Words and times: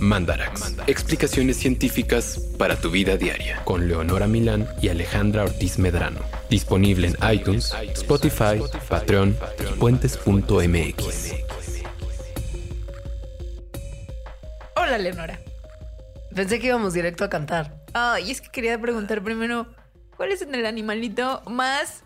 Mandarax. 0.00 0.74
Explicaciones 0.86 1.56
científicas 1.56 2.40
para 2.58 2.76
tu 2.76 2.90
vida 2.90 3.16
diaria. 3.16 3.62
Con 3.64 3.88
Leonora 3.88 4.26
Milán 4.26 4.68
y 4.80 4.88
Alejandra 4.88 5.44
Ortiz 5.44 5.78
Medrano. 5.78 6.20
Disponible 6.50 7.08
en 7.08 7.32
iTunes, 7.32 7.72
Spotify, 7.94 8.60
Patreon 8.88 9.36
y 9.60 9.78
puentes.mx. 9.78 11.34
Hola, 14.76 14.98
Leonora. 14.98 15.38
Pensé 16.34 16.58
que 16.58 16.68
íbamos 16.68 16.94
directo 16.94 17.24
a 17.24 17.28
cantar. 17.28 17.84
Ay, 17.92 18.30
es 18.30 18.40
que 18.40 18.48
quería 18.48 18.80
preguntar 18.80 19.22
primero, 19.22 19.66
¿cuál 20.16 20.30
es 20.32 20.42
el 20.42 20.66
animalito 20.66 21.42
más 21.46 22.04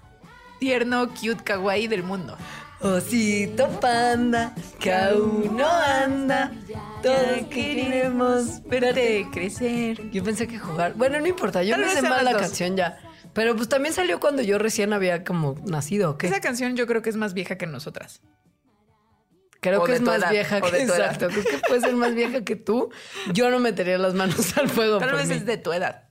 tierno, 0.59 1.09
cute, 1.11 1.45
kawaii 1.45 1.87
del 1.87 2.03
mundo? 2.03 2.37
Osito 2.81 3.69
panda, 3.79 4.55
que 4.81 4.93
aún 4.93 5.57
no 5.57 5.69
anda. 5.69 6.51
Todos 7.03 7.47
queremos 7.51 8.63
verte 8.65 9.27
crecer. 9.33 10.11
Yo 10.11 10.23
pensé 10.23 10.47
que 10.47 10.59
jugar. 10.59 10.95
Bueno, 10.95 11.19
no 11.21 11.27
importa, 11.27 11.63
yo 11.63 11.73
Tal 11.75 11.81
vez 11.83 11.91
sé 11.93 12.01
sean 12.01 12.11
mal 12.11 12.25
las 12.25 12.33
la 12.33 12.33
dos. 12.33 12.43
canción 12.43 12.77
ya. 12.77 12.99
Pero 13.33 13.57
pues 13.57 13.69
también 13.69 13.95
salió 13.95 14.21
cuando 14.21 14.43
yo 14.43 14.59
recién 14.59 14.93
había 14.93 15.25
como 15.25 15.55
nacido, 15.65 16.11
¿o 16.11 16.19
¿qué? 16.19 16.27
Esa 16.27 16.41
canción 16.41 16.77
yo 16.77 16.87
creo 16.87 17.03
que 17.03 17.11
es 17.11 17.17
más 17.17 17.35
vieja 17.35 17.57
que 17.57 17.67
nosotras. 17.67 18.21
Creo 19.61 19.81
o 19.83 19.85
que 19.85 19.93
de 19.93 19.99
es 19.99 20.05
tu 20.05 20.11
más 20.11 20.19
edad, 20.19 20.31
vieja 20.31 20.59
o 20.59 20.61
que 20.63 20.71
de 20.73 20.87
tu 20.87 20.93
edad. 20.93 21.13
exacto. 21.13 21.29
Creo 21.29 21.45
que 21.45 21.59
puede 21.69 21.81
ser 21.81 21.95
más 21.95 22.15
vieja 22.15 22.43
que 22.45 22.57
tú. 22.57 22.91
Yo 23.33 23.49
no 23.51 23.59
metería 23.59 23.97
las 23.99 24.15
manos 24.15 24.57
al 24.59 24.69
fuego. 24.69 24.99
Tal 24.99 25.11
por 25.11 25.19
vez 25.19 25.29
mí. 25.29 25.35
es 25.37 25.47
de 25.47 25.57
tu 25.57 25.73
edad. 25.73 26.09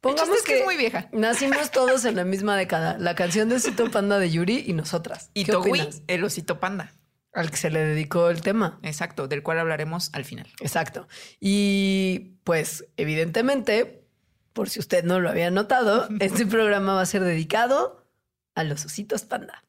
Pongamos 0.00 0.34
es 0.38 0.42
que 0.44 0.60
es 0.60 0.64
muy 0.64 0.76
vieja. 0.78 1.08
Nacimos 1.12 1.70
todos 1.72 2.04
en 2.06 2.16
la 2.16 2.24
misma 2.24 2.56
década. 2.56 2.96
La 2.98 3.14
canción 3.14 3.48
de 3.50 3.56
Osito 3.56 3.90
Panda 3.90 4.18
de 4.18 4.30
Yuri 4.30 4.64
y 4.66 4.72
nosotras. 4.72 5.30
Y 5.34 5.44
¿Qué 5.44 5.52
Togui, 5.52 5.70
opinas? 5.70 6.02
el 6.06 6.24
osito 6.24 6.58
panda. 6.58 6.94
Al 7.32 7.50
que 7.50 7.56
se 7.56 7.70
le 7.70 7.80
dedicó 7.84 8.28
el 8.30 8.40
tema. 8.42 8.80
Exacto, 8.82 9.28
del 9.28 9.42
cual 9.42 9.58
hablaremos 9.60 10.10
al 10.14 10.24
final. 10.24 10.48
Exacto. 10.60 11.06
Y 11.38 12.38
pues, 12.44 12.86
evidentemente, 12.96 14.04
por 14.52 14.68
si 14.68 14.80
usted 14.80 15.04
no 15.04 15.20
lo 15.20 15.30
había 15.30 15.50
notado, 15.50 16.08
este 16.20 16.44
programa 16.46 16.94
va 16.94 17.02
a 17.02 17.06
ser 17.06 17.22
dedicado 17.22 18.06
a 18.54 18.64
los 18.64 18.84
ositos 18.84 19.22
panda. 19.22 19.64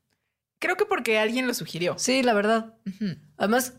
Creo 0.59 0.75
que 0.75 0.85
porque 0.85 1.19
alguien 1.19 1.47
lo 1.47 1.53
sugirió. 1.53 1.95
Sí, 1.97 2.23
la 2.23 2.33
verdad. 2.33 2.75
Además, 3.37 3.73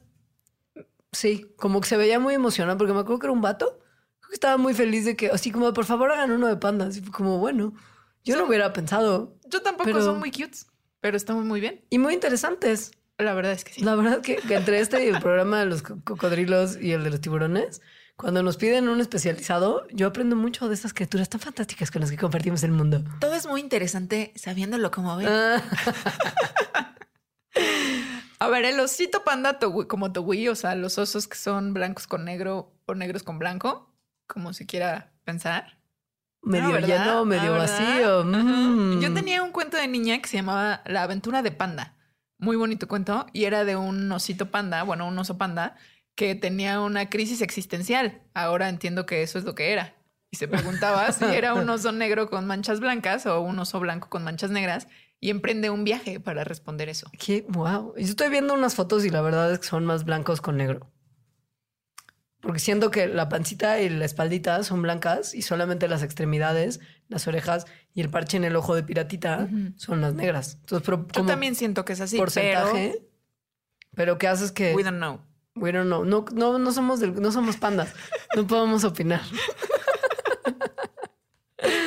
sí, 1.12 1.52
como 1.56 1.80
que 1.80 1.89
se 1.89 1.96
veía 1.96 2.19
muy 2.19 2.34
emocionado 2.34 2.78
porque 2.78 2.92
me 2.92 3.00
acuerdo 3.00 3.19
que 3.20 3.27
era 3.27 3.33
un 3.33 3.41
vato. 3.41 3.78
Creo 4.20 4.28
que 4.30 4.34
estaba 4.34 4.56
muy 4.56 4.74
feliz 4.74 5.05
de 5.05 5.17
que, 5.17 5.28
así 5.28 5.50
como, 5.50 5.72
por 5.72 5.84
favor, 5.84 6.11
hagan 6.12 6.30
uno 6.30 6.46
de 6.48 6.56
panda. 6.56 6.86
Así 6.86 7.00
fue 7.00 7.12
como, 7.12 7.39
bueno, 7.39 7.74
yo 8.24 8.36
no 8.36 8.46
hubiera 8.46 8.72
pensado. 8.72 9.36
Yo 9.46 9.62
tampoco 9.62 9.84
Pero- 9.91 10.02
son 10.05 10.19
muy 10.19 10.30
cutes, 10.30 10.67
pero 11.00 11.17
estamos 11.17 11.44
muy 11.44 11.61
bien. 11.61 11.84
Y 11.91 11.98
muy 11.98 12.14
interesantes. 12.14 12.92
La 13.18 13.34
verdad 13.34 13.52
es 13.52 13.64
que 13.64 13.72
sí. 13.72 13.82
La 13.84 13.94
verdad 13.94 14.20
que, 14.20 14.36
que 14.36 14.55
entre 14.55 14.80
este 14.80 15.05
y 15.05 15.08
el 15.08 15.20
programa 15.20 15.60
de 15.60 15.66
los 15.66 15.82
co- 15.82 15.98
cocodrilos 16.05 16.77
y 16.80 16.92
el 16.92 17.05
de 17.05 17.10
los 17.10 17.20
tiburones, 17.20 17.80
cuando 18.16 18.42
nos 18.42 18.56
piden 18.56 18.88
un 18.88 19.00
especializado, 19.00 19.86
yo 19.91 20.06
aprendo 20.08 20.34
mucho 20.36 20.68
de 20.68 20.74
estas 20.74 20.92
criaturas 20.92 21.28
tan 21.28 21.40
fantásticas 21.40 21.90
con 21.90 22.00
las 22.00 22.10
que 22.10 22.16
compartimos 22.16 22.62
el 22.62 22.72
mundo. 22.72 23.02
Todo 23.20 23.34
es 23.34 23.46
muy 23.46 23.60
interesante 23.60 24.33
sabiéndolo 24.36 24.90
como 24.90 25.16
ven. 25.16 25.28
Ah, 25.28 25.62
A 28.38 28.48
ver, 28.48 28.64
el 28.64 28.80
osito 28.80 29.22
panda 29.24 29.60
togui- 29.60 29.86
como 29.86 30.10
togui, 30.12 30.48
o 30.48 30.55
sea, 30.56 30.74
los 30.74 30.98
osos 30.98 31.28
que 31.28 31.36
son 31.36 31.74
blancos 31.74 32.06
con 32.08 32.24
negro 32.24 32.72
o 32.86 32.94
negros 32.94 33.22
con 33.22 33.38
blanco, 33.38 33.94
como 34.27 34.52
se 34.52 34.66
quiera 34.66 35.12
pensar. 35.24 35.78
medio 36.42 36.74
Ah, 36.74 36.80
lleno, 36.80 37.24
medio 37.24 37.55
Ah, 37.55 37.58
vacío. 37.58 38.24
Mm. 38.24 39.00
Yo 39.00 39.14
tenía 39.14 39.42
un 39.44 39.52
cuento 39.52 39.77
de 39.77 39.86
niña 39.86 40.18
que 40.20 40.28
se 40.28 40.38
llamaba 40.38 40.83
La 40.86 41.05
aventura 41.05 41.42
de 41.42 41.52
panda. 41.52 41.94
Muy 42.42 42.56
bonito 42.56 42.88
cuento. 42.88 43.26
Y 43.32 43.44
era 43.44 43.64
de 43.64 43.76
un 43.76 44.10
osito 44.10 44.50
panda, 44.50 44.82
bueno, 44.82 45.06
un 45.06 45.16
oso 45.16 45.38
panda, 45.38 45.76
que 46.16 46.34
tenía 46.34 46.80
una 46.80 47.08
crisis 47.08 47.40
existencial. 47.40 48.20
Ahora 48.34 48.68
entiendo 48.68 49.06
que 49.06 49.22
eso 49.22 49.39
es 49.39 49.44
lo 49.44 49.55
que 49.55 49.72
era. 49.72 49.94
Y 50.28 50.39
se 50.39 50.48
preguntaba 50.48 51.12
si 51.12 51.24
era 51.24 51.55
un 51.55 51.70
oso 51.70 51.92
negro 51.92 52.28
con 52.28 52.44
manchas 52.48 52.80
blancas 52.80 53.27
o 53.27 53.40
un 53.40 53.61
oso 53.61 53.78
blanco 53.78 54.11
con 54.11 54.24
manchas 54.24 54.50
negras. 54.50 54.89
Y 55.20 55.30
emprende 55.30 55.70
un 55.70 55.84
viaje 55.84 56.18
para 56.18 56.42
responder 56.42 56.89
eso. 56.89 57.08
Qué 57.17 57.46
wow. 57.48 57.94
Yo 57.96 58.02
estoy 58.02 58.28
viendo 58.28 58.55
unas 58.55 58.74
fotos 58.74 59.05
y 59.05 59.11
la 59.11 59.22
verdad 59.22 59.52
es 59.52 59.61
que 59.61 59.68
son 59.68 59.86
más 59.86 60.05
blancos 60.05 60.40
con 60.40 60.56
negro. 60.56 60.90
Porque 62.40 62.58
siento 62.58 62.90
que 62.90 63.06
la 63.06 63.28
pancita 63.28 63.80
y 63.80 63.88
la 63.88 64.05
espaldita 64.05 64.64
son 64.64 64.83
blancas 64.83 65.33
y 65.33 65.42
solamente 65.42 65.86
las 65.86 66.02
extremidades, 66.02 66.80
las 67.06 67.28
orejas 67.28 67.67
y 67.95 68.01
el 68.01 68.11
parche 68.11 68.36
en 68.36 68.45
el 68.45 68.57
ojo 68.57 68.75
de 68.75 68.83
piratita 68.83 69.48
son 69.77 70.01
las 70.01 70.14
negras. 70.14 70.57
Entonces, 70.61 70.85
pero 70.86 71.07
Yo 71.13 71.25
también 71.27 71.55
siento 71.55 71.85
que 71.85 71.92
es 71.92 72.01
así. 72.01 72.17
porcentaje. 72.19 73.03
Pero, 73.95 74.17
¿qué 74.19 74.29
haces 74.29 74.53
que 74.53 74.64
Pero 74.67 74.77
we 74.77 74.83
don't 74.85 74.97
know. 74.97 75.20
we 75.55 75.73
don't 75.73 75.86
know. 75.86 76.05
No, 76.05 76.25
no, 76.33 76.58
no 76.58 76.73
somos 76.73 77.01
del- 77.01 77.20
no 77.20 77.30
somos 77.33 77.57
pandas. 77.58 77.92
No 78.35 78.47
podemos 78.47 78.85
opinar. 78.85 79.20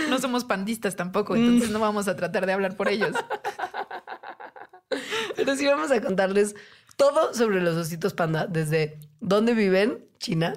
No 0.10 0.20
somos 0.20 0.46
pandistas 0.46 0.96
tampoco, 0.96 1.34
Mm. 1.34 1.38
entonces 1.38 1.70
no 1.72 1.80
vamos 1.80 2.08
a 2.08 2.16
tratar 2.16 2.46
de 2.46 2.54
hablar 2.54 2.78
por 2.78 2.88
ellos. 2.88 3.12
Pero 5.36 5.56
sí 5.58 5.66
vamos 5.66 5.92
a 5.92 6.00
contarles 6.02 6.56
todo 6.96 7.34
sobre 7.34 7.60
los 7.62 7.76
ositos 7.76 8.14
panda, 8.14 8.48
desde 8.48 8.98
dónde 9.20 9.54
viven, 9.54 10.06
China, 10.20 10.54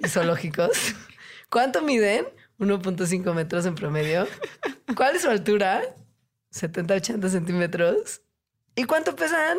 y 0.00 0.08
zoológicos, 0.08 0.72
cuánto 1.48 1.80
miden, 1.80 2.26
1.5 2.58 3.34
metros 3.34 3.66
en 3.66 3.74
promedio, 3.74 4.26
cuál 4.96 5.16
es 5.16 5.22
su 5.22 5.30
altura, 5.30 5.82
70-80 6.52 7.28
centímetros, 7.28 8.22
y 8.76 8.84
cuánto 8.84 9.14
pesan, 9.16 9.58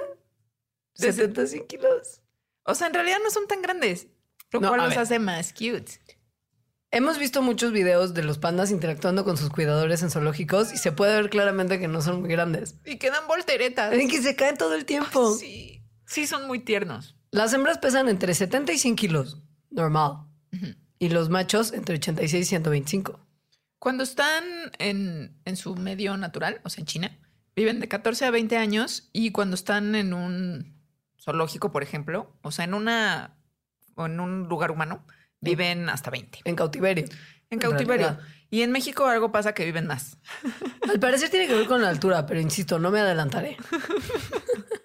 De 0.97 1.11
70 1.11 1.47
100 1.47 1.67
kilos. 1.67 2.21
O 2.63 2.73
sea, 2.75 2.87
en 2.87 2.93
realidad 2.93 3.17
no 3.23 3.29
son 3.31 3.47
tan 3.47 3.61
grandes, 3.61 4.07
lo 4.51 4.61
No, 4.61 4.69
cual 4.69 4.81
los 4.81 4.89
ver. 4.89 4.99
hace 4.99 5.19
más 5.19 5.51
cute. 5.53 5.99
Hemos 6.91 7.17
visto 7.19 7.41
muchos 7.41 7.73
videos 7.73 8.13
de 8.13 8.23
los 8.23 8.37
pandas 8.37 8.71
interactuando 8.71 9.25
con 9.25 9.35
sus 9.35 9.49
cuidadores 9.49 10.01
en 10.01 10.09
zoológicos 10.09 10.71
y 10.71 10.77
se 10.77 10.93
puede 10.93 11.15
ver 11.21 11.29
claramente 11.29 11.77
que 11.79 11.89
no 11.89 12.01
son 12.01 12.21
muy 12.21 12.29
grandes. 12.29 12.75
Y 12.85 12.97
quedan 12.97 13.27
volteretas. 13.27 13.91
Ven 13.91 14.07
que 14.07 14.21
se 14.21 14.35
caen 14.37 14.55
todo 14.57 14.73
el 14.75 14.85
tiempo. 14.85 15.33
Sí, 15.33 15.83
sí 16.05 16.25
son 16.25 16.47
muy 16.47 16.59
tiernos. 16.59 17.17
Las 17.31 17.51
hembras 17.53 17.79
pesan 17.79 18.07
entre 18.07 18.33
70 18.33 18.71
y 18.71 18.77
100 18.77 18.95
kilos, 18.95 19.41
normal. 19.69 20.19
Y 20.99 21.09
los 21.09 21.29
machos 21.29 21.73
entre 21.73 21.95
86 21.95 22.45
y 22.45 22.49
125. 22.49 23.19
Cuando 23.79 24.03
están 24.03 24.43
en, 24.79 25.37
en 25.45 25.57
su 25.57 25.75
medio 25.75 26.17
natural, 26.17 26.61
o 26.63 26.69
sea, 26.69 26.81
en 26.81 26.85
China, 26.87 27.19
viven 27.55 27.79
de 27.79 27.87
14 27.87 28.25
a 28.25 28.31
20 28.31 28.57
años 28.57 29.09
y 29.13 29.31
cuando 29.31 29.55
están 29.55 29.95
en 29.95 30.13
un 30.13 30.75
zoológico, 31.21 31.71
por 31.71 31.83
ejemplo, 31.83 32.33
o 32.41 32.51
sea, 32.51 32.65
en 32.65 32.73
una 32.73 33.35
o 33.95 34.05
en 34.07 34.19
un 34.19 34.47
lugar 34.47 34.71
humano, 34.71 35.05
viven 35.39 35.89
hasta 35.89 36.11
20 36.11 36.39
En 36.45 36.55
cautiverio. 36.55 37.05
en 37.49 37.59
cautiverio. 37.59 38.17
Y 38.49 38.61
en 38.61 38.71
México 38.71 39.05
algo 39.05 39.31
pasa 39.31 39.53
que 39.53 39.65
viven 39.65 39.87
más. 39.87 40.17
Al 40.89 40.99
parecer 40.99 41.29
tiene 41.29 41.47
que 41.47 41.55
ver 41.55 41.67
con 41.67 41.81
la 41.81 41.89
altura, 41.89 42.25
pero 42.25 42.39
insisto, 42.39 42.79
no 42.79 42.91
me 42.91 42.99
adelantaré. 42.99 43.57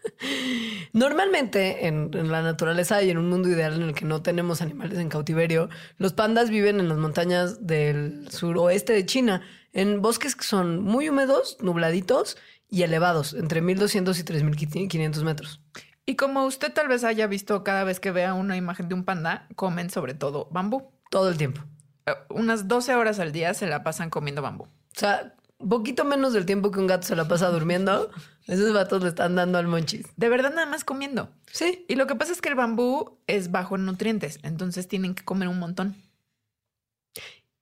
Normalmente 0.92 1.86
en, 1.86 2.10
en 2.14 2.30
la 2.30 2.42
naturaleza 2.42 3.02
y 3.02 3.10
en 3.10 3.18
un 3.18 3.28
mundo 3.28 3.48
ideal 3.48 3.74
en 3.74 3.82
el 3.82 3.94
que 3.94 4.04
no 4.04 4.22
tenemos 4.22 4.60
animales 4.60 4.98
en 4.98 5.08
cautiverio, 5.08 5.68
los 5.98 6.12
pandas 6.12 6.50
viven 6.50 6.80
en 6.80 6.88
las 6.88 6.98
montañas 6.98 7.66
del 7.66 8.28
suroeste 8.30 8.92
de 8.92 9.06
China, 9.06 9.42
en 9.72 10.02
bosques 10.02 10.34
que 10.36 10.44
son 10.44 10.82
muy 10.82 11.08
húmedos, 11.08 11.56
nubladitos 11.60 12.36
y 12.68 12.82
elevados, 12.82 13.34
entre 13.34 13.60
1200 13.60 14.18
y 14.18 14.24
3500 14.24 15.24
metros. 15.24 15.60
Y 16.06 16.16
como 16.16 16.44
usted 16.44 16.72
tal 16.72 16.88
vez 16.88 17.04
haya 17.04 17.26
visto 17.26 17.62
cada 17.62 17.84
vez 17.84 18.00
que 18.00 18.10
vea 18.10 18.34
una 18.34 18.56
imagen 18.56 18.88
de 18.88 18.94
un 18.94 19.04
panda, 19.04 19.46
comen 19.54 19.90
sobre 19.90 20.14
todo 20.14 20.48
bambú. 20.50 20.90
Todo 21.10 21.28
el 21.28 21.36
tiempo. 21.36 21.62
Eh, 22.06 22.12
Unas 22.30 22.66
12 22.68 22.94
horas 22.96 23.20
al 23.20 23.32
día 23.32 23.54
se 23.54 23.66
la 23.66 23.84
pasan 23.84 24.10
comiendo 24.10 24.42
bambú. 24.42 24.64
O 24.64 24.98
sea, 24.98 25.34
poquito 25.68 26.04
menos 26.04 26.32
del 26.32 26.46
tiempo 26.46 26.70
que 26.70 26.80
un 26.80 26.86
gato 26.86 27.06
se 27.06 27.16
la 27.16 27.28
pasa 27.28 27.48
durmiendo, 27.48 28.10
esos 28.46 28.72
vatos 28.72 29.02
le 29.02 29.08
están 29.08 29.34
dando 29.36 29.58
al 29.58 29.66
monchis. 29.66 30.06
De 30.16 30.28
verdad 30.28 30.52
nada 30.54 30.66
más 30.66 30.84
comiendo. 30.84 31.30
Sí. 31.52 31.84
Y 31.88 31.96
lo 31.96 32.06
que 32.06 32.16
pasa 32.16 32.32
es 32.32 32.40
que 32.40 32.48
el 32.48 32.54
bambú 32.54 33.18
es 33.26 33.50
bajo 33.50 33.76
en 33.76 33.84
nutrientes, 33.84 34.38
entonces 34.42 34.88
tienen 34.88 35.14
que 35.14 35.24
comer 35.24 35.48
un 35.48 35.58
montón. 35.58 35.96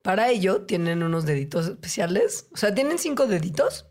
Para 0.03 0.31
ello 0.31 0.63
tienen 0.63 1.03
unos 1.03 1.27
deditos 1.27 1.67
especiales. 1.67 2.49
O 2.53 2.57
sea, 2.57 2.75
tienen 2.75 2.99
cinco 2.99 3.27
deditos 3.27 3.87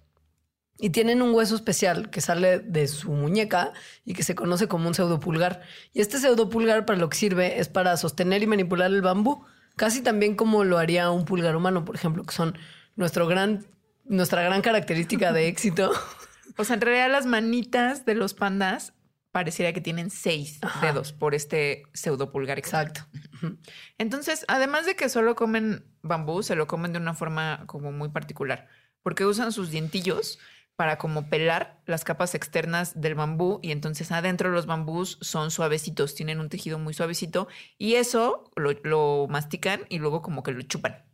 y 0.80 0.92
tienen 0.92 1.22
un 1.22 1.34
hueso 1.34 1.56
especial 1.56 2.10
que 2.10 2.22
sale 2.22 2.60
de 2.60 2.88
su 2.88 3.12
muñeca 3.12 3.74
y 4.06 4.14
que 4.14 4.24
se 4.24 4.36
conoce 4.36 4.68
como 4.68 4.88
un 4.88 4.94
pseudopulgar. 4.94 5.62
Y 5.94 6.02
este 6.02 6.20
pseudopulgar 6.20 6.86
para 6.86 7.00
lo 7.00 7.10
que 7.10 7.18
sirve 7.18 7.60
es 7.60 7.68
para 7.68 7.98
sostener 7.98 8.44
y 8.44 8.48
manipular 8.48 8.92
el 8.92 9.02
bambú, 9.02 9.46
casi 9.76 10.02
también 10.02 10.36
como 10.36 10.64
lo 10.64 10.78
haría 10.78 11.10
un 11.12 11.26
pulgar 11.26 11.56
humano, 11.56 11.84
por 11.84 11.96
ejemplo, 11.96 12.24
que 12.24 12.34
son 12.34 12.58
nuestro 12.96 13.28
gran, 13.28 13.66
nuestra 14.08 14.42
gran 14.42 14.62
característica 14.62 15.32
de 15.32 15.48
éxito. 15.48 15.92
O 16.58 16.64
sea, 16.64 16.76
en 16.76 16.82
realidad 16.82 17.12
las 17.12 17.26
manitas 17.26 18.06
de 18.06 18.16
los 18.16 18.34
pandas 18.34 18.94
pareciera 19.32 19.74
que 19.74 19.82
tienen 19.82 20.10
seis 20.10 20.58
Ajá. 20.62 20.88
dedos 20.88 21.14
por 21.14 21.36
este 21.36 21.84
pseudopulgar. 21.94 22.58
Exacto. 22.58 23.02
Entonces, 24.00 24.46
además 24.48 24.86
de 24.86 24.96
que 24.96 25.10
solo 25.10 25.36
comen 25.36 25.86
bambú, 26.02 26.42
se 26.42 26.56
lo 26.56 26.66
comen 26.66 26.94
de 26.94 27.00
una 27.00 27.14
forma 27.14 27.64
como 27.68 27.92
muy 27.92 28.10
particular, 28.10 28.68
porque 29.04 29.26
usan 29.26 29.52
sus 29.52 29.70
dientillos 29.70 30.40
para 30.76 30.98
como 30.98 31.30
pelar 31.30 31.82
las 31.86 32.04
capas 32.04 32.36
externas 32.36 33.00
del 33.00 33.16
bambú 33.16 33.60
y 33.64 33.72
entonces 33.72 34.12
adentro 34.12 34.52
los 34.52 34.68
bambús 34.68 35.18
son 35.22 35.50
suavecitos, 35.50 36.14
tienen 36.14 36.40
un 36.40 36.50
tejido 36.50 36.78
muy 36.78 36.94
suavecito 36.94 37.48
y 37.80 37.96
eso 37.96 38.52
lo, 38.56 38.72
lo 38.84 39.28
mastican 39.28 39.82
y 39.90 39.98
luego 39.98 40.22
como 40.22 40.44
que 40.44 40.52
lo 40.52 40.62
chupan. 40.62 41.07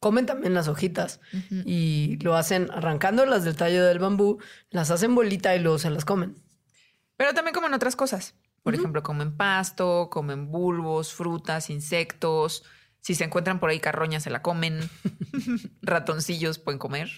Comen 0.00 0.26
también 0.26 0.54
las 0.54 0.68
hojitas 0.68 1.20
y 1.64 2.18
lo 2.22 2.36
hacen 2.36 2.70
arrancándolas 2.70 3.42
del 3.42 3.56
tallo 3.56 3.84
del 3.84 3.98
bambú, 3.98 4.38
las 4.70 4.90
hacen 4.92 5.14
bolita 5.14 5.56
y 5.56 5.60
luego 5.60 5.78
se 5.78 5.90
las 5.90 6.04
comen. 6.04 6.36
Pero 7.16 7.34
también 7.34 7.54
comen 7.54 7.74
otras 7.74 7.96
cosas. 7.96 8.36
Por 8.62 8.74
ejemplo, 8.74 9.02
comen 9.02 9.36
pasto, 9.36 10.08
comen 10.10 10.50
bulbos, 10.50 11.12
frutas, 11.12 11.70
insectos. 11.70 12.64
Si 13.08 13.14
se 13.14 13.24
encuentran 13.24 13.58
por 13.58 13.70
ahí 13.70 13.80
carroñas, 13.80 14.24
se 14.24 14.28
la 14.28 14.42
comen. 14.42 14.80
Ratoncillos 15.80 16.58
pueden 16.58 16.78
comer. 16.78 17.08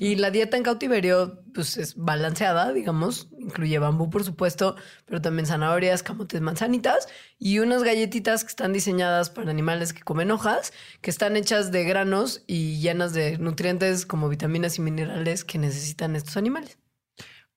Y 0.00 0.16
la 0.16 0.32
dieta 0.32 0.56
en 0.56 0.64
cautiverio, 0.64 1.44
pues 1.54 1.76
es 1.76 1.94
balanceada, 1.94 2.72
digamos. 2.72 3.28
Incluye 3.38 3.78
bambú, 3.78 4.10
por 4.10 4.24
supuesto, 4.24 4.74
pero 5.04 5.22
también 5.22 5.46
zanahorias, 5.46 6.02
camotes, 6.02 6.40
manzanitas 6.40 7.06
y 7.38 7.60
unas 7.60 7.84
galletitas 7.84 8.42
que 8.42 8.48
están 8.48 8.72
diseñadas 8.72 9.30
para 9.30 9.52
animales 9.52 9.92
que 9.92 10.02
comen 10.02 10.32
hojas, 10.32 10.72
que 11.02 11.10
están 11.10 11.36
hechas 11.36 11.70
de 11.70 11.84
granos 11.84 12.42
y 12.48 12.80
llenas 12.80 13.12
de 13.12 13.38
nutrientes 13.38 14.06
como 14.06 14.28
vitaminas 14.28 14.76
y 14.78 14.82
minerales 14.82 15.44
que 15.44 15.58
necesitan 15.58 16.16
estos 16.16 16.36
animales. 16.36 16.78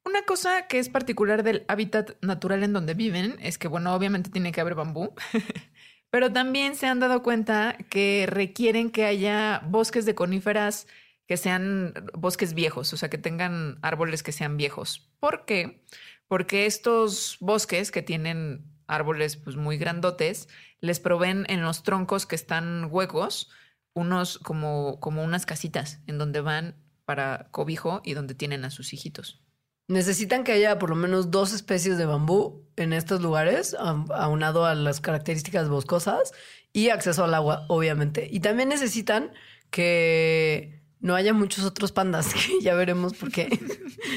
Una 0.03 0.23
cosa 0.23 0.67
que 0.67 0.79
es 0.79 0.89
particular 0.89 1.43
del 1.43 1.63
hábitat 1.67 2.17
natural 2.21 2.63
en 2.63 2.73
donde 2.73 2.95
viven 2.95 3.37
es 3.39 3.59
que, 3.59 3.67
bueno, 3.67 3.93
obviamente 3.93 4.31
tiene 4.31 4.51
que 4.51 4.59
haber 4.59 4.73
bambú, 4.73 5.13
pero 6.11 6.31
también 6.31 6.75
se 6.75 6.85
han 6.85 6.99
dado 6.99 7.23
cuenta 7.23 7.77
que 7.89 8.27
requieren 8.29 8.91
que 8.91 9.05
haya 9.05 9.63
bosques 9.65 10.05
de 10.05 10.13
coníferas 10.13 10.85
que 11.25 11.37
sean 11.37 11.93
bosques 12.13 12.53
viejos, 12.53 12.91
o 12.91 12.97
sea, 12.97 13.09
que 13.09 13.17
tengan 13.17 13.79
árboles 13.81 14.21
que 14.21 14.33
sean 14.33 14.57
viejos. 14.57 15.09
¿Por 15.19 15.45
qué? 15.45 15.81
Porque 16.27 16.65
estos 16.65 17.37
bosques 17.39 17.91
que 17.91 18.01
tienen 18.01 18.65
árboles 18.87 19.37
pues, 19.37 19.55
muy 19.55 19.77
grandotes 19.77 20.49
les 20.81 20.99
proveen 20.99 21.45
en 21.47 21.61
los 21.61 21.83
troncos 21.83 22.25
que 22.25 22.35
están 22.35 22.89
huecos 22.91 23.49
unos 23.93 24.37
como, 24.39 24.99
como 24.99 25.23
unas 25.23 25.45
casitas 25.45 26.01
en 26.07 26.17
donde 26.17 26.41
van 26.41 26.75
para 27.05 27.47
cobijo 27.51 28.01
y 28.03 28.13
donde 28.13 28.35
tienen 28.35 28.65
a 28.65 28.69
sus 28.69 28.93
hijitos. 28.93 29.41
Necesitan 29.87 30.43
que 30.43 30.53
haya 30.53 30.79
por 30.79 30.89
lo 30.89 30.95
menos 30.95 31.31
dos 31.31 31.53
especies 31.53 31.97
de 31.97 32.05
bambú 32.05 32.65
en 32.75 32.93
estos 32.93 33.21
lugares, 33.21 33.75
aunado 33.75 34.65
a 34.65 34.75
las 34.75 35.01
características 35.01 35.69
boscosas 35.69 36.33
y 36.73 36.89
acceso 36.89 37.23
al 37.23 37.33
agua, 37.33 37.65
obviamente. 37.67 38.27
Y 38.31 38.39
también 38.39 38.69
necesitan 38.69 39.31
que 39.69 40.81
no 41.01 41.15
haya 41.15 41.33
muchos 41.33 41.65
otros 41.65 41.91
pandas, 41.91 42.33
que 42.33 42.61
ya 42.61 42.75
veremos 42.75 43.13
por 43.13 43.31
qué. 43.31 43.59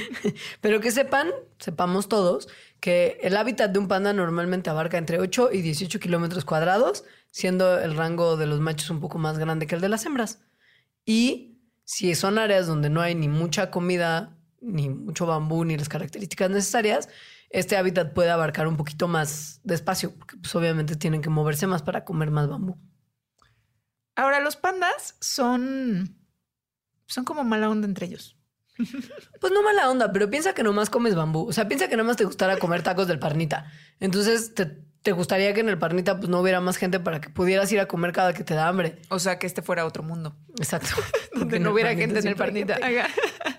Pero 0.60 0.80
que 0.80 0.90
sepan, 0.90 1.30
sepamos 1.58 2.08
todos, 2.08 2.48
que 2.80 3.18
el 3.22 3.36
hábitat 3.36 3.72
de 3.72 3.78
un 3.78 3.88
panda 3.88 4.12
normalmente 4.12 4.70
abarca 4.70 4.98
entre 4.98 5.18
8 5.18 5.50
y 5.52 5.62
18 5.62 5.98
kilómetros 5.98 6.44
cuadrados, 6.44 7.04
siendo 7.30 7.80
el 7.80 7.96
rango 7.96 8.36
de 8.36 8.46
los 8.46 8.60
machos 8.60 8.90
un 8.90 9.00
poco 9.00 9.18
más 9.18 9.38
grande 9.38 9.66
que 9.66 9.74
el 9.74 9.80
de 9.80 9.88
las 9.88 10.04
hembras. 10.04 10.42
Y 11.04 11.58
si 11.84 12.14
son 12.14 12.38
áreas 12.38 12.66
donde 12.66 12.90
no 12.90 13.00
hay 13.00 13.14
ni 13.14 13.28
mucha 13.28 13.70
comida, 13.70 14.33
ni 14.64 14.88
mucho 14.88 15.26
bambú, 15.26 15.64
ni 15.64 15.76
las 15.76 15.88
características 15.88 16.50
necesarias, 16.50 17.08
este 17.50 17.76
hábitat 17.76 18.12
puede 18.14 18.30
abarcar 18.30 18.66
un 18.66 18.76
poquito 18.76 19.06
más 19.06 19.60
de 19.62 19.74
espacio, 19.74 20.14
porque 20.16 20.36
pues 20.36 20.54
obviamente 20.54 20.96
tienen 20.96 21.22
que 21.22 21.30
moverse 21.30 21.66
más 21.66 21.82
para 21.82 22.04
comer 22.04 22.30
más 22.30 22.48
bambú. 22.48 22.78
Ahora, 24.16 24.40
los 24.40 24.56
pandas 24.56 25.16
son. 25.20 26.16
son 27.06 27.24
como 27.24 27.44
mala 27.44 27.68
onda 27.68 27.86
entre 27.86 28.06
ellos. 28.06 28.36
Pues 29.40 29.52
no 29.52 29.62
mala 29.62 29.90
onda, 29.90 30.10
pero 30.10 30.30
piensa 30.30 30.54
que 30.54 30.62
nomás 30.62 30.88
comes 30.88 31.14
bambú. 31.14 31.46
O 31.46 31.52
sea, 31.52 31.68
piensa 31.68 31.88
que 31.88 31.96
nomás 31.96 32.16
te 32.16 32.24
gustara 32.24 32.56
comer 32.56 32.82
tacos 32.82 33.06
del 33.06 33.18
parnita. 33.18 33.70
Entonces 34.00 34.54
te, 34.54 34.82
te 35.04 35.12
gustaría 35.12 35.52
que 35.52 35.60
en 35.60 35.68
el 35.68 35.76
parnita 35.76 36.16
pues 36.16 36.30
no 36.30 36.40
hubiera 36.40 36.62
más 36.62 36.78
gente 36.78 36.98
para 36.98 37.20
que 37.20 37.28
pudieras 37.28 37.70
ir 37.70 37.78
a 37.78 37.86
comer 37.86 38.12
cada 38.12 38.32
que 38.32 38.42
te 38.42 38.54
da 38.54 38.68
hambre. 38.68 38.96
O 39.10 39.18
sea, 39.18 39.38
que 39.38 39.46
este 39.46 39.60
fuera 39.60 39.84
otro 39.84 40.02
mundo. 40.02 40.34
Exacto. 40.58 40.88
Donde 41.34 41.60
no 41.60 41.72
hubiera 41.72 41.94
gente 41.94 42.20
en 42.20 42.26
el 42.26 42.36
parnita. 42.36 42.78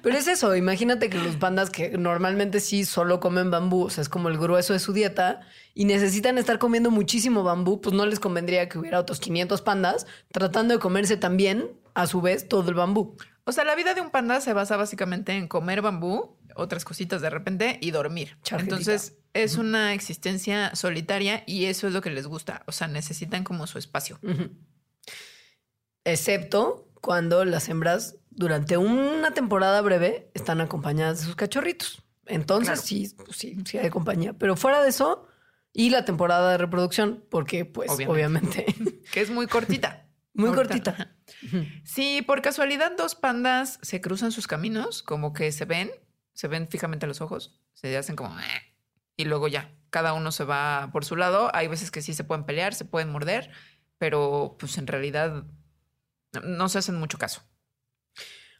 Pero 0.01 0.17
es 0.17 0.27
eso, 0.27 0.55
imagínate 0.55 1.07
que 1.07 1.19
los 1.19 1.35
pandas 1.35 1.69
que 1.69 1.99
normalmente 1.99 2.59
sí 2.59 2.83
solo 2.83 3.19
comen 3.19 3.51
bambú, 3.51 3.83
o 3.83 3.89
sea, 3.91 4.01
es 4.01 4.09
como 4.09 4.29
el 4.29 4.39
grueso 4.39 4.73
de 4.73 4.79
su 4.79 4.91
dieta, 4.91 5.41
y 5.75 5.85
necesitan 5.85 6.39
estar 6.39 6.57
comiendo 6.57 6.89
muchísimo 6.89 7.43
bambú, 7.43 7.79
pues 7.79 7.93
no 7.93 8.07
les 8.07 8.19
convendría 8.19 8.67
que 8.67 8.79
hubiera 8.79 8.99
otros 8.99 9.19
500 9.19 9.61
pandas 9.61 10.07
tratando 10.31 10.73
de 10.73 10.79
comerse 10.79 11.15
también, 11.15 11.69
a 11.93 12.07
su 12.07 12.21
vez, 12.21 12.47
todo 12.47 12.67
el 12.69 12.75
bambú. 12.75 13.17
O 13.43 13.51
sea, 13.51 13.65
la 13.65 13.75
vida 13.75 13.93
de 13.93 14.01
un 14.01 14.09
panda 14.09 14.41
se 14.41 14.53
basa 14.53 14.77
básicamente 14.77 15.33
en 15.33 15.47
comer 15.47 15.83
bambú, 15.83 16.34
otras 16.55 16.85
cositas 16.85 17.21
de 17.21 17.29
repente 17.29 17.77
y 17.81 17.91
dormir. 17.91 18.37
Entonces, 18.51 19.17
es 19.33 19.57
una 19.57 19.93
existencia 19.93 20.73
solitaria 20.75 21.43
y 21.45 21.65
eso 21.65 21.87
es 21.87 21.93
lo 21.93 22.01
que 22.01 22.09
les 22.09 22.27
gusta. 22.27 22.63
O 22.67 22.71
sea, 22.71 22.87
necesitan 22.87 23.43
como 23.43 23.67
su 23.67 23.77
espacio. 23.77 24.19
Excepto 26.03 26.87
cuando 27.01 27.45
las 27.45 27.69
hembras 27.69 28.15
durante 28.29 28.77
una 28.77 29.31
temporada 29.31 29.81
breve 29.81 30.29
están 30.33 30.61
acompañadas 30.61 31.19
de 31.19 31.25
sus 31.25 31.35
cachorritos. 31.35 32.01
Entonces 32.25 32.81
Claro. 32.81 32.87
sí, 32.87 33.15
sí, 33.31 33.57
sí 33.65 33.77
hay 33.77 33.89
compañía. 33.89 34.33
Pero 34.33 34.55
fuera 34.55 34.81
de 34.81 34.89
eso, 34.89 35.27
y 35.73 35.89
la 35.89 36.05
temporada 36.05 36.51
de 36.51 36.57
reproducción, 36.57 37.23
porque 37.29 37.65
pues 37.65 37.91
Obviamente. 37.91 38.65
obviamente, 38.67 39.01
Que 39.11 39.21
es 39.21 39.29
muy 39.29 39.47
cortita. 39.47 40.07
muy 40.33 40.51
cortita. 40.53 40.91
ajá. 40.91 41.15
Si 41.83 42.21
por 42.23 42.41
casualidad 42.41 42.93
dos 42.97 43.15
pandas 43.15 43.79
se 43.81 44.01
cruzan 44.01 44.31
sus 44.31 44.47
caminos, 44.47 45.03
como 45.03 45.33
que 45.33 45.51
se 45.51 45.65
ven, 45.65 45.91
se 46.35 46.47
ven 46.47 46.67
fijamente 46.69 47.07
los 47.07 47.21
ojos, 47.21 47.59
se 47.73 47.97
hacen 47.97 48.15
como... 48.15 48.39
"Eh", 48.39 48.75
Y 49.17 49.25
luego 49.25 49.47
ya, 49.47 49.71
cada 49.89 50.13
uno 50.13 50.31
se 50.31 50.43
va 50.43 50.89
por 50.91 51.05
su 51.05 51.15
lado. 51.15 51.49
Hay 51.55 51.67
veces 51.67 51.89
que 51.89 52.01
sí 52.03 52.13
se 52.13 52.23
pueden 52.25 52.45
pelear, 52.45 52.75
se 52.75 52.85
pueden 52.85 53.09
morder, 53.11 53.49
pero 53.97 54.57
pues 54.59 54.77
en 54.77 54.87
realidad 54.87 55.45
no 56.43 56.69
se 56.69 56.79
hacen 56.79 56.95
mucho 56.95 57.17
caso. 57.17 57.41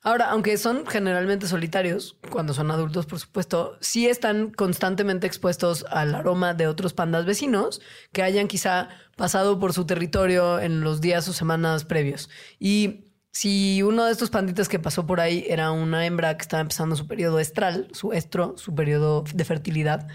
Ahora, 0.02 0.30
aunque 0.30 0.56
son 0.58 0.86
generalmente 0.86 1.48
solitarios, 1.48 2.16
cuando 2.30 2.54
son 2.54 2.70
adultos, 2.70 3.08
por 3.08 3.20
supuesto, 3.20 3.76
sí 3.82 4.08
están 4.08 4.52
constantemente 4.52 5.26
expuestos 5.26 5.84
al 5.90 6.14
aroma 6.14 6.54
de 6.54 6.68
otros 6.68 6.94
pandas 6.94 7.26
vecinos 7.26 7.82
que 8.14 8.22
hayan 8.22 8.48
quizá 8.48 8.90
pasado 9.18 9.60
por 9.60 9.74
su 9.74 9.88
territorio 9.88 10.60
en 10.60 10.82
los 10.82 11.02
días 11.02 11.28
o 11.28 11.34
semanas 11.34 11.86
previos. 11.86 12.30
Y 12.60 13.05
si 13.36 13.84
uno 13.84 14.06
de 14.06 14.14
estos 14.14 14.30
panditas 14.30 14.70
que 14.70 14.80
pasó 14.80 15.06
por 15.06 15.20
ahí 15.20 15.46
era 15.50 15.72
una 15.72 16.06
hembra 16.06 16.38
que 16.38 16.42
estaba 16.42 16.62
empezando 16.62 16.96
su 16.96 17.06
periodo 17.06 17.42
estral, 17.42 17.90
su 17.92 18.14
estro, 18.14 18.58
su 18.58 18.74
periodo 18.74 19.26
de 19.34 19.44
fertilidad, 19.44 20.08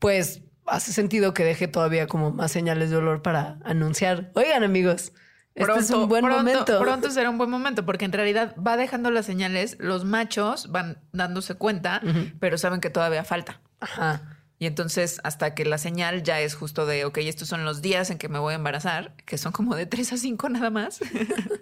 pues 0.00 0.42
hace 0.66 0.92
sentido 0.92 1.34
que 1.34 1.44
deje 1.44 1.68
todavía 1.68 2.08
como 2.08 2.32
más 2.32 2.50
señales 2.50 2.90
de 2.90 2.96
olor 2.96 3.22
para 3.22 3.58
anunciar, 3.64 4.32
oigan 4.34 4.64
amigos, 4.64 5.12
este 5.54 5.78
es 5.78 5.90
un 5.90 6.08
buen 6.08 6.24
pronto, 6.24 6.38
momento. 6.38 6.80
Pronto 6.80 7.10
será 7.12 7.30
un 7.30 7.38
buen 7.38 7.48
momento, 7.48 7.86
porque 7.86 8.06
en 8.06 8.12
realidad 8.12 8.56
va 8.56 8.76
dejando 8.76 9.12
las 9.12 9.24
señales, 9.24 9.76
los 9.78 10.04
machos 10.04 10.72
van 10.72 10.98
dándose 11.12 11.54
cuenta, 11.54 12.02
pero 12.40 12.58
saben 12.58 12.80
que 12.80 12.90
todavía 12.90 13.22
falta. 13.22 13.60
Ajá. 13.78 14.37
Y 14.58 14.66
entonces, 14.66 15.20
hasta 15.22 15.54
que 15.54 15.64
la 15.64 15.78
señal 15.78 16.22
ya 16.22 16.40
es 16.40 16.54
justo 16.54 16.84
de, 16.84 17.04
ok, 17.04 17.18
estos 17.18 17.48
son 17.48 17.64
los 17.64 17.80
días 17.80 18.10
en 18.10 18.18
que 18.18 18.28
me 18.28 18.38
voy 18.38 18.52
a 18.52 18.56
embarazar, 18.56 19.14
que 19.24 19.38
son 19.38 19.52
como 19.52 19.76
de 19.76 19.86
3 19.86 20.14
a 20.14 20.16
5 20.16 20.48
nada 20.48 20.70
más. 20.70 21.00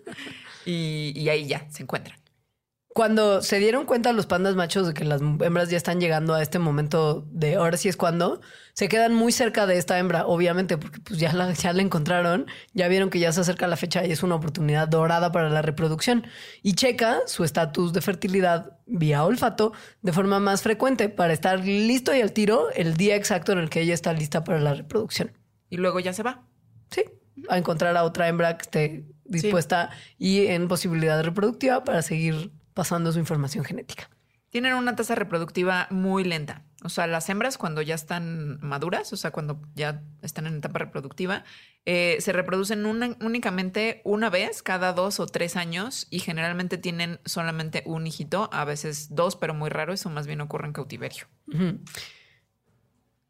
y, 0.64 1.12
y 1.14 1.28
ahí 1.28 1.46
ya 1.46 1.66
se 1.70 1.82
encuentran. 1.82 2.18
Cuando 2.96 3.42
se 3.42 3.58
dieron 3.58 3.84
cuenta 3.84 4.14
los 4.14 4.24
pandas 4.24 4.56
machos 4.56 4.86
de 4.86 4.94
que 4.94 5.04
las 5.04 5.20
hembras 5.20 5.68
ya 5.68 5.76
están 5.76 6.00
llegando 6.00 6.32
a 6.32 6.40
este 6.40 6.58
momento 6.58 7.26
de 7.30 7.56
ahora 7.56 7.76
sí 7.76 7.90
es 7.90 7.96
cuando, 7.98 8.40
se 8.72 8.88
quedan 8.88 9.12
muy 9.12 9.32
cerca 9.32 9.66
de 9.66 9.76
esta 9.76 9.98
hembra, 9.98 10.26
obviamente, 10.26 10.78
porque 10.78 11.00
pues 11.00 11.20
ya 11.20 11.30
la, 11.34 11.52
ya 11.52 11.74
la 11.74 11.82
encontraron, 11.82 12.46
ya 12.72 12.88
vieron 12.88 13.10
que 13.10 13.18
ya 13.18 13.32
se 13.32 13.42
acerca 13.42 13.66
la 13.66 13.76
fecha 13.76 14.06
y 14.06 14.12
es 14.12 14.22
una 14.22 14.36
oportunidad 14.36 14.88
dorada 14.88 15.30
para 15.30 15.50
la 15.50 15.60
reproducción. 15.60 16.26
Y 16.62 16.72
checa 16.72 17.20
su 17.26 17.44
estatus 17.44 17.92
de 17.92 18.00
fertilidad 18.00 18.78
vía 18.86 19.24
olfato 19.24 19.74
de 20.00 20.14
forma 20.14 20.40
más 20.40 20.62
frecuente 20.62 21.10
para 21.10 21.34
estar 21.34 21.60
listo 21.60 22.16
y 22.16 22.22
al 22.22 22.32
tiro 22.32 22.70
el 22.70 22.96
día 22.96 23.14
exacto 23.14 23.52
en 23.52 23.58
el 23.58 23.68
que 23.68 23.82
ella 23.82 23.92
está 23.92 24.14
lista 24.14 24.42
para 24.42 24.58
la 24.58 24.72
reproducción. 24.72 25.36
Y 25.68 25.76
luego 25.76 26.00
ya 26.00 26.14
se 26.14 26.22
va. 26.22 26.46
Sí, 26.90 27.04
a 27.50 27.58
encontrar 27.58 27.94
a 27.98 28.04
otra 28.04 28.26
hembra 28.26 28.56
que 28.56 28.62
esté 28.62 29.04
dispuesta 29.26 29.90
y 30.18 30.46
en 30.46 30.66
posibilidad 30.66 31.22
reproductiva 31.22 31.84
para 31.84 32.00
seguir 32.00 32.52
pasando 32.76 33.10
su 33.10 33.18
información 33.18 33.64
genética. 33.64 34.10
Tienen 34.50 34.74
una 34.74 34.94
tasa 34.94 35.14
reproductiva 35.14 35.88
muy 35.90 36.22
lenta. 36.24 36.62
O 36.84 36.88
sea, 36.88 37.06
las 37.06 37.28
hembras 37.30 37.56
cuando 37.58 37.80
ya 37.82 37.94
están 37.94 38.60
maduras, 38.60 39.12
o 39.12 39.16
sea, 39.16 39.30
cuando 39.32 39.60
ya 39.74 40.02
están 40.22 40.46
en 40.46 40.56
etapa 40.58 40.78
reproductiva, 40.78 41.42
eh, 41.86 42.18
se 42.20 42.32
reproducen 42.32 42.84
una- 42.84 43.16
únicamente 43.20 44.02
una 44.04 44.28
vez 44.30 44.62
cada 44.62 44.92
dos 44.92 45.20
o 45.20 45.26
tres 45.26 45.56
años 45.56 46.06
y 46.10 46.18
generalmente 46.20 46.78
tienen 46.78 47.18
solamente 47.24 47.82
un 47.86 48.06
hijito, 48.06 48.50
a 48.52 48.64
veces 48.64 49.08
dos, 49.10 49.36
pero 49.36 49.54
muy 49.54 49.70
raro. 49.70 49.92
Eso 49.94 50.10
más 50.10 50.26
bien 50.26 50.40
ocurre 50.42 50.66
en 50.66 50.72
cautiverio. 50.74 51.26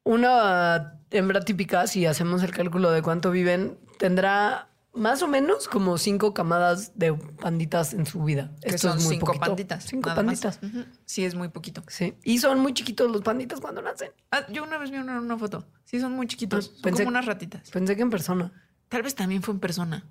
Una 0.04 1.00
hembra 1.10 1.40
típica, 1.40 1.86
si 1.86 2.04
hacemos 2.06 2.42
el 2.42 2.50
cálculo 2.50 2.90
de 2.90 3.02
cuánto 3.02 3.30
viven, 3.30 3.78
tendrá 3.98 4.68
más 4.96 5.22
o 5.22 5.28
menos 5.28 5.68
como 5.68 5.98
cinco 5.98 6.34
camadas 6.34 6.98
de 6.98 7.12
panditas 7.14 7.92
en 7.92 8.06
su 8.06 8.22
vida. 8.24 8.52
Que 8.62 8.70
Esto 8.74 8.88
son 8.88 8.98
es 8.98 9.04
muy 9.04 9.14
cinco 9.14 9.26
poquito. 9.26 9.44
panditas. 9.46 9.84
Cinco 9.84 10.14
panditas. 10.14 10.60
Sí, 11.04 11.24
es 11.24 11.34
muy 11.34 11.48
poquito. 11.48 11.82
Sí. 11.88 12.14
Y 12.24 12.38
son 12.38 12.60
muy 12.60 12.72
chiquitos 12.74 13.10
los 13.10 13.22
panditas 13.22 13.60
cuando 13.60 13.82
nacen. 13.82 14.10
Ah, 14.30 14.46
yo 14.50 14.62
una 14.64 14.78
vez 14.78 14.90
vi 14.90 14.96
una, 14.98 15.20
una 15.20 15.36
foto. 15.38 15.66
Sí, 15.84 16.00
son 16.00 16.12
muy 16.12 16.26
chiquitos. 16.26 16.72
Ah, 16.76 16.80
Son 16.82 16.92
como 16.94 17.08
unas 17.08 17.26
ratitas. 17.26 17.70
Pensé 17.70 17.94
que 17.96 18.02
en 18.02 18.10
persona. 18.10 18.52
Tal 18.88 19.02
vez 19.02 19.14
también 19.14 19.42
fue 19.42 19.54
en 19.54 19.60
persona. 19.60 20.04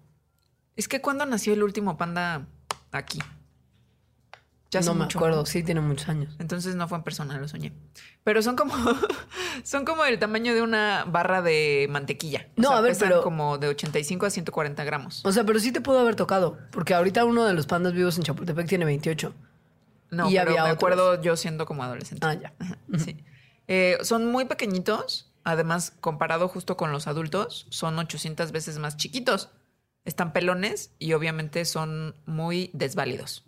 Es 0.76 0.88
que 0.88 1.02
cuando 1.02 1.26
nació 1.26 1.54
el 1.54 1.64
último 1.64 1.98
panda 1.98 2.48
aquí. 2.92 3.20
Ya 4.82 4.86
no 4.86 4.94
me 4.96 5.04
mucho. 5.06 5.18
acuerdo, 5.20 5.46
sí, 5.46 5.64
tiene 5.64 5.82
muchos 5.82 6.08
años. 6.10 6.36
Entonces 6.40 6.76
no 6.76 6.88
fue 6.88 6.98
en 6.98 7.04
persona, 7.04 7.38
lo 7.38 7.48
soñé. 7.48 7.74
Pero 8.24 8.42
son 8.42 8.56
como 8.56 8.74
son 9.64 9.86
como 9.86 10.06
el 10.06 10.20
tamaño 10.20 10.54
de 10.54 10.62
una 10.62 11.06
barra 11.08 11.42
de 11.42 11.88
mantequilla. 11.90 12.48
O 12.58 12.62
No, 12.62 12.68
sea, 12.70 12.78
a 12.78 12.82
ver, 12.82 12.92
pesan 12.92 13.10
pero- 13.10 13.22
como 13.24 13.58
de 13.58 13.68
85 13.68 14.26
a 14.26 14.30
140 14.30 14.84
gramos. 14.84 15.22
O 15.26 15.32
sea, 15.32 15.44
pero 15.44 15.60
sí 15.60 15.72
te 15.72 15.82
pudo 15.82 16.00
haber 16.00 16.16
tocado. 16.16 16.58
Porque 16.72 16.94
ahorita 16.94 17.26
uno 17.26 17.46
de 17.46 17.54
los 17.54 17.68
pandas 17.68 17.94
vivos 17.94 18.18
en 18.18 18.24
Chapultepec 18.24 18.68
tiene 18.68 18.86
28. 18.86 19.34
No, 20.12 20.30
y 20.30 20.36
pero 20.36 20.50
había 20.52 20.64
me 20.64 20.72
otros. 20.72 20.76
acuerdo 20.78 21.22
yo 21.22 21.36
siendo 21.36 21.66
como 21.66 21.84
adolescente. 21.84 22.26
Ah, 22.26 22.34
ya. 22.36 22.54
Ajá, 22.60 22.78
sí. 22.98 23.18
Eh, 23.68 23.98
son 24.04 24.28
muy 24.32 24.46
pequeñitos. 24.46 25.32
Además, 25.44 25.94
comparado 26.00 26.48
justo 26.48 26.76
con 26.78 26.92
los 26.92 27.06
adultos, 27.08 27.68
son 27.70 27.98
800 28.00 28.52
veces 28.52 28.80
más 28.80 28.98
chiquitos. 28.98 29.50
Están 30.04 30.34
pelones 30.34 30.92
y 31.00 31.14
obviamente 31.14 31.66
son 31.66 32.16
muy 32.26 32.70
desválidos. 32.74 33.44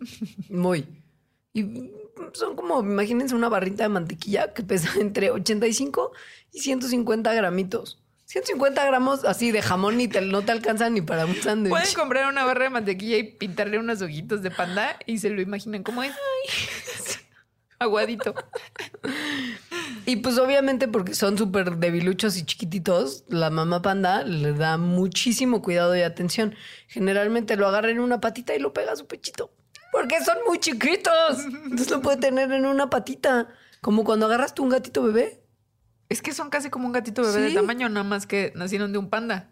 Muy. 0.48 1.02
Y 1.52 1.92
son 2.34 2.56
como, 2.56 2.80
imagínense 2.80 3.34
una 3.34 3.48
barrita 3.48 3.84
de 3.84 3.88
mantequilla 3.88 4.52
que 4.52 4.62
pesa 4.62 4.90
entre 5.00 5.30
85 5.30 6.12
y 6.52 6.60
150 6.60 7.32
gramitos. 7.34 8.00
150 8.26 8.84
gramos 8.84 9.24
así 9.24 9.52
de 9.52 9.62
jamón 9.62 9.98
y 10.02 10.08
te, 10.08 10.20
no 10.20 10.42
te 10.42 10.52
alcanzan 10.52 10.92
ni 10.92 11.00
para 11.00 11.24
un 11.24 11.32
Pueden 11.32 11.42
sándwich. 11.64 11.94
comprar 11.94 12.30
una 12.30 12.44
barra 12.44 12.64
de 12.64 12.70
mantequilla 12.70 13.16
y 13.16 13.22
pintarle 13.22 13.78
unos 13.78 14.02
ojitos 14.02 14.42
de 14.42 14.50
panda 14.50 14.98
y 15.06 15.16
se 15.18 15.30
lo 15.30 15.40
imaginan 15.40 15.82
como 15.82 16.02
es. 16.02 16.12
Aguadito. 17.78 18.34
Y 20.04 20.16
pues 20.16 20.36
obviamente 20.38 20.88
porque 20.88 21.14
son 21.14 21.38
súper 21.38 21.76
debiluchos 21.76 22.36
y 22.36 22.44
chiquititos, 22.44 23.24
la 23.28 23.50
mamá 23.50 23.82
panda 23.82 24.24
le 24.24 24.52
da 24.52 24.76
muchísimo 24.76 25.62
cuidado 25.62 25.96
y 25.96 26.02
atención. 26.02 26.54
Generalmente 26.88 27.56
lo 27.56 27.66
agarra 27.66 27.90
en 27.90 28.00
una 28.00 28.20
patita 28.20 28.54
y 28.54 28.58
lo 28.58 28.72
pega 28.74 28.92
a 28.92 28.96
su 28.96 29.06
pechito. 29.06 29.50
Porque 29.98 30.22
son 30.24 30.38
muy 30.46 30.60
chiquitos. 30.60 31.44
Entonces 31.64 31.90
lo 31.90 32.00
puede 32.00 32.18
tener 32.18 32.52
en 32.52 32.66
una 32.66 32.88
patita. 32.88 33.48
Como 33.80 34.04
cuando 34.04 34.26
agarras 34.26 34.54
tú 34.54 34.62
un 34.62 34.68
gatito 34.68 35.02
bebé. 35.02 35.42
Es 36.08 36.22
que 36.22 36.32
son 36.32 36.50
casi 36.50 36.70
como 36.70 36.86
un 36.86 36.92
gatito 36.92 37.22
bebé 37.22 37.40
de 37.40 37.54
tamaño, 37.54 37.88
nada 37.88 38.04
más 38.04 38.24
que 38.26 38.52
nacieron 38.54 38.92
de 38.92 38.98
un 38.98 39.10
panda. 39.10 39.50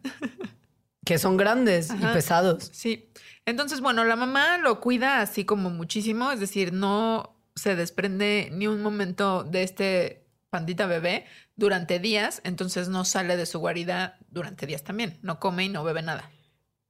Que 1.05 1.19
son 1.19 1.37
grandes 1.37 1.91
Ajá. 1.91 2.11
y 2.11 2.15
pesados. 2.15 2.71
Sí. 2.73 3.11
Entonces, 3.45 3.81
bueno, 3.81 4.05
la 4.05 4.15
mamá 4.15 4.59
lo 4.59 4.81
cuida 4.81 5.21
así 5.21 5.45
como 5.45 5.69
muchísimo, 5.69 6.33
es 6.33 6.41
decir, 6.41 6.73
no 6.73 7.37
se 7.57 7.75
desprende 7.75 8.51
ni 8.53 8.69
un 8.69 8.83
momento 8.83 9.45
de 9.45 9.63
este 9.63 10.27
pandita 10.51 10.87
bebé 10.87 11.27
durante 11.57 11.99
días, 11.99 12.41
entonces 12.45 12.89
no 12.89 13.05
sale 13.05 13.37
de 13.37 13.47
su 13.47 13.59
guarida 13.59 14.19
durante 14.31 14.67
días 14.67 14.83
también, 14.83 15.19
no 15.23 15.39
come 15.39 15.65
y 15.65 15.69
no 15.69 15.85
bebe 15.85 16.03
nada. 16.03 16.31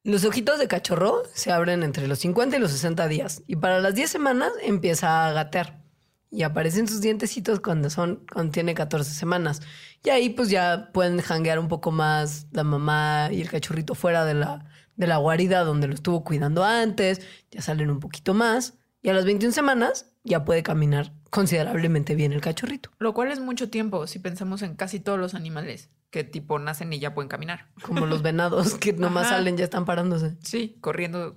Los 0.06 0.24
ojitos 0.24 0.60
de 0.60 0.68
cachorro 0.68 1.24
se 1.34 1.50
abren 1.50 1.82
entre 1.82 2.06
los 2.06 2.20
50 2.20 2.56
y 2.56 2.60
los 2.60 2.70
60 2.70 3.08
días. 3.08 3.42
Y 3.48 3.56
para 3.56 3.80
las 3.80 3.96
10 3.96 4.08
semanas 4.08 4.52
empieza 4.62 5.26
a 5.26 5.32
gatear. 5.32 5.82
Y 6.30 6.44
aparecen 6.44 6.86
sus 6.86 7.00
dientecitos 7.00 7.58
cuando 7.58 7.90
son, 7.90 8.24
cuando 8.32 8.52
tiene 8.52 8.72
14 8.72 9.10
semanas. 9.10 9.62
Y 10.04 10.10
ahí 10.10 10.28
pues 10.30 10.48
ya 10.48 10.90
pueden 10.92 11.20
janguear 11.20 11.58
un 11.58 11.66
poco 11.66 11.90
más 11.90 12.46
la 12.52 12.62
mamá 12.62 13.30
y 13.32 13.40
el 13.40 13.50
cachorrito 13.50 13.96
fuera 13.96 14.24
de 14.24 14.34
la, 14.34 14.70
de 14.94 15.08
la 15.08 15.16
guarida 15.16 15.64
donde 15.64 15.88
lo 15.88 15.94
estuvo 15.94 16.22
cuidando 16.22 16.62
antes. 16.62 17.20
Ya 17.50 17.60
salen 17.60 17.90
un 17.90 17.98
poquito 17.98 18.32
más. 18.32 18.74
Y 19.02 19.08
a 19.08 19.12
las 19.12 19.24
21 19.24 19.52
semanas 19.52 20.12
ya 20.22 20.44
puede 20.44 20.62
caminar 20.62 21.14
considerablemente 21.30 22.14
bien 22.14 22.32
el 22.32 22.40
cachorrito. 22.40 22.90
Lo 23.00 23.12
cual 23.12 23.32
es 23.32 23.40
mucho 23.40 23.70
tiempo 23.70 24.06
si 24.06 24.20
pensamos 24.20 24.62
en 24.62 24.76
casi 24.76 25.00
todos 25.00 25.18
los 25.18 25.34
animales 25.34 25.90
que 26.10 26.24
tipo 26.24 26.58
nacen 26.58 26.92
y 26.92 26.98
ya 26.98 27.14
pueden 27.14 27.28
caminar. 27.28 27.68
Como 27.82 28.06
los 28.06 28.22
venados 28.22 28.74
que 28.74 28.92
nomás 28.94 29.26
Ajá. 29.26 29.36
salen, 29.36 29.56
ya 29.56 29.64
están 29.64 29.84
parándose. 29.84 30.36
Sí, 30.42 30.76
corriendo 30.80 31.36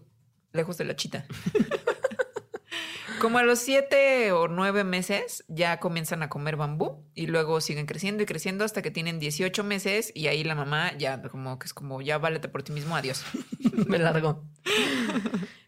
lejos 0.51 0.77
de 0.77 0.85
la 0.85 0.95
chita. 0.95 1.25
Como 3.19 3.37
a 3.37 3.43
los 3.43 3.59
siete 3.59 4.31
o 4.31 4.47
nueve 4.47 4.85
meses 4.85 5.43
ya 5.49 5.81
comienzan 5.81 6.23
a 6.23 6.29
comer 6.29 6.55
bambú 6.55 7.03
y 7.13 7.27
luego 7.27 7.59
siguen 7.59 7.85
creciendo 7.85 8.23
y 8.23 8.25
creciendo 8.25 8.63
hasta 8.63 8.81
que 8.81 8.91
tienen 8.91 9.19
18 9.19 9.61
meses 9.65 10.13
y 10.15 10.27
ahí 10.27 10.45
la 10.45 10.55
mamá 10.55 10.97
ya 10.97 11.21
como 11.23 11.59
que 11.59 11.65
es 11.65 11.73
como 11.73 12.01
ya 12.01 12.17
válete 12.17 12.47
por 12.47 12.63
ti 12.63 12.71
mismo, 12.71 12.95
adiós. 12.95 13.25
Me 13.87 13.99
largo. 13.99 14.45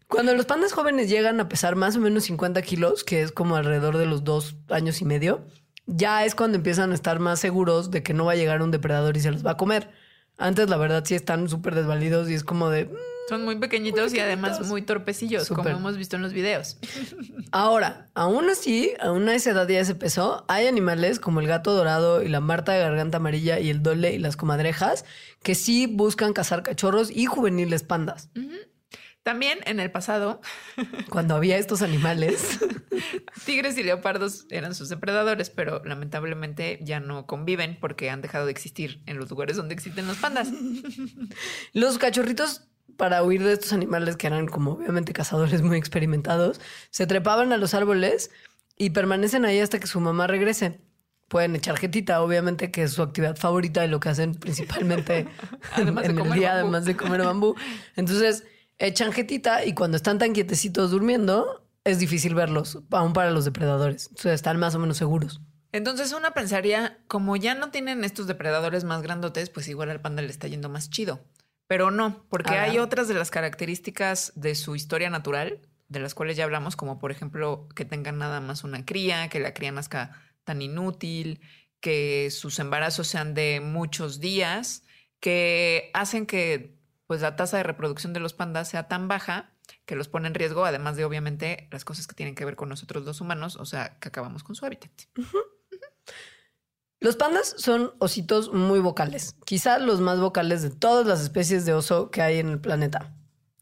Cuando 0.07 0.33
los 0.33 0.45
pandas 0.45 0.71
jóvenes 0.71 1.09
llegan 1.09 1.41
a 1.41 1.49
pesar 1.49 1.75
más 1.75 1.97
o 1.97 1.99
menos 1.99 2.23
50 2.23 2.61
kilos, 2.61 3.03
que 3.03 3.21
es 3.21 3.33
como 3.33 3.57
alrededor 3.57 3.97
de 3.97 4.05
los 4.05 4.23
dos 4.23 4.55
años 4.69 5.01
y 5.01 5.05
medio, 5.05 5.45
ya 5.85 6.25
es 6.25 6.35
cuando 6.35 6.57
empiezan 6.57 6.91
a 6.91 6.95
estar 6.95 7.19
más 7.19 7.39
seguros 7.39 7.91
de 7.91 8.03
que 8.03 8.13
no 8.13 8.25
va 8.25 8.33
a 8.33 8.35
llegar 8.35 8.61
un 8.61 8.71
depredador 8.71 9.17
y 9.17 9.21
se 9.21 9.31
los 9.31 9.45
va 9.45 9.51
a 9.51 9.57
comer. 9.57 9.89
Antes, 10.37 10.69
la 10.69 10.77
verdad, 10.77 11.03
sí 11.05 11.13
están 11.15 11.47
súper 11.49 11.75
desvalidos 11.75 12.29
y 12.29 12.33
es 12.33 12.43
como 12.43 12.69
de. 12.69 12.85
"Mm". 12.85 12.89
Son 13.29 13.45
muy 13.45 13.55
pequeñitos, 13.55 14.13
y 14.13 14.19
además 14.19 14.67
muy 14.67 14.81
torpecillos, 14.81 15.47
como 15.47 15.69
hemos 15.69 15.95
visto 15.95 16.15
en 16.17 16.21
los 16.21 16.33
videos. 16.33 16.77
Ahora, 17.53 18.07
aún 18.13 18.49
así, 18.49 18.91
aún 18.99 19.29
a 19.29 19.35
esa 19.35 19.51
edad 19.51 19.67
ya 19.69 19.79
ese 19.79 19.95
peso, 19.95 20.43
hay 20.49 20.67
animales 20.67 21.19
como 21.19 21.39
el 21.39 21.47
gato 21.47 21.73
dorado 21.73 22.23
y 22.23 22.27
la 22.27 22.41
marta 22.41 22.73
de 22.73 22.79
garganta 22.79 23.17
amarilla 23.17 23.59
y 23.59 23.69
el 23.69 23.83
dole 23.83 24.13
y 24.13 24.17
las 24.19 24.35
comadrejas 24.35 25.05
que 25.43 25.55
sí 25.55 25.85
buscan 25.87 26.33
cazar 26.33 26.63
cachorros 26.63 27.09
y 27.11 27.25
juveniles 27.25 27.83
pandas. 27.83 28.29
También 29.23 29.59
en 29.65 29.79
el 29.79 29.91
pasado, 29.91 30.41
Cuando 31.09 31.35
había 31.35 31.57
estos 31.57 31.81
animales. 31.81 32.59
tigres 33.45 33.77
y 33.77 33.83
leopardos 33.83 34.45
eran 34.49 34.73
sus 34.75 34.89
depredadores, 34.89 35.49
pero 35.49 35.81
lamentablemente 35.85 36.79
ya 36.81 36.99
no 36.99 37.25
conviven 37.27 37.77
porque 37.79 38.09
han 38.09 38.21
dejado 38.21 38.45
de 38.45 38.51
existir 38.51 39.01
en 39.05 39.17
los 39.17 39.29
lugares 39.29 39.57
donde 39.57 39.73
existen 39.73 40.07
los 40.07 40.17
pandas. 40.17 40.49
Los 41.73 41.97
cachorritos, 41.97 42.67
para 42.97 43.23
huir 43.23 43.43
de 43.43 43.53
estos 43.53 43.73
animales 43.73 44.17
que 44.17 44.27
eran 44.27 44.47
como 44.47 44.71
obviamente 44.73 45.13
cazadores 45.13 45.61
muy 45.61 45.77
experimentados, 45.77 46.59
se 46.89 47.07
trepaban 47.07 47.53
a 47.53 47.57
los 47.57 47.73
árboles 47.73 48.31
y 48.77 48.89
permanecen 48.91 49.45
ahí 49.45 49.59
hasta 49.59 49.79
que 49.79 49.87
su 49.87 49.99
mamá 49.99 50.27
regrese. 50.27 50.81
Pueden 51.27 51.55
echar 51.55 51.77
jetita, 51.77 52.21
obviamente, 52.21 52.71
que 52.71 52.83
es 52.83 52.91
su 52.91 53.01
actividad 53.01 53.37
favorita 53.37 53.85
y 53.85 53.87
lo 53.87 53.99
que 54.01 54.09
hacen 54.09 54.35
principalmente 54.35 55.27
Además 55.73 56.03
de 56.03 56.09
en 56.09 56.19
el 56.19 56.31
día, 56.33 56.49
bambú. 56.49 56.63
además 56.63 56.85
de 56.85 56.97
comer 56.97 57.21
bambú. 57.23 57.55
Entonces, 57.95 58.43
echan 58.81 59.11
jetita 59.13 59.63
y 59.65 59.73
cuando 59.73 59.95
están 59.97 60.17
tan 60.19 60.33
quietecitos 60.33 60.91
durmiendo, 60.91 61.65
es 61.83 61.99
difícil 61.99 62.35
verlos, 62.35 62.79
aún 62.91 63.13
para 63.13 63.31
los 63.31 63.45
depredadores. 63.45 64.07
Entonces, 64.09 64.33
están 64.33 64.59
más 64.59 64.75
o 64.75 64.79
menos 64.79 64.97
seguros. 64.97 65.41
Entonces 65.73 66.11
una 66.11 66.31
pensaría, 66.31 66.99
como 67.07 67.37
ya 67.37 67.55
no 67.55 67.71
tienen 67.71 68.03
estos 68.03 68.27
depredadores 68.27 68.83
más 68.83 69.01
grandotes, 69.01 69.49
pues 69.49 69.69
igual 69.69 69.89
al 69.89 70.01
panda 70.01 70.21
le 70.21 70.27
está 70.29 70.47
yendo 70.49 70.67
más 70.67 70.89
chido. 70.89 71.21
Pero 71.67 71.91
no, 71.91 72.25
porque 72.29 72.55
Ah. 72.55 72.63
hay 72.63 72.77
otras 72.77 73.07
de 73.07 73.13
las 73.13 73.31
características 73.31 74.33
de 74.35 74.55
su 74.55 74.75
historia 74.75 75.09
natural, 75.09 75.61
de 75.87 75.99
las 76.01 76.13
cuales 76.13 76.35
ya 76.35 76.43
hablamos, 76.43 76.75
como 76.75 76.99
por 76.99 77.11
ejemplo 77.11 77.69
que 77.73 77.85
tengan 77.85 78.17
nada 78.17 78.41
más 78.41 78.65
una 78.65 78.83
cría, 78.85 79.29
que 79.29 79.39
la 79.39 79.53
cría 79.53 79.71
nazca 79.71 80.11
tan 80.43 80.61
inútil, 80.61 81.39
que 81.79 82.29
sus 82.31 82.59
embarazos 82.59 83.07
sean 83.07 83.33
de 83.33 83.61
muchos 83.61 84.19
días, 84.19 84.83
que 85.21 85.89
hacen 85.93 86.25
que 86.25 86.75
pues 87.11 87.19
la 87.19 87.35
tasa 87.35 87.57
de 87.57 87.63
reproducción 87.63 88.13
de 88.13 88.21
los 88.21 88.31
pandas 88.31 88.69
sea 88.69 88.87
tan 88.87 89.09
baja 89.09 89.51
que 89.85 89.97
los 89.97 90.07
pone 90.07 90.29
en 90.29 90.33
riesgo, 90.33 90.63
además 90.63 90.95
de 90.95 91.03
obviamente 91.03 91.67
las 91.69 91.83
cosas 91.83 92.07
que 92.07 92.15
tienen 92.15 92.35
que 92.35 92.45
ver 92.45 92.55
con 92.55 92.69
nosotros 92.69 93.03
los 93.03 93.19
humanos, 93.19 93.57
o 93.57 93.65
sea, 93.65 93.99
que 93.99 94.07
acabamos 94.07 94.45
con 94.45 94.55
su 94.55 94.65
hábitat. 94.65 94.91
Los 97.01 97.17
pandas 97.17 97.53
son 97.57 97.91
ositos 97.99 98.53
muy 98.53 98.79
vocales, 98.79 99.35
quizá 99.43 99.77
los 99.77 99.99
más 99.99 100.21
vocales 100.21 100.61
de 100.61 100.69
todas 100.69 101.05
las 101.05 101.19
especies 101.19 101.65
de 101.65 101.73
oso 101.73 102.11
que 102.11 102.21
hay 102.21 102.39
en 102.39 102.47
el 102.47 102.61
planeta. 102.61 103.13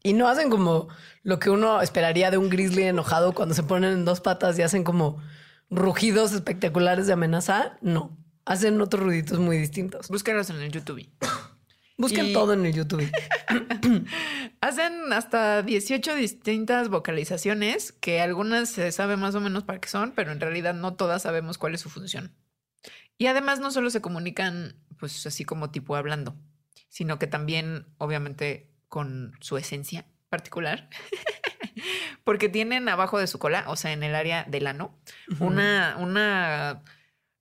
Y 0.04 0.12
no 0.12 0.28
hacen 0.28 0.48
como 0.48 0.86
lo 1.24 1.40
que 1.40 1.50
uno 1.50 1.82
esperaría 1.82 2.30
de 2.30 2.38
un 2.38 2.50
grizzly 2.50 2.84
enojado 2.84 3.32
cuando 3.32 3.56
se 3.56 3.64
ponen 3.64 3.94
en 3.94 4.04
dos 4.04 4.20
patas 4.20 4.56
y 4.60 4.62
hacen 4.62 4.84
como 4.84 5.20
rugidos 5.70 6.30
espectaculares 6.34 7.08
de 7.08 7.14
amenaza. 7.14 7.78
No, 7.80 8.16
hacen 8.44 8.80
otros 8.80 9.02
ruiditos 9.02 9.40
muy 9.40 9.58
distintos. 9.58 10.08
Búsquenlos 10.08 10.50
en 10.50 10.60
el 10.60 10.70
YouTube. 10.70 11.08
Busquen 12.00 12.26
Y- 12.28 12.32
todo 12.32 12.54
en 12.54 12.64
el 12.64 12.72
YouTube. 12.72 13.10
Hacen 14.60 15.12
hasta 15.12 15.62
18 15.62 16.14
distintas 16.14 16.88
vocalizaciones, 16.88 17.92
que 17.92 18.20
algunas 18.20 18.70
se 18.70 18.90
sabe 18.92 19.16
más 19.16 19.34
o 19.34 19.40
menos 19.40 19.64
para 19.64 19.80
qué 19.80 19.88
son, 19.88 20.12
pero 20.12 20.32
en 20.32 20.40
realidad 20.40 20.74
no 20.74 20.94
todas 20.94 21.22
sabemos 21.22 21.58
cuál 21.58 21.74
es 21.74 21.80
su 21.80 21.90
función. 21.90 22.34
Y 23.18 23.26
además 23.26 23.60
no 23.60 23.70
solo 23.70 23.90
se 23.90 24.00
comunican 24.00 24.76
pues 24.98 25.26
así 25.26 25.44
como 25.44 25.70
tipo 25.70 25.96
hablando, 25.96 26.36
sino 26.88 27.18
que 27.18 27.26
también 27.26 27.86
obviamente 27.98 28.70
con 28.88 29.32
su 29.40 29.56
esencia 29.56 30.06
particular, 30.28 30.88
porque 32.24 32.48
tienen 32.48 32.88
abajo 32.88 33.18
de 33.18 33.26
su 33.26 33.38
cola, 33.38 33.64
o 33.68 33.76
sea, 33.76 33.92
en 33.92 34.02
el 34.02 34.14
área 34.14 34.44
del 34.44 34.66
ano, 34.66 34.98
una, 35.38 35.96
una, 35.98 36.82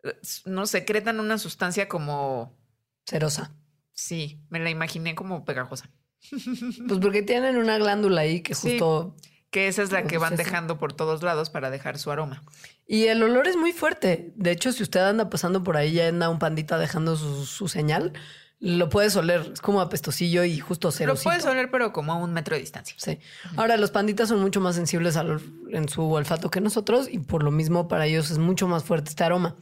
eh, 0.04 0.14
no 0.46 0.66
secretan 0.66 1.20
una 1.20 1.38
sustancia 1.38 1.88
como, 1.88 2.58
Cerosa. 3.06 3.54
Sí, 4.00 4.40
me 4.50 4.60
la 4.60 4.70
imaginé 4.70 5.16
como 5.16 5.46
pegajosa. 5.46 5.90
Pues 6.88 7.00
porque 7.00 7.22
tienen 7.22 7.58
una 7.58 7.78
glándula 7.78 8.22
ahí 8.22 8.42
que 8.42 8.56
Sí. 8.56 8.72
justo... 8.72 9.16
Que 9.52 9.68
esa 9.68 9.82
es 9.82 9.92
la 9.92 10.04
que 10.04 10.20
van 10.20 10.34
Entonces, 10.34 10.46
dejando 10.46 10.78
por 10.78 10.94
todos 10.94 11.24
lados 11.24 11.50
para 11.50 11.72
dejar 11.72 11.98
su 11.98 12.12
aroma. 12.12 12.44
Y 12.86 13.06
el 13.06 13.24
olor 13.24 13.48
es 13.48 13.56
muy 13.58 13.72
fuerte. 13.72 14.32
De 14.36 14.52
hecho, 14.52 14.72
si 14.72 14.84
usted 14.84 15.00
anda 15.00 15.32
pasando 15.32 15.64
por 15.64 15.76
ahí 15.76 15.90
y 15.98 16.02
anda 16.02 16.30
un 16.30 16.38
pandita 16.38 16.78
dejando 16.78 17.16
su, 17.16 17.48
su 17.48 17.68
señal, 17.68 18.14
lo 18.60 18.90
puedes 18.90 19.16
oler. 19.16 19.50
Es 19.54 19.60
como 19.62 19.82
apestosillo 19.82 20.44
y 20.44 20.60
justo 20.60 20.92
cero. 20.92 21.14
Lo 21.16 21.20
puedes 21.20 21.46
oler, 21.46 21.72
pero 21.72 21.92
como 21.94 22.12
a 22.14 22.16
un 22.18 22.32
metro 22.32 22.56
de 22.56 22.62
distancia. 22.62 22.94
Sí. 23.00 23.18
Ahora, 23.58 23.78
los 23.78 23.90
panditas 23.90 24.30
son 24.30 24.40
mucho 24.40 24.62
más 24.62 24.76
sensibles 24.76 25.18
al 25.18 25.42
en 25.72 25.90
su 25.90 26.04
olfato 26.12 26.52
que 26.52 26.62
nosotros 26.62 27.08
y 27.12 27.18
por 27.18 27.42
lo 27.42 27.50
mismo 27.50 27.88
para 27.88 28.06
ellos 28.06 28.30
es 28.30 28.38
mucho 28.38 28.68
más 28.68 28.84
fuerte 28.84 29.10
este 29.10 29.24
aroma. 29.24 29.56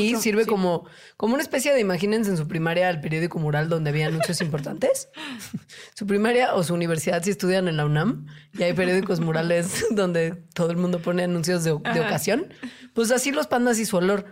Y 0.00 0.10
Mucho, 0.10 0.22
sirve 0.22 0.44
sí. 0.44 0.48
como, 0.50 0.86
como 1.16 1.34
una 1.34 1.42
especie 1.42 1.72
de, 1.74 1.80
imagínense 1.80 2.30
en 2.30 2.36
su 2.36 2.46
primaria 2.46 2.88
el 2.90 3.00
periódico 3.00 3.38
mural 3.38 3.68
donde 3.68 3.90
había 3.90 4.06
anuncios 4.06 4.40
importantes. 4.40 5.08
su 5.94 6.06
primaria 6.06 6.54
o 6.54 6.62
su 6.62 6.74
universidad 6.74 7.22
si 7.22 7.30
estudian 7.30 7.68
en 7.68 7.76
la 7.76 7.84
UNAM 7.86 8.26
y 8.54 8.62
hay 8.62 8.72
periódicos 8.74 9.20
murales 9.20 9.86
donde 9.90 10.32
todo 10.54 10.70
el 10.70 10.76
mundo 10.76 11.00
pone 11.00 11.24
anuncios 11.24 11.64
de, 11.64 11.70
de 11.70 12.00
ocasión. 12.00 12.52
Pues 12.94 13.10
así 13.10 13.32
los 13.32 13.46
pandas 13.46 13.78
y 13.78 13.86
su 13.86 13.96
olor, 13.96 14.26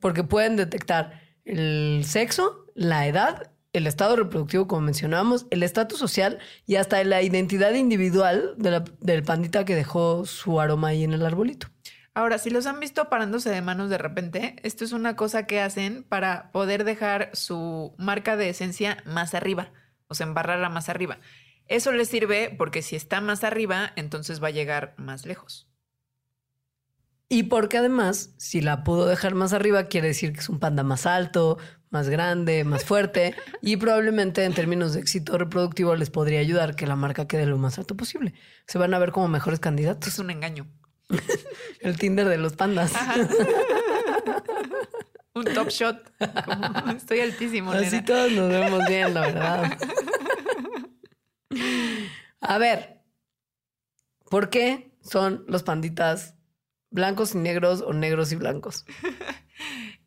porque 0.00 0.24
pueden 0.24 0.56
detectar 0.56 1.20
el 1.44 2.02
sexo, 2.06 2.66
la 2.74 3.06
edad, 3.06 3.50
el 3.72 3.86
estado 3.86 4.16
reproductivo, 4.16 4.66
como 4.66 4.82
mencionábamos, 4.82 5.46
el 5.50 5.62
estatus 5.62 5.98
social 5.98 6.38
y 6.66 6.76
hasta 6.76 7.02
la 7.04 7.22
identidad 7.22 7.72
individual 7.74 8.54
de 8.56 8.70
la- 8.70 8.84
del 9.00 9.22
pandita 9.22 9.64
que 9.64 9.74
dejó 9.74 10.24
su 10.26 10.60
aroma 10.60 10.88
ahí 10.88 11.04
en 11.04 11.12
el 11.12 11.24
arbolito. 11.24 11.68
Ahora, 12.18 12.38
si 12.38 12.50
los 12.50 12.66
han 12.66 12.80
visto 12.80 13.08
parándose 13.08 13.48
de 13.48 13.62
manos 13.62 13.90
de 13.90 13.96
repente, 13.96 14.56
esto 14.64 14.84
es 14.84 14.90
una 14.90 15.14
cosa 15.14 15.46
que 15.46 15.60
hacen 15.60 16.02
para 16.02 16.50
poder 16.50 16.82
dejar 16.82 17.30
su 17.32 17.94
marca 17.96 18.36
de 18.36 18.48
esencia 18.48 18.96
más 19.06 19.34
arriba, 19.34 19.70
o 20.08 20.16
sea, 20.16 20.26
embarrarla 20.26 20.68
más 20.68 20.88
arriba. 20.88 21.20
Eso 21.68 21.92
les 21.92 22.08
sirve 22.08 22.52
porque 22.58 22.82
si 22.82 22.96
está 22.96 23.20
más 23.20 23.44
arriba, 23.44 23.92
entonces 23.94 24.42
va 24.42 24.48
a 24.48 24.50
llegar 24.50 24.96
más 24.98 25.26
lejos. 25.26 25.70
Y 27.28 27.44
porque 27.44 27.78
además, 27.78 28.34
si 28.36 28.62
la 28.62 28.82
pudo 28.82 29.06
dejar 29.06 29.36
más 29.36 29.52
arriba, 29.52 29.84
quiere 29.84 30.08
decir 30.08 30.32
que 30.32 30.40
es 30.40 30.48
un 30.48 30.58
panda 30.58 30.82
más 30.82 31.06
alto, 31.06 31.56
más 31.90 32.08
grande, 32.08 32.64
más 32.64 32.82
fuerte 32.82 33.36
y 33.62 33.76
probablemente 33.76 34.44
en 34.44 34.54
términos 34.54 34.94
de 34.94 35.00
éxito 35.02 35.38
reproductivo 35.38 35.94
les 35.94 36.10
podría 36.10 36.40
ayudar 36.40 36.74
que 36.74 36.88
la 36.88 36.96
marca 36.96 37.28
quede 37.28 37.46
lo 37.46 37.58
más 37.58 37.78
alto 37.78 37.96
posible. 37.96 38.34
Se 38.66 38.76
van 38.76 38.92
a 38.92 38.98
ver 38.98 39.12
como 39.12 39.28
mejores 39.28 39.60
candidatos. 39.60 40.08
Es 40.08 40.18
un 40.18 40.32
engaño. 40.32 40.66
El 41.80 41.98
Tinder 41.98 42.28
de 42.28 42.38
los 42.38 42.54
pandas. 42.54 42.92
Un 45.34 45.44
top 45.44 45.68
shot. 45.68 46.10
Como, 46.44 46.90
estoy 46.96 47.20
altísimo, 47.20 47.70
Así 47.72 47.90
nena. 47.96 48.04
todos 48.04 48.32
nos 48.32 48.48
vemos 48.48 48.82
bien, 48.88 49.14
la 49.14 49.20
verdad. 49.20 49.78
A 52.40 52.58
ver, 52.58 53.02
¿por 54.30 54.50
qué 54.50 54.90
son 55.00 55.44
los 55.46 55.62
panditas 55.62 56.34
blancos 56.90 57.34
y 57.34 57.38
negros 57.38 57.82
o 57.82 57.92
negros 57.92 58.32
y 58.32 58.36
blancos? 58.36 58.84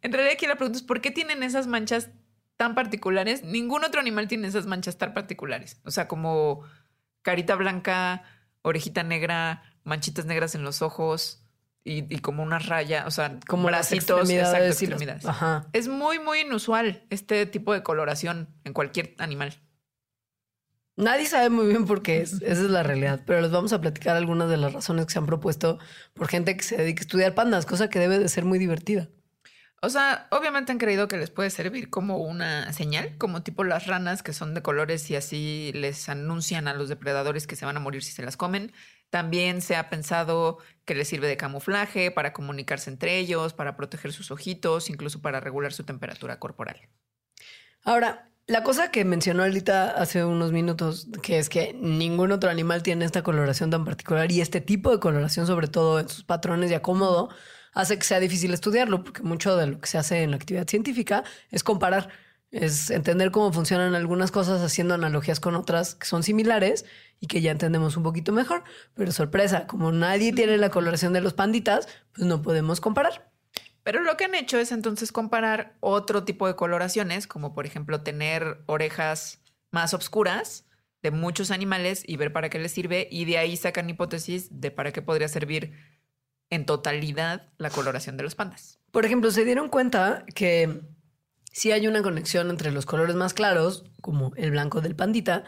En 0.02 0.12
realidad 0.12 0.34
aquí 0.34 0.48
la 0.48 0.56
pregunta 0.56 0.78
es 0.78 0.84
¿por 0.84 1.00
qué 1.02 1.12
tienen 1.12 1.44
esas 1.44 1.68
manchas 1.68 2.10
tan 2.58 2.76
particulares? 2.76 3.44
Ningún 3.44 3.84
otro 3.84 4.02
animal 4.02 4.28
tiene 4.28 4.48
esas 4.48 4.66
manchas 4.66 4.98
tan 4.98 5.14
particulares. 5.14 5.80
O 5.86 5.92
sea, 5.92 6.08
como 6.08 6.64
carita 7.22 7.56
blanca, 7.56 8.24
orejita 8.64 9.04
negra, 9.04 9.64
manchitas 9.84 10.26
negras 10.26 10.56
en 10.56 10.64
los 10.64 10.82
ojos 10.82 11.44
y, 11.84 12.14
y 12.14 12.20
como 12.20 12.44
una 12.44 12.60
raya, 12.60 13.06
o 13.08 13.12
sea, 13.12 13.40
Como 13.48 13.70
las 13.70 13.92
extremidades 13.92 14.30
exacto, 14.50 14.64
y 14.64 14.68
las- 14.68 14.82
extremidades. 14.82 15.26
Ajá. 15.26 15.68
Es 15.74 15.88
muy, 15.88 16.20
muy 16.20 16.42
inusual 16.42 17.04
este 17.10 17.46
tipo 17.46 17.74
de 17.74 17.82
coloración 17.84 18.50
en 18.64 18.74
cualquier 18.74 19.16
animal. 19.18 19.60
Nadie 20.98 21.26
sabe 21.26 21.50
muy 21.50 21.68
bien 21.68 21.86
por 21.86 22.04
qué 22.04 22.22
es, 22.22 22.34
esa 22.34 22.46
es 22.52 22.70
la 22.70 22.84
realidad, 22.84 23.22
pero 23.26 23.42
les 23.42 23.50
vamos 23.50 23.74
a 23.74 23.82
platicar 23.82 24.16
algunas 24.18 24.50
de 24.50 24.58
las 24.58 24.74
razones 24.74 25.06
que 25.06 25.14
se 25.14 25.20
han 25.20 25.26
propuesto 25.26 25.80
por 26.14 26.28
gente 26.28 26.56
que 26.56 26.64
se 26.64 26.78
dedica 26.78 27.02
a 27.02 27.06
estudiar 27.06 27.34
pandas, 27.34 27.66
cosa 27.66 27.90
que 27.90 27.98
debe 27.98 28.20
de 28.20 28.28
ser 28.30 28.46
muy 28.46 28.60
divertida. 28.60 29.08
O 29.82 29.90
sea, 29.90 30.28
obviamente 30.30 30.72
han 30.72 30.78
creído 30.78 31.08
que 31.08 31.18
les 31.18 31.32
puede 31.32 31.50
servir 31.50 31.90
como 31.90 32.18
una 32.18 32.72
señal, 32.74 33.18
como 33.18 33.42
tipo 33.42 33.64
las 33.64 33.88
ranas 33.88 34.22
que 34.22 34.34
son 34.34 34.54
de 34.54 34.62
colores 34.62 35.10
y 35.10 35.16
así 35.16 35.72
les 35.74 36.08
anuncian 36.08 36.68
a 36.68 36.76
los 36.76 36.88
depredadores 36.88 37.48
que 37.48 37.56
se 37.56 37.66
van 37.66 37.78
a 37.78 37.80
morir 37.80 38.04
si 38.04 38.12
se 38.12 38.22
las 38.22 38.38
comen. 38.38 38.72
También 39.12 39.62
se 39.62 39.76
ha 39.76 39.90
pensado 39.90 40.58
que 40.86 40.96
les 40.96 41.08
sirve 41.08 41.28
de 41.28 41.38
camuflaje 41.38 42.10
para 42.10 42.34
comunicarse 42.34 42.90
entre 42.90 43.20
ellos, 43.20 43.54
para 43.54 43.76
proteger 43.76 44.14
sus 44.14 44.32
ojitos, 44.32 44.90
incluso 44.90 45.22
para 45.22 45.40
regular 45.40 45.74
su 45.74 45.84
temperatura 45.84 46.40
corporal. 46.40 46.90
Ahora, 47.84 48.32
la 48.48 48.64
cosa 48.64 48.90
que 48.90 49.06
mencionó 49.06 49.44
ahorita 49.44 49.92
hace 49.92 50.24
unos 50.24 50.52
minutos, 50.52 51.08
que 51.22 51.40
es 51.40 51.50
que 51.50 51.74
ningún 51.74 52.32
otro 52.32 52.50
animal 52.50 52.84
tiene 52.84 53.06
esta 53.06 53.22
coloración 53.22 53.70
tan 53.70 53.86
particular 53.86 54.32
y 54.32 54.42
este 54.42 54.62
tipo 54.62 54.92
de 54.92 55.00
coloración, 55.00 55.46
sobre 55.46 55.68
todo 55.68 56.00
en 56.00 56.10
sus 56.10 56.24
patrones 56.24 56.70
de 56.70 56.78
acomodo, 56.78 57.30
hace 57.74 57.98
que 57.98 58.04
sea 58.04 58.20
difícil 58.20 58.54
estudiarlo, 58.54 59.04
porque 59.04 59.24
mucho 59.24 59.58
de 59.58 59.68
lo 59.68 59.80
que 59.80 59.88
se 59.88 59.98
hace 59.98 60.24
en 60.24 60.32
la 60.32 60.38
actividad 60.38 60.68
científica 60.68 61.24
es 61.50 61.64
comparar, 61.64 62.10
es 62.52 62.90
entender 62.90 63.32
cómo 63.32 63.52
funcionan 63.54 63.96
algunas 63.96 64.30
cosas 64.30 64.62
haciendo 64.62 64.94
analogías 64.94 65.40
con 65.40 65.56
otras 65.56 65.96
que 65.96 66.06
son 66.06 66.22
similares 66.22 66.86
y 67.20 67.28
que 67.28 67.42
ya 67.42 67.52
entendemos 67.52 67.96
un 67.96 68.04
poquito 68.04 68.34
mejor. 68.34 68.64
Pero 68.94 69.12
sorpresa, 69.12 69.68
como 69.68 69.92
nadie 69.92 70.34
tiene 70.34 70.58
la 70.58 70.70
coloración 70.70 71.14
de 71.14 71.22
los 71.22 71.34
panditas, 71.34 71.88
pues 72.14 72.28
no 72.28 72.42
podemos 72.42 72.82
comparar. 72.82 73.32
Pero 73.84 74.02
lo 74.02 74.18
que 74.18 74.26
han 74.26 74.36
hecho 74.36 74.60
es 74.60 74.72
entonces 74.72 75.12
comparar 75.12 75.78
otro 75.80 76.24
tipo 76.24 76.46
de 76.46 76.56
coloraciones, 76.56 77.26
como 77.26 77.54
por 77.54 77.66
ejemplo 77.66 78.02
tener 78.02 78.62
orejas 78.68 79.42
más 79.72 79.94
oscuras 79.94 80.66
de 81.02 81.10
muchos 81.10 81.50
animales 81.50 82.04
y 82.06 82.18
ver 82.18 82.32
para 82.32 82.50
qué 82.50 82.60
les 82.60 82.74
sirve, 82.74 83.08
y 83.10 83.26
de 83.26 83.40
ahí 83.40 83.58
sacan 83.58 83.90
hipótesis 83.90 84.50
de 84.62 84.70
para 84.70 84.92
qué 84.92 85.02
podría 85.02 85.28
servir 85.28 85.74
en 86.52 86.66
totalidad 86.66 87.50
la 87.58 87.72
coloración 87.72 88.18
de 88.18 88.24
los 88.24 88.36
pandas. 88.36 88.80
Por 88.92 89.06
ejemplo, 89.06 89.32
se 89.32 89.46
dieron 89.46 89.70
cuenta 89.70 90.26
que 90.36 90.82
sí 91.52 91.72
hay 91.72 91.88
una 91.88 92.02
conexión 92.02 92.50
entre 92.50 92.72
los 92.72 92.86
colores 92.86 93.16
más 93.16 93.34
claros, 93.34 93.86
como 94.02 94.34
el 94.36 94.52
blanco 94.52 94.82
del 94.82 94.96
pandita, 94.96 95.44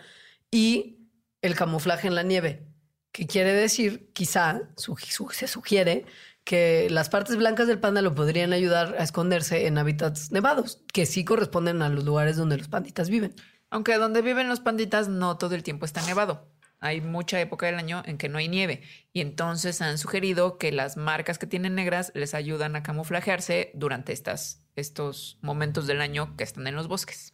y 0.51 1.09
el 1.41 1.55
camuflaje 1.55 2.07
en 2.07 2.15
la 2.15 2.23
nieve, 2.23 2.67
que 3.11 3.27
quiere 3.27 3.53
decir, 3.53 4.11
quizá 4.13 4.61
se 4.75 5.47
sugiere 5.47 6.05
que 6.43 6.89
las 6.89 7.09
partes 7.09 7.37
blancas 7.37 7.67
del 7.67 7.79
panda 7.79 8.01
lo 8.01 8.15
podrían 8.15 8.53
ayudar 8.53 8.95
a 8.99 9.03
esconderse 9.03 9.67
en 9.67 9.77
hábitats 9.77 10.31
nevados, 10.31 10.81
que 10.91 11.05
sí 11.05 11.23
corresponden 11.23 11.81
a 11.81 11.89
los 11.89 12.03
lugares 12.03 12.37
donde 12.37 12.57
los 12.57 12.67
panditas 12.67 13.09
viven. 13.09 13.33
Aunque 13.69 13.97
donde 13.97 14.21
viven 14.21 14.49
los 14.49 14.59
panditas 14.59 15.07
no 15.07 15.37
todo 15.37 15.55
el 15.55 15.63
tiempo 15.63 15.85
está 15.85 16.01
nevado. 16.03 16.52
Hay 16.83 16.99
mucha 16.99 17.39
época 17.39 17.65
del 17.65 17.75
año 17.75 18.03
en 18.05 18.17
que 18.17 18.27
no 18.27 18.39
hay 18.39 18.49
nieve 18.49 18.81
y 19.13 19.21
entonces 19.21 19.81
han 19.81 19.97
sugerido 19.97 20.57
que 20.57 20.73
las 20.73 20.97
marcas 20.97 21.37
que 21.39 21.47
tienen 21.47 21.75
negras 21.75 22.11
les 22.13 22.33
ayudan 22.33 22.75
a 22.75 22.83
camuflajearse 22.83 23.71
durante 23.73 24.11
estas, 24.11 24.61
estos 24.75 25.39
momentos 25.41 25.87
del 25.87 26.01
año 26.01 26.35
que 26.35 26.43
están 26.43 26.67
en 26.67 26.75
los 26.75 26.89
bosques. 26.89 27.31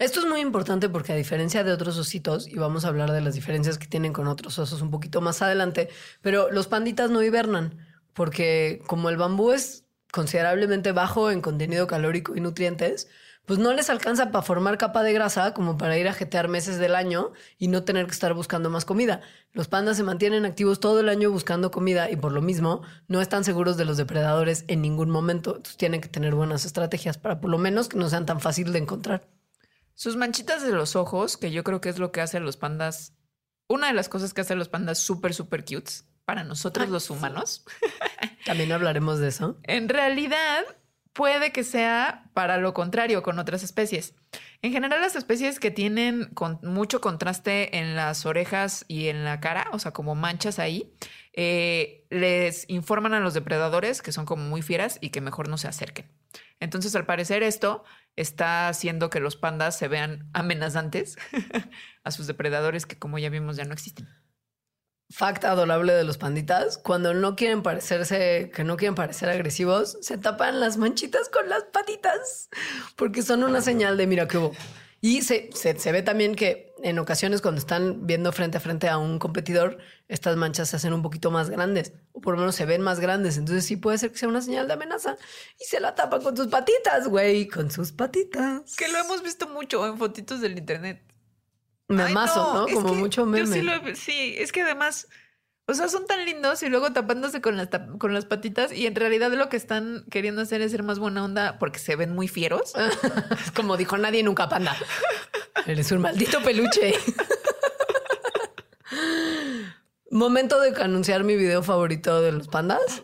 Esto 0.00 0.18
es 0.18 0.26
muy 0.26 0.40
importante 0.40 0.88
porque 0.88 1.12
a 1.12 1.16
diferencia 1.16 1.62
de 1.62 1.72
otros 1.72 1.96
ositos, 1.96 2.48
y 2.48 2.56
vamos 2.56 2.84
a 2.84 2.88
hablar 2.88 3.12
de 3.12 3.20
las 3.20 3.34
diferencias 3.34 3.78
que 3.78 3.86
tienen 3.86 4.12
con 4.12 4.26
otros 4.26 4.58
osos 4.58 4.82
un 4.82 4.90
poquito 4.90 5.20
más 5.20 5.42
adelante, 5.42 5.88
pero 6.20 6.50
los 6.50 6.66
panditas 6.66 7.08
no 7.08 7.22
hibernan 7.22 7.86
porque 8.14 8.82
como 8.88 9.10
el 9.10 9.16
bambú 9.16 9.52
es 9.52 9.84
considerablemente 10.10 10.90
bajo 10.90 11.30
en 11.30 11.40
contenido 11.40 11.86
calórico 11.86 12.34
y 12.34 12.40
nutrientes, 12.40 13.08
pues 13.48 13.58
no 13.58 13.72
les 13.72 13.88
alcanza 13.88 14.30
para 14.30 14.42
formar 14.42 14.76
capa 14.76 15.02
de 15.02 15.14
grasa 15.14 15.54
como 15.54 15.78
para 15.78 15.96
ir 15.96 16.06
a 16.06 16.12
jetear 16.12 16.48
meses 16.48 16.76
del 16.76 16.94
año 16.94 17.32
y 17.56 17.68
no 17.68 17.82
tener 17.82 18.04
que 18.04 18.12
estar 18.12 18.34
buscando 18.34 18.68
más 18.68 18.84
comida. 18.84 19.22
Los 19.54 19.68
pandas 19.68 19.96
se 19.96 20.02
mantienen 20.02 20.44
activos 20.44 20.80
todo 20.80 21.00
el 21.00 21.08
año 21.08 21.30
buscando 21.30 21.70
comida 21.70 22.10
y 22.10 22.16
por 22.16 22.32
lo 22.32 22.42
mismo 22.42 22.82
no 23.08 23.22
están 23.22 23.44
seguros 23.44 23.78
de 23.78 23.86
los 23.86 23.96
depredadores 23.96 24.66
en 24.68 24.82
ningún 24.82 25.08
momento. 25.08 25.56
Entonces 25.56 25.78
tienen 25.78 26.02
que 26.02 26.10
tener 26.10 26.34
buenas 26.34 26.66
estrategias 26.66 27.16
para 27.16 27.40
por 27.40 27.50
lo 27.50 27.56
menos 27.56 27.88
que 27.88 27.96
no 27.96 28.10
sean 28.10 28.26
tan 28.26 28.38
fácil 28.38 28.70
de 28.70 28.80
encontrar. 28.80 29.26
Sus 29.94 30.16
manchitas 30.16 30.62
de 30.62 30.72
los 30.72 30.94
ojos, 30.94 31.38
que 31.38 31.50
yo 31.50 31.64
creo 31.64 31.80
que 31.80 31.88
es 31.88 31.98
lo 31.98 32.12
que 32.12 32.20
hace 32.20 32.36
a 32.36 32.40
los 32.40 32.58
pandas, 32.58 33.14
una 33.66 33.86
de 33.86 33.94
las 33.94 34.10
cosas 34.10 34.34
que 34.34 34.42
hace 34.42 34.52
a 34.52 34.56
los 34.56 34.68
pandas 34.68 34.98
súper, 34.98 35.32
súper 35.32 35.64
cutes 35.64 36.04
para 36.26 36.44
nosotros 36.44 36.84
Ay, 36.84 36.92
los 36.92 37.08
humanos, 37.08 37.64
También 38.44 38.72
hablaremos 38.72 39.18
de 39.20 39.28
eso. 39.28 39.56
en 39.62 39.88
realidad 39.88 40.66
puede 41.18 41.50
que 41.50 41.64
sea 41.64 42.30
para 42.32 42.58
lo 42.58 42.72
contrario 42.72 43.24
con 43.24 43.40
otras 43.40 43.64
especies. 43.64 44.14
En 44.62 44.70
general, 44.70 45.00
las 45.00 45.16
especies 45.16 45.58
que 45.58 45.72
tienen 45.72 46.26
con 46.32 46.60
mucho 46.62 47.00
contraste 47.00 47.76
en 47.76 47.96
las 47.96 48.24
orejas 48.24 48.84
y 48.86 49.08
en 49.08 49.24
la 49.24 49.40
cara, 49.40 49.66
o 49.72 49.80
sea, 49.80 49.90
como 49.90 50.14
manchas 50.14 50.60
ahí, 50.60 50.94
eh, 51.32 52.06
les 52.08 52.70
informan 52.70 53.14
a 53.14 53.18
los 53.18 53.34
depredadores 53.34 54.00
que 54.00 54.12
son 54.12 54.26
como 54.26 54.44
muy 54.44 54.62
fieras 54.62 54.98
y 55.00 55.10
que 55.10 55.20
mejor 55.20 55.48
no 55.48 55.58
se 55.58 55.66
acerquen. 55.66 56.06
Entonces, 56.60 56.94
al 56.94 57.04
parecer, 57.04 57.42
esto 57.42 57.82
está 58.14 58.68
haciendo 58.68 59.10
que 59.10 59.18
los 59.18 59.34
pandas 59.34 59.76
se 59.76 59.88
vean 59.88 60.30
amenazantes 60.34 61.16
a 62.04 62.12
sus 62.12 62.28
depredadores 62.28 62.86
que, 62.86 62.96
como 62.96 63.18
ya 63.18 63.28
vimos, 63.28 63.56
ya 63.56 63.64
no 63.64 63.72
existen. 63.72 64.08
Fact 65.10 65.44
adorable 65.44 65.94
de 65.94 66.04
los 66.04 66.18
panditas, 66.18 66.76
cuando 66.78 67.14
no 67.14 67.34
quieren 67.34 67.62
parecerse, 67.62 68.50
que 68.54 68.62
no 68.62 68.76
quieren 68.76 68.94
parecer 68.94 69.30
agresivos, 69.30 69.96
se 70.02 70.18
tapan 70.18 70.60
las 70.60 70.76
manchitas 70.76 71.30
con 71.30 71.48
las 71.48 71.64
patitas, 71.64 72.50
porque 72.94 73.22
son 73.22 73.42
una 73.42 73.62
señal 73.62 73.96
de 73.96 74.06
mira 74.06 74.28
que 74.28 74.38
hubo. 74.38 74.52
Y 75.00 75.22
se, 75.22 75.50
se, 75.54 75.78
se 75.78 75.92
ve 75.92 76.02
también 76.02 76.34
que 76.34 76.74
en 76.82 76.98
ocasiones 76.98 77.40
cuando 77.40 77.60
están 77.60 78.06
viendo 78.06 78.32
frente 78.32 78.58
a 78.58 78.60
frente 78.60 78.88
a 78.88 78.98
un 78.98 79.18
competidor, 79.18 79.78
estas 80.08 80.36
manchas 80.36 80.70
se 80.70 80.76
hacen 80.76 80.92
un 80.92 81.02
poquito 81.02 81.30
más 81.30 81.50
grandes, 81.50 81.92
o 82.12 82.20
por 82.20 82.34
lo 82.34 82.40
menos 82.40 82.56
se 82.56 82.66
ven 82.66 82.82
más 82.82 82.98
grandes. 82.98 83.36
Entonces 83.36 83.64
sí 83.64 83.76
puede 83.76 83.98
ser 83.98 84.10
que 84.10 84.18
sea 84.18 84.28
una 84.28 84.42
señal 84.42 84.66
de 84.66 84.74
amenaza. 84.74 85.16
Y 85.60 85.64
se 85.64 85.80
la 85.80 85.94
tapan 85.94 86.22
con 86.22 86.36
sus 86.36 86.48
patitas, 86.48 87.08
güey, 87.08 87.46
con 87.46 87.70
sus 87.70 87.92
patitas. 87.92 88.76
Que 88.76 88.88
lo 88.88 88.98
hemos 88.98 89.22
visto 89.22 89.48
mucho 89.48 89.86
en 89.86 89.98
fotitos 89.98 90.40
del 90.40 90.58
internet. 90.58 91.00
Memazo, 91.88 92.54
¿no? 92.54 92.66
Como 92.74 92.94
mucho 92.94 93.22
yo 93.22 93.26
meme. 93.26 93.46
sí, 93.46 93.62
lo 93.62 93.72
sí, 93.94 94.34
es 94.38 94.52
que 94.52 94.62
además, 94.62 95.08
o 95.66 95.72
sea, 95.72 95.88
son 95.88 96.06
tan 96.06 96.24
lindos 96.24 96.62
y 96.62 96.68
luego 96.68 96.92
tapándose 96.92 97.40
con 97.40 97.56
las, 97.56 97.68
con 97.98 98.12
las 98.12 98.26
patitas 98.26 98.72
y 98.72 98.86
en 98.86 98.94
realidad 98.94 99.32
lo 99.32 99.48
que 99.48 99.56
están 99.56 100.04
queriendo 100.10 100.42
hacer 100.42 100.60
es 100.60 100.70
ser 100.70 100.82
más 100.82 100.98
buena 100.98 101.24
onda 101.24 101.58
porque 101.58 101.78
se 101.78 101.96
ven 101.96 102.14
muy 102.14 102.28
fieros. 102.28 102.74
Como 103.56 103.78
dijo 103.78 103.96
nadie 103.96 104.22
nunca, 104.22 104.48
panda. 104.48 104.76
Eres 105.66 105.90
un 105.90 106.02
maldito 106.02 106.42
peluche. 106.42 106.94
Momento 110.10 110.60
de 110.60 110.74
anunciar 110.82 111.24
mi 111.24 111.36
video 111.36 111.62
favorito 111.62 112.20
de 112.22 112.32
los 112.32 112.48
pandas. 112.48 113.02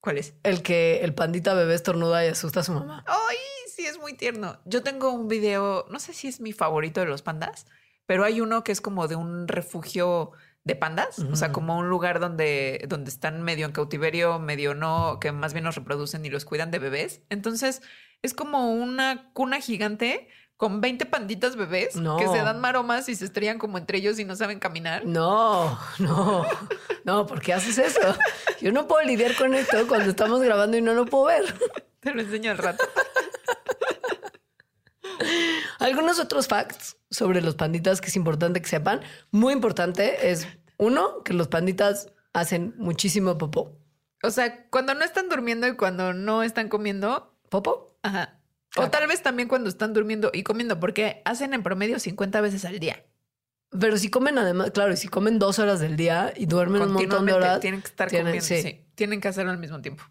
¿Cuál 0.00 0.18
es? 0.18 0.34
El 0.42 0.62
que 0.62 1.00
el 1.02 1.14
pandita 1.14 1.54
bebé 1.54 1.74
estornuda 1.74 2.24
y 2.24 2.28
asusta 2.28 2.60
a 2.60 2.62
su 2.62 2.72
mamá. 2.72 3.04
Ay, 3.06 3.36
sí, 3.74 3.86
es 3.86 3.98
muy 3.98 4.12
tierno. 4.12 4.60
Yo 4.64 4.82
tengo 4.82 5.10
un 5.10 5.28
video, 5.28 5.86
no 5.90 5.98
sé 5.98 6.12
si 6.12 6.28
es 6.28 6.40
mi 6.40 6.52
favorito 6.52 7.00
de 7.00 7.06
los 7.06 7.22
pandas, 7.22 7.66
pero 8.06 8.24
hay 8.24 8.40
uno 8.40 8.64
que 8.64 8.72
es 8.72 8.80
como 8.80 9.08
de 9.08 9.16
un 9.16 9.48
refugio 9.48 10.32
de 10.64 10.76
pandas, 10.76 11.18
o 11.18 11.36
sea, 11.36 11.52
como 11.52 11.76
un 11.76 11.90
lugar 11.90 12.20
donde, 12.20 12.86
donde 12.88 13.10
están 13.10 13.42
medio 13.42 13.66
en 13.66 13.72
cautiverio, 13.72 14.38
medio 14.38 14.74
no, 14.74 15.18
que 15.20 15.30
más 15.30 15.52
bien 15.52 15.64
los 15.66 15.74
reproducen 15.74 16.24
y 16.24 16.30
los 16.30 16.46
cuidan 16.46 16.70
de 16.70 16.78
bebés. 16.78 17.20
Entonces, 17.28 17.82
es 18.22 18.32
como 18.32 18.72
una 18.72 19.30
cuna 19.34 19.60
gigante 19.60 20.26
con 20.56 20.80
20 20.80 21.04
panditas 21.06 21.56
bebés 21.56 21.96
No. 21.96 22.16
que 22.16 22.28
se 22.28 22.38
dan 22.38 22.60
maromas 22.60 23.08
y 23.10 23.14
se 23.16 23.26
estrellan 23.26 23.58
como 23.58 23.76
entre 23.76 23.98
ellos 23.98 24.18
y 24.18 24.24
no 24.24 24.36
saben 24.36 24.58
caminar. 24.58 25.04
No, 25.04 25.78
no, 25.98 26.46
no, 27.04 27.26
¿por 27.26 27.42
qué 27.42 27.52
haces 27.52 27.76
eso? 27.76 28.00
Yo 28.62 28.72
no 28.72 28.86
puedo 28.88 29.04
lidiar 29.06 29.34
con 29.36 29.52
esto 29.52 29.86
cuando 29.86 30.08
estamos 30.08 30.40
grabando 30.40 30.78
y 30.78 30.80
no 30.80 30.94
lo 30.94 31.04
puedo 31.04 31.24
ver. 31.26 31.44
Te 32.00 32.14
lo 32.14 32.22
enseño 32.22 32.52
al 32.52 32.58
rato. 32.58 32.84
Algunos 35.78 36.18
otros 36.18 36.48
facts 36.48 36.96
sobre 37.10 37.40
los 37.42 37.54
panditas 37.54 38.00
que 38.00 38.08
es 38.08 38.16
importante 38.16 38.60
que 38.60 38.68
sepan. 38.68 39.00
Muy 39.30 39.52
importante 39.52 40.30
es, 40.30 40.46
uno, 40.78 41.22
que 41.24 41.32
los 41.32 41.48
panditas 41.48 42.08
hacen 42.32 42.74
muchísimo 42.78 43.38
popó. 43.38 43.78
O 44.22 44.30
sea, 44.30 44.66
cuando 44.70 44.94
no 44.94 45.04
están 45.04 45.28
durmiendo 45.28 45.66
y 45.66 45.76
cuando 45.76 46.12
no 46.14 46.42
están 46.42 46.68
comiendo, 46.68 47.36
¿Popó? 47.50 47.96
Ajá. 48.02 48.40
O 48.76 48.90
tal 48.90 49.06
vez 49.06 49.22
también 49.22 49.48
cuando 49.48 49.68
están 49.68 49.92
durmiendo 49.92 50.30
y 50.34 50.42
comiendo, 50.42 50.80
porque 50.80 51.22
hacen 51.24 51.54
en 51.54 51.62
promedio 51.62 51.98
50 52.00 52.40
veces 52.40 52.64
al 52.64 52.80
día. 52.80 53.04
Pero 53.78 53.96
si 53.98 54.08
comen 54.08 54.38
además, 54.38 54.70
claro, 54.72 54.92
y 54.92 54.96
si 54.96 55.06
comen 55.08 55.38
dos 55.38 55.58
horas 55.60 55.78
del 55.78 55.96
día 55.96 56.32
y 56.36 56.46
duermen 56.46 56.82
un 56.82 56.92
montón 56.92 57.26
de 57.26 57.32
horas, 57.32 57.60
tienen 57.60 57.82
que 57.82 57.88
estar 57.88 58.08
tienen- 58.08 58.32
comiendo. 58.38 58.46
sí. 58.46 58.62
Sí. 58.62 58.80
Tienen 58.94 59.20
que 59.20 59.28
hacerlo 59.28 59.52
al 59.52 59.58
mismo 59.58 59.80
tiempo. 59.80 60.02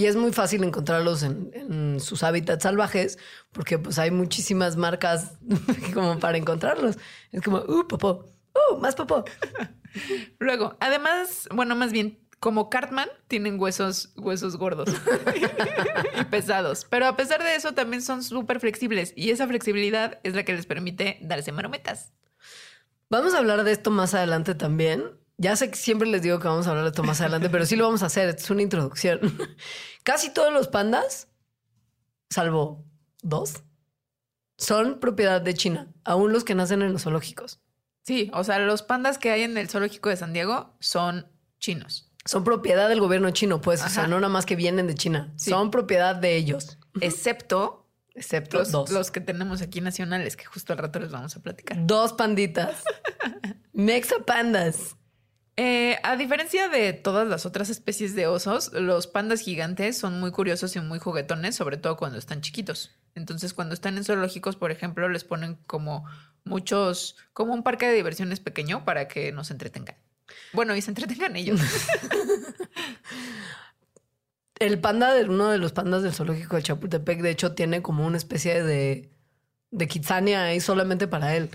Y 0.00 0.06
es 0.06 0.16
muy 0.16 0.32
fácil 0.32 0.64
encontrarlos 0.64 1.22
en, 1.22 1.50
en 1.52 2.00
sus 2.00 2.22
hábitats 2.22 2.62
salvajes 2.62 3.18
porque 3.52 3.78
pues 3.78 3.98
hay 3.98 4.10
muchísimas 4.10 4.78
marcas 4.78 5.32
como 5.94 6.18
para 6.18 6.38
encontrarlos. 6.38 6.96
Es 7.32 7.42
como, 7.42 7.58
uh, 7.58 7.86
popó, 7.86 8.24
uh, 8.54 8.78
más 8.78 8.94
popó. 8.94 9.24
Luego, 10.38 10.74
además, 10.80 11.50
bueno, 11.54 11.76
más 11.76 11.92
bien, 11.92 12.18
como 12.38 12.70
Cartman, 12.70 13.10
tienen 13.28 13.60
huesos, 13.60 14.14
huesos 14.16 14.56
gordos 14.56 14.88
y 16.18 16.24
pesados. 16.24 16.86
Pero 16.88 17.06
a 17.06 17.14
pesar 17.14 17.42
de 17.42 17.54
eso, 17.54 17.74
también 17.74 18.00
son 18.00 18.22
súper 18.22 18.58
flexibles 18.58 19.12
y 19.16 19.32
esa 19.32 19.46
flexibilidad 19.46 20.18
es 20.22 20.34
la 20.34 20.44
que 20.44 20.54
les 20.54 20.64
permite 20.64 21.18
darse 21.20 21.52
marometas. 21.52 22.14
Vamos 23.10 23.34
a 23.34 23.38
hablar 23.38 23.64
de 23.64 23.72
esto 23.72 23.90
más 23.90 24.14
adelante 24.14 24.54
también. 24.54 25.19
Ya 25.40 25.56
sé 25.56 25.70
que 25.70 25.76
siempre 25.76 26.06
les 26.06 26.20
digo 26.20 26.38
que 26.38 26.48
vamos 26.48 26.66
a 26.66 26.70
hablar 26.70 26.84
de 26.84 26.90
esto 26.90 27.02
más 27.02 27.22
adelante, 27.22 27.48
pero 27.48 27.64
sí 27.64 27.74
lo 27.74 27.84
vamos 27.86 28.02
a 28.02 28.06
hacer. 28.06 28.28
Es 28.28 28.50
una 28.50 28.60
introducción. 28.60 29.20
Casi 30.04 30.28
todos 30.34 30.52
los 30.52 30.68
pandas, 30.68 31.28
salvo 32.28 32.84
dos, 33.22 33.62
son 34.58 35.00
propiedad 35.00 35.40
de 35.40 35.54
China, 35.54 35.88
aún 36.04 36.34
los 36.34 36.44
que 36.44 36.54
nacen 36.54 36.82
en 36.82 36.92
los 36.92 37.04
zoológicos. 37.04 37.58
Sí, 38.02 38.30
o 38.34 38.44
sea, 38.44 38.58
los 38.58 38.82
pandas 38.82 39.16
que 39.16 39.30
hay 39.30 39.40
en 39.40 39.56
el 39.56 39.70
zoológico 39.70 40.10
de 40.10 40.16
San 40.16 40.34
Diego 40.34 40.76
son 40.78 41.26
chinos. 41.58 42.12
Son 42.26 42.44
propiedad 42.44 42.90
del 42.90 43.00
gobierno 43.00 43.30
chino, 43.30 43.62
pues, 43.62 43.82
o 43.82 43.88
sea, 43.88 44.06
no 44.06 44.20
nada 44.20 44.30
más 44.30 44.44
que 44.44 44.56
vienen 44.56 44.88
de 44.88 44.94
China. 44.94 45.32
Sí. 45.36 45.48
Son 45.48 45.70
propiedad 45.70 46.16
de 46.16 46.36
ellos, 46.36 46.78
Excepto 47.00 47.88
excepto 48.14 48.58
los, 48.58 48.70
dos. 48.70 48.90
los 48.90 49.10
que 49.10 49.22
tenemos 49.22 49.62
aquí 49.62 49.80
nacionales, 49.80 50.36
que 50.36 50.44
justo 50.44 50.74
al 50.74 50.80
rato 50.80 51.00
les 51.00 51.10
vamos 51.10 51.34
a 51.34 51.40
platicar. 51.40 51.78
Dos 51.86 52.12
panditas. 52.12 52.82
Mexa 53.72 54.16
pandas. 54.26 54.96
Eh, 55.62 55.98
a 56.04 56.16
diferencia 56.16 56.70
de 56.70 56.94
todas 56.94 57.28
las 57.28 57.44
otras 57.44 57.68
especies 57.68 58.14
de 58.14 58.26
osos, 58.26 58.72
los 58.72 59.06
pandas 59.06 59.42
gigantes 59.42 59.98
son 59.98 60.18
muy 60.18 60.30
curiosos 60.30 60.74
y 60.74 60.80
muy 60.80 60.98
juguetones, 60.98 61.54
sobre 61.54 61.76
todo 61.76 61.98
cuando 61.98 62.16
están 62.16 62.40
chiquitos. 62.40 62.92
Entonces, 63.14 63.52
cuando 63.52 63.74
están 63.74 63.98
en 63.98 64.04
zoológicos, 64.04 64.56
por 64.56 64.70
ejemplo, 64.70 65.06
les 65.10 65.22
ponen 65.22 65.58
como 65.66 66.06
muchos, 66.44 67.16
como 67.34 67.52
un 67.52 67.62
parque 67.62 67.86
de 67.86 67.92
diversiones 67.92 68.40
pequeño 68.40 68.86
para 68.86 69.06
que 69.06 69.32
nos 69.32 69.50
entretengan. 69.50 69.96
Bueno, 70.54 70.74
y 70.74 70.80
se 70.80 70.92
entretengan 70.92 71.36
ellos. 71.36 71.60
El 74.58 74.80
panda 74.80 75.12
de 75.12 75.24
uno 75.24 75.50
de 75.50 75.58
los 75.58 75.72
pandas 75.72 76.02
del 76.02 76.14
zoológico 76.14 76.56
de 76.56 76.62
Chapultepec, 76.62 77.20
de 77.20 77.32
hecho, 77.32 77.52
tiene 77.52 77.82
como 77.82 78.06
una 78.06 78.16
especie 78.16 78.62
de, 78.62 79.10
de 79.72 79.86
kitsania 79.86 80.44
ahí 80.44 80.60
solamente 80.60 81.06
para 81.06 81.36
él. 81.36 81.48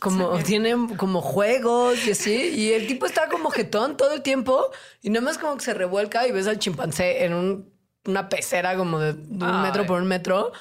Como 0.00 0.38
tiene 0.44 0.74
como 0.96 1.20
juegos 1.22 2.06
y 2.06 2.10
así. 2.10 2.50
Y 2.54 2.72
el 2.72 2.86
tipo 2.86 3.06
está 3.06 3.28
como 3.28 3.50
jetón 3.50 3.96
todo 3.96 4.12
el 4.12 4.22
tiempo 4.22 4.70
y 5.02 5.10
nada 5.10 5.24
más 5.24 5.38
como 5.38 5.56
que 5.56 5.64
se 5.64 5.74
revuelca 5.74 6.26
y 6.26 6.32
ves 6.32 6.46
al 6.46 6.58
chimpancé 6.58 7.24
en 7.24 7.32
un- 7.34 7.72
una 8.06 8.28
pecera 8.28 8.76
como 8.76 8.98
de, 8.98 9.14
de 9.14 9.44
un 9.46 9.62
metro 9.62 9.86
por 9.86 10.00
un 10.02 10.06
metro. 10.08 10.52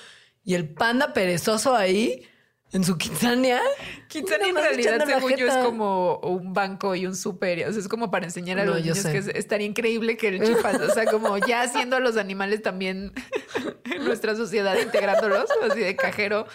Y 0.45 0.53
el 0.55 0.69
panda 0.73 1.11
perezoso 1.13 1.75
ahí 1.75 2.25
en 2.73 2.83
su 2.83 2.97
kitsania. 2.97 3.62
Kitsania 4.07 4.49
en 4.49 4.55
realidad, 4.55 5.05
según 5.05 5.36
yo, 5.36 5.47
es 5.47 5.53
como 5.57 6.17
un 6.17 6.53
banco 6.53 6.95
y 6.95 7.05
un 7.05 7.15
súper. 7.15 7.67
O 7.67 7.71
sea, 7.71 7.79
es 7.81 7.88
como 7.88 8.12
para 8.12 8.25
enseñar 8.25 8.59
a 8.59 8.65
No, 8.65 8.71
los 8.73 8.81
niños 8.81 8.97
sé. 8.97 9.12
que 9.12 9.17
es- 9.19 9.27
estaría 9.27 9.65
increíble 9.67 10.17
que 10.17 10.27
el 10.29 10.43
chimpancé, 10.43 10.83
o 10.83 10.93
sea, 10.93 11.05
como 11.05 11.38
ya 11.38 11.62
haciendo 11.62 11.95
a 11.95 11.99
los 11.99 12.17
animales 12.17 12.62
también 12.62 13.13
en 13.86 14.03
nuestra 14.05 14.36
sociedad, 14.36 14.75
integrándolos, 14.77 15.45
así 15.69 15.79
de 15.79 15.95
cajero. 15.95 16.45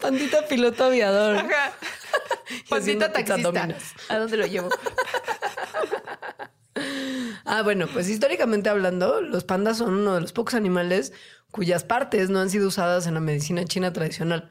Pandita 0.00 0.46
piloto 0.46 0.84
aviador. 0.84 1.36
Ajá. 1.38 1.72
Pandita 2.68 3.12
taxista. 3.12 3.68
¿A 4.08 4.18
dónde 4.18 4.36
lo 4.36 4.46
llevo? 4.46 4.68
Ah, 7.44 7.62
bueno, 7.62 7.86
pues 7.92 8.08
históricamente 8.08 8.68
hablando, 8.68 9.20
los 9.22 9.44
pandas 9.44 9.78
son 9.78 9.94
uno 9.94 10.14
de 10.14 10.20
los 10.20 10.32
pocos 10.32 10.54
animales 10.54 11.12
cuyas 11.50 11.82
partes 11.84 12.30
no 12.30 12.38
han 12.38 12.48
sido 12.48 12.68
usadas 12.68 13.06
en 13.06 13.14
la 13.14 13.20
medicina 13.20 13.64
china 13.64 13.92
tradicional. 13.92 14.48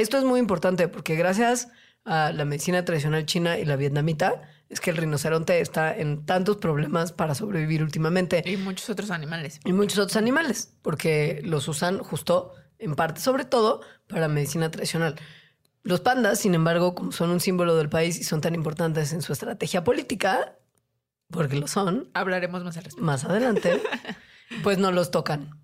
Esto 0.00 0.16
es 0.16 0.24
muy 0.24 0.40
importante 0.40 0.88
porque 0.88 1.14
gracias 1.14 1.68
a 2.06 2.32
la 2.32 2.46
medicina 2.46 2.86
tradicional 2.86 3.26
china 3.26 3.58
y 3.58 3.66
la 3.66 3.76
vietnamita 3.76 4.40
es 4.70 4.80
que 4.80 4.88
el 4.88 4.96
rinoceronte 4.96 5.60
está 5.60 5.94
en 5.94 6.24
tantos 6.24 6.56
problemas 6.56 7.12
para 7.12 7.34
sobrevivir 7.34 7.82
últimamente 7.82 8.42
Y 8.46 8.56
muchos 8.56 8.88
otros 8.88 9.10
animales. 9.10 9.60
y 9.62 9.74
muchos 9.74 9.98
otros 9.98 10.16
animales 10.16 10.72
porque 10.80 11.42
los 11.44 11.68
usan 11.68 11.98
justo 11.98 12.54
en 12.78 12.94
parte 12.94 13.20
sobre 13.20 13.44
todo 13.44 13.82
para 14.08 14.26
medicina 14.28 14.70
tradicional. 14.70 15.16
Los 15.82 16.00
pandas, 16.00 16.38
sin 16.38 16.54
embargo, 16.54 16.94
como 16.94 17.12
son 17.12 17.28
un 17.28 17.40
símbolo 17.40 17.76
del 17.76 17.90
país 17.90 18.18
y 18.18 18.24
son 18.24 18.40
tan 18.40 18.54
importantes 18.54 19.12
en 19.12 19.20
su 19.20 19.34
estrategia 19.34 19.84
política, 19.84 20.56
porque 21.30 21.56
lo 21.56 21.68
son, 21.68 22.08
Hablaremos 22.14 22.64
más 22.64 22.78
al 22.78 22.84
respecto. 22.84 23.04
más 23.04 23.24
adelante, 23.24 23.82
pues 24.62 24.78
no 24.78 24.92
los 24.92 25.10
tocan. 25.10 25.60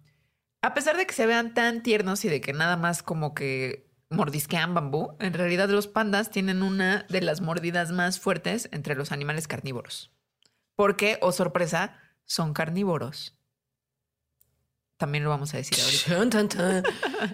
A 0.61 0.75
pesar 0.75 0.99
de 0.99 1.07
que 1.07 1.15
se 1.15 1.25
vean 1.25 1.55
tan 1.55 1.83
tiernos 1.83 2.23
y 2.27 2.29
de 2.29 2.43
que 2.43 2.53
nada 2.53 2.77
más 2.77 3.03
como 3.03 3.35
que 3.35 3.86
mordisquean 4.11 4.75
bambú, 4.75 5.17
en 5.19 5.35
realidad 5.35 5.69
los 5.69 5.89
pandas 5.89 6.31
tienen 6.31 6.63
una 6.63 7.07
de 7.09 7.21
las 7.21 7.41
mordidas 7.41 7.93
más 7.93 8.21
fuertes 8.21 8.69
entre 8.73 8.95
los 8.95 9.13
animales 9.13 9.49
carnívoros. 9.49 10.13
Porque, 10.75 11.19
oh 11.23 11.33
sorpresa, 11.33 11.99
son 12.25 12.53
carnívoros. 12.53 13.37
También 14.97 15.25
lo 15.25 15.31
vamos 15.31 15.53
a 15.55 15.59
decir 15.59 15.79
ahorita. 15.83 16.17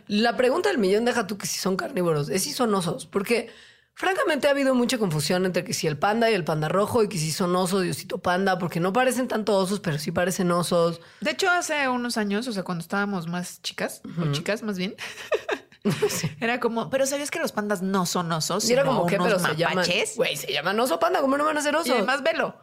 La 0.09 0.37
pregunta 0.37 0.69
del 0.69 0.79
millón, 0.79 1.05
deja 1.05 1.27
tú 1.27 1.39
que 1.39 1.47
si 1.47 1.59
son 1.59 1.77
carnívoros, 1.77 2.29
es 2.29 2.43
si 2.43 2.53
son 2.53 2.75
osos, 2.75 3.07
porque 3.07 3.51
francamente 3.95 4.49
ha 4.49 4.51
habido 4.51 4.75
mucha 4.75 4.99
confusión 4.99 5.47
entre 5.47 5.63
que 5.63 5.73
si 5.73 5.87
el 5.87 5.97
panda 5.97 6.29
y 6.31 6.35
el 6.35 6.45
panda 6.45 6.69
rojo 6.69 7.05
y 7.05 7.09
que 7.09 7.19
si 7.19 7.31
son 7.31 7.55
osos 7.55 7.85
y 7.85 7.91
osito 7.91 8.19
panda, 8.19 8.59
porque 8.59 8.81
no 8.81 8.93
parecen 8.93 9.29
tanto 9.29 9.57
osos, 9.57 9.79
pero 9.79 9.99
sí 9.99 10.11
parecen 10.11 10.51
osos. 10.51 11.01
De 11.21 11.33
hecho, 11.33 11.49
hace 11.51 11.89
unos 11.89 12.17
años, 12.17 12.49
o 12.49 12.53
sea, 12.53 12.65
cuando 12.65 12.83
estábamos 12.83 13.29
más 13.29 13.63
chicas, 13.63 14.03
o 14.21 14.33
chicas 14.33 14.63
más 14.63 14.77
bien, 14.77 14.97
era 16.41 16.61
como, 16.61 16.91
pero 16.91 17.07
¿sabías 17.07 17.31
que 17.31 17.39
los 17.39 17.53
pandas 17.53 17.83
no 17.83 18.07
son 18.07 18.31
osos? 18.33 18.69
Y 18.69 18.73
era 18.73 18.85
como 18.85 19.07
que, 19.07 19.19
pero 19.19 19.39
se 19.39 19.57
llaman. 19.57 19.77
mapaches? 19.77 20.17
Güey, 20.17 20.37
se 20.37 20.53
llaman 20.53 20.79
oso 20.79 20.99
panda, 20.99 21.21
¿cómo 21.21 21.37
no 21.37 21.45
van 21.45 21.59
a 21.59 21.63
ser 21.63 21.75
Y 21.75 21.77
osos? 21.79 21.91
además, 21.91 22.23
velo. 22.23 22.57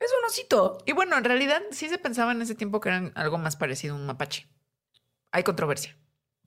es 0.00 0.10
un 0.18 0.24
osito. 0.26 0.78
Y 0.86 0.92
bueno, 0.92 1.16
en 1.16 1.24
realidad 1.24 1.62
sí 1.70 1.88
se 1.88 1.98
pensaba 1.98 2.32
en 2.32 2.42
ese 2.42 2.54
tiempo 2.54 2.80
que 2.80 2.90
eran 2.90 3.12
algo 3.14 3.38
más 3.38 3.56
parecido 3.56 3.94
a 3.94 3.98
un 3.98 4.06
mapache. 4.06 4.48
Hay 5.32 5.42
controversia. 5.42 5.96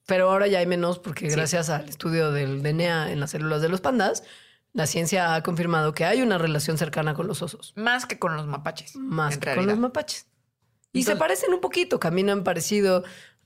Pero 0.06 0.32
ahora 0.32 0.48
ya 0.48 0.60
hay 0.60 0.66
menos 0.66 1.00
porque 1.00 1.28
gracias 1.28 1.70
al 1.70 1.90
estudio 1.90 2.32
del 2.32 2.64
DNA 2.64 3.12
en 3.12 3.20
las 3.20 3.32
células 3.32 3.62
de 3.62 3.68
los 3.68 3.82
pandas, 3.82 4.24
la 4.72 4.88
ciencia 4.88 5.36
ha 5.36 5.44
confirmado 5.44 5.94
que 5.94 6.06
hay 6.06 6.22
una 6.22 6.38
relación 6.38 6.78
cercana 6.78 7.14
con 7.14 7.28
los 7.28 7.42
osos. 7.42 7.74
Más 7.76 8.06
que 8.06 8.18
con 8.18 8.38
los 8.38 8.48
mapaches. 8.48 8.96
Más 8.96 9.38
que 9.38 9.54
con 9.56 9.68
los 9.68 9.78
mapaches. 9.78 10.28
Y 10.94 11.04
se 11.04 11.18
parecen 11.18 11.54
un 11.54 11.60
poquito, 11.60 12.00
caminan 12.00 12.44
parecido, 12.44 13.04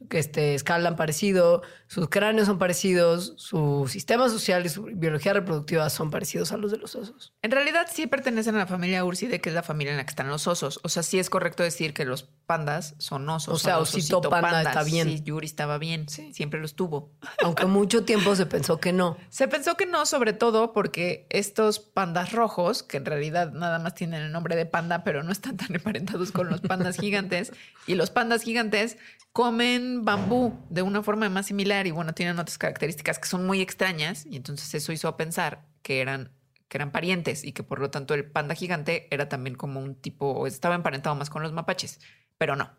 que 0.10 0.20
este, 0.20 0.54
escalan 0.56 0.96
parecido, 0.96 1.64
sus 1.92 2.08
cráneos 2.08 2.48
son 2.48 2.58
parecidos, 2.58 3.34
su 3.36 3.86
sistema 3.90 4.30
social 4.30 4.66
y 4.66 4.70
su 4.70 4.84
biología 4.84 5.34
reproductiva 5.34 5.90
son 5.90 6.10
parecidos 6.10 6.54
a 6.54 6.58
los 6.58 6.72
de 6.72 6.78
los 6.78 6.96
osos. 6.96 7.34
En 7.42 7.52
realidad 7.52 7.86
sí 7.92 8.08
pertenecen 8.08 8.56
a 8.56 8.60
la 8.60 8.66
familia 8.66 9.04
Urside, 9.04 9.42
que 9.42 9.50
es 9.50 9.56
la 9.56 9.62
familia 9.62 9.92
en 9.92 9.98
la 9.98 10.06
que 10.06 10.12
están 10.12 10.30
los 10.30 10.48
osos. 10.48 10.80
O 10.84 10.88
sea, 10.88 11.04
sí 11.04 11.20
es 11.20 11.30
correcto 11.30 11.64
decir 11.64 11.94
que 11.94 12.06
los 12.06 12.24
pandas 12.46 12.96
son 12.98 13.28
osos. 13.28 13.56
O 13.56 13.58
sea, 13.58 13.78
osito 13.80 14.22
panda 14.22 14.62
está 14.62 14.84
bien. 14.84 15.10
Sí, 15.10 15.22
Yuri 15.22 15.46
estaba 15.46 15.78
bien. 15.80 16.08
Sí. 16.08 16.34
Siempre 16.34 16.62
los 16.62 16.76
tuvo. 16.76 17.12
Aunque 17.44 17.66
mucho 17.66 18.06
tiempo 18.06 18.38
se 18.38 18.46
pensó 18.46 18.78
que 18.78 18.94
no. 18.94 19.18
Se 19.30 19.50
pensó 19.50 19.76
que 19.76 19.86
no, 19.86 20.06
sobre 20.06 20.32
todo 20.32 20.72
porque 20.72 21.28
estos 21.30 21.80
pandas 21.80 22.32
rojos, 22.32 22.84
que 22.84 22.98
en 22.98 23.06
realidad 23.06 23.52
nada 23.52 23.80
más 23.80 23.96
tienen 23.96 24.22
el 24.22 24.32
nombre 24.32 24.56
de 24.56 24.66
panda, 24.66 25.04
pero 25.04 25.24
no 25.24 25.32
están 25.34 25.58
tan 25.58 25.76
emparentados 25.76 26.32
con 26.32 26.50
los 26.50 26.62
pandas 26.62 26.98
gigantes, 26.98 27.52
y 27.86 27.96
los 27.96 28.12
pandas 28.12 28.44
gigantes 28.44 28.98
comen 29.34 30.04
bambú 30.04 30.54
de 30.70 30.82
una 30.82 31.04
forma 31.04 31.30
más 31.30 31.46
similar 31.46 31.81
y 31.88 31.92
bueno, 31.92 32.14
tienen 32.14 32.40
otras 32.40 32.58
características 32.58 33.20
que 33.20 33.28
son 33.28 33.46
muy 33.46 33.62
extrañas 33.62 34.26
y 34.26 34.36
entonces 34.38 34.74
eso 34.74 34.92
hizo 34.92 35.16
pensar 35.18 35.66
que 35.82 36.02
eran 36.02 36.32
que 36.72 36.78
eran 36.78 36.94
parientes 36.94 37.44
y 37.44 37.52
que 37.52 37.64
por 37.64 37.80
lo 37.80 37.92
tanto 37.92 38.14
el 38.14 38.32
panda 38.32 38.56
gigante 38.56 39.14
era 39.14 39.28
también 39.28 39.58
como 39.58 39.82
un 39.82 39.94
tipo, 39.94 40.48
estaba 40.48 40.74
emparentado 40.74 41.14
más 41.18 41.30
con 41.30 41.44
los 41.44 41.52
mapaches, 41.52 42.00
pero 42.38 42.56
no. 42.56 42.72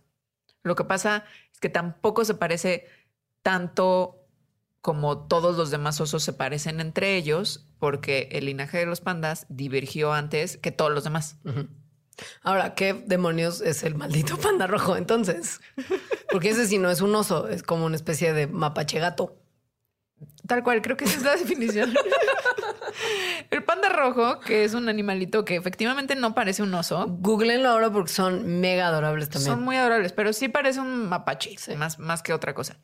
Lo 0.62 0.76
que 0.76 0.84
pasa 0.84 1.24
es 1.52 1.60
que 1.60 1.68
tampoco 1.68 2.24
se 2.24 2.32
parece 2.32 2.86
tanto 3.42 4.22
como 4.80 5.26
todos 5.26 5.58
los 5.58 5.70
demás 5.70 6.00
osos 6.00 6.22
se 6.22 6.32
parecen 6.32 6.80
entre 6.80 7.16
ellos, 7.16 7.68
porque 7.78 8.30
el 8.32 8.46
linaje 8.46 8.78
de 8.78 8.86
los 8.86 9.02
pandas 9.02 9.44
divergió 9.50 10.14
antes 10.14 10.56
que 10.56 10.72
todos 10.72 10.90
los 10.90 11.04
demás. 11.04 11.38
Ujú. 11.44 11.68
Ahora, 12.42 12.74
¿qué 12.74 12.92
demonios 12.94 13.60
es 13.60 13.82
el 13.82 13.94
maldito 13.94 14.36
panda 14.40 14.66
rojo 14.66 14.96
entonces? 14.96 15.60
Porque 16.30 16.50
ese 16.50 16.66
sí 16.66 16.78
no 16.78 16.90
es 16.90 17.00
un 17.00 17.14
oso, 17.14 17.48
es 17.48 17.62
como 17.62 17.84
una 17.86 17.96
especie 17.96 18.32
de 18.32 18.46
mapache 18.46 18.98
gato. 18.98 19.36
Tal 20.46 20.62
cual, 20.62 20.82
creo 20.82 20.96
que 20.96 21.04
esa 21.04 21.16
es 21.16 21.22
la 21.24 21.36
definición. 21.36 21.92
el 23.50 23.64
panda 23.64 23.88
rojo, 23.88 24.40
que 24.40 24.64
es 24.64 24.74
un 24.74 24.88
animalito 24.88 25.44
que 25.44 25.56
efectivamente 25.56 26.14
no 26.14 26.34
parece 26.34 26.62
un 26.62 26.72
oso, 26.74 27.06
Googleenlo 27.08 27.68
ahora 27.68 27.90
porque 27.90 28.12
son 28.12 28.60
mega 28.60 28.88
adorables 28.88 29.28
también. 29.28 29.52
son 29.54 29.62
muy 29.64 29.76
adorables, 29.76 30.12
pero 30.12 30.32
sí 30.32 30.48
parece 30.48 30.80
un 30.80 31.08
mapache, 31.08 31.56
Sí. 31.58 31.74
más, 31.76 31.98
más 31.98 32.22
que 32.22 32.32
otra 32.32 32.54
cosa. 32.54 32.76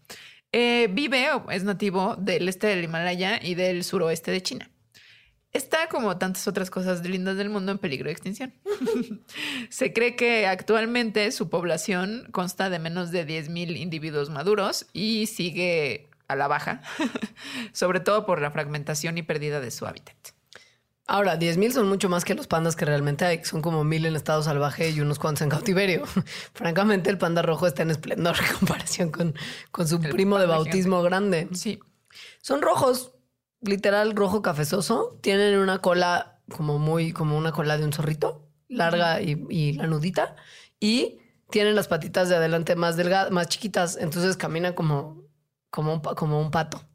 Eh, 0.51 0.89
vive, 0.91 1.31
o 1.33 1.51
es 1.51 1.63
nativo 1.65 2.17
del 2.19 2.49
este 2.49 2.69
del 2.69 2.83
Himalaya 2.85 3.39
y 3.43 3.55
del 3.55 3.85
suroeste 3.85 4.31
de 4.31 4.43
China. 4.43 4.71
Está, 5.59 5.89
como 5.89 6.17
tantas 6.19 6.47
otras 6.47 6.71
cosas 6.71 7.05
lindas 7.05 7.37
del 7.37 7.51
mundo, 7.51 7.73
en 7.73 7.79
peligro 7.79 8.07
de 8.07 8.13
extinción. 8.13 8.55
Se 9.71 9.93
cree 9.93 10.15
que 10.15 10.47
actualmente 10.47 11.33
su 11.33 11.51
población 11.51 12.29
consta 12.31 12.71
de 12.71 12.79
menos 12.79 13.11
de 13.11 13.27
10.000 13.27 13.77
individuos 13.77 14.31
maduros 14.31 14.87
y 14.93 15.27
sigue 15.27 16.11
a 16.29 16.37
la 16.37 16.47
baja, 16.47 16.83
sobre 17.73 17.99
todo 17.99 18.25
por 18.25 18.41
la 18.41 18.53
fragmentación 18.53 19.19
y 19.19 19.23
pérdida 19.23 19.61
de 19.61 19.73
su 19.73 19.85
hábitat. 19.85 20.17
Ahora, 21.09 21.37
10.000 21.37 21.73
son 21.73 21.89
mucho 21.89 22.09
más 22.09 22.25
que 22.25 22.37
los 22.37 22.47
pandas 22.47 22.77
que 22.77 22.85
realmente 22.85 23.25
hay, 23.25 23.45
son 23.45 23.61
como 23.61 23.83
mil 23.83 24.07
en 24.07 24.15
estado 24.15 24.45
salvaje 24.45 24.91
y 24.91 25.01
unos 25.01 25.19
cuantos 25.19 25.43
en 25.43 25.49
cautiverio. 25.49 26.05
Francamente, 26.55 27.11
el 27.11 27.19
panda 27.19 27.43
rojo 27.43 27.67
está 27.67 27.83
en 27.83 27.91
esplendor 27.91 28.37
en 28.39 28.57
comparación 28.59 29.11
con, 29.11 29.35
con 29.73 29.89
su 29.89 29.97
El 29.97 30.11
primo 30.13 30.39
de 30.39 30.47
bautismo 30.47 31.03
grande. 31.03 31.49
Sí, 31.53 31.81
Son 32.43 32.63
rojos, 32.63 33.18
literal 33.61 34.15
rojo 34.15 34.43
cafezoso. 34.43 35.19
Tienen 35.21 35.59
una 35.59 35.79
cola 35.79 36.41
como 36.51 36.79
muy, 36.79 37.13
como 37.13 37.37
una 37.37 37.53
cola 37.53 37.77
de 37.79 37.85
un 37.85 37.93
zorrito, 37.93 38.49
larga 38.69 39.21
y, 39.21 39.45
y 39.51 39.73
la 39.75 39.87
nudita. 39.87 40.37
Y 40.81 41.21
tienen 41.51 41.75
las 41.75 41.89
patitas 41.89 42.29
de 42.29 42.37
adelante 42.37 42.77
más 42.77 42.97
delgadas, 42.97 43.31
más 43.31 43.49
chiquitas. 43.49 43.97
Entonces 43.97 44.37
caminan 44.37 44.75
como, 44.75 45.25
como, 45.71 45.95
un, 45.95 46.01
como 46.01 46.41
un 46.41 46.51
pato. 46.51 46.89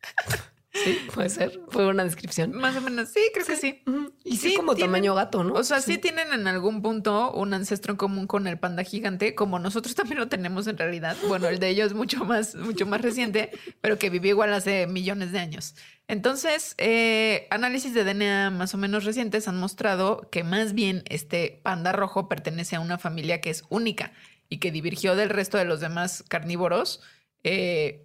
sí, 0.74 0.98
puede 1.14 1.28
ser. 1.30 1.60
Fue 1.68 1.86
una 1.86 2.04
descripción. 2.04 2.52
más 2.52 2.76
o 2.76 2.80
menos. 2.82 3.08
Sí, 3.08 3.20
creo 3.32 3.46
que 3.46 3.56
sí. 3.56 3.82
Y 4.24 4.36
sí, 4.36 4.50
Sí, 4.50 4.56
como 4.56 4.74
tienen- 4.74 4.90
tamaño 4.92 5.14
gato, 5.14 5.42
¿no? 5.44 5.54
O 5.54 5.64
sea, 5.64 5.80
sí. 5.80 5.96
tienen 5.98 6.32
en 6.32 6.46
algún 6.46 6.82
punto 6.82 7.32
un 7.32 7.54
ancestro 7.54 7.92
en 7.92 7.96
común 7.96 8.26
con 8.26 8.46
el 8.46 8.58
panda 8.58 8.82
gigante, 8.82 9.34
como 9.34 9.58
nosotros 9.58 9.94
también 9.94 10.18
lo 10.18 10.28
tenemos 10.28 10.66
en 10.66 10.76
realidad. 10.76 11.16
Bueno, 11.28 11.48
el 11.48 11.58
de 11.58 11.68
ellos 11.68 11.86
es 11.88 11.94
mucho 11.94 12.24
más, 12.24 12.54
mucho 12.56 12.84
más 12.86 13.00
reciente, 13.00 13.50
pero 13.80 13.98
que 13.98 14.10
vivió 14.10 14.30
igual 14.30 14.52
hace 14.52 14.86
millones 14.86 15.32
de 15.32 15.38
años. 15.38 15.74
Entonces, 16.08 16.74
eh, 16.78 17.46
análisis 17.50 17.94
de 17.94 18.04
DNA 18.04 18.50
más 18.50 18.74
o 18.74 18.76
menos 18.78 19.04
recientes 19.04 19.48
han 19.48 19.56
mostrado 19.58 20.28
que 20.30 20.44
más 20.44 20.74
bien 20.74 21.02
este 21.08 21.60
panda 21.62 21.92
rojo 21.92 22.28
pertenece 22.28 22.76
a 22.76 22.80
una 22.80 22.98
familia 22.98 23.40
que 23.40 23.48
es 23.50 23.64
única 23.70 24.12
y 24.50 24.58
que 24.58 24.70
divergió 24.70 25.16
del 25.16 25.30
resto 25.30 25.56
de 25.56 25.64
los 25.64 25.80
demás 25.80 26.22
carnívoros. 26.28 27.00
eh, 27.42 28.03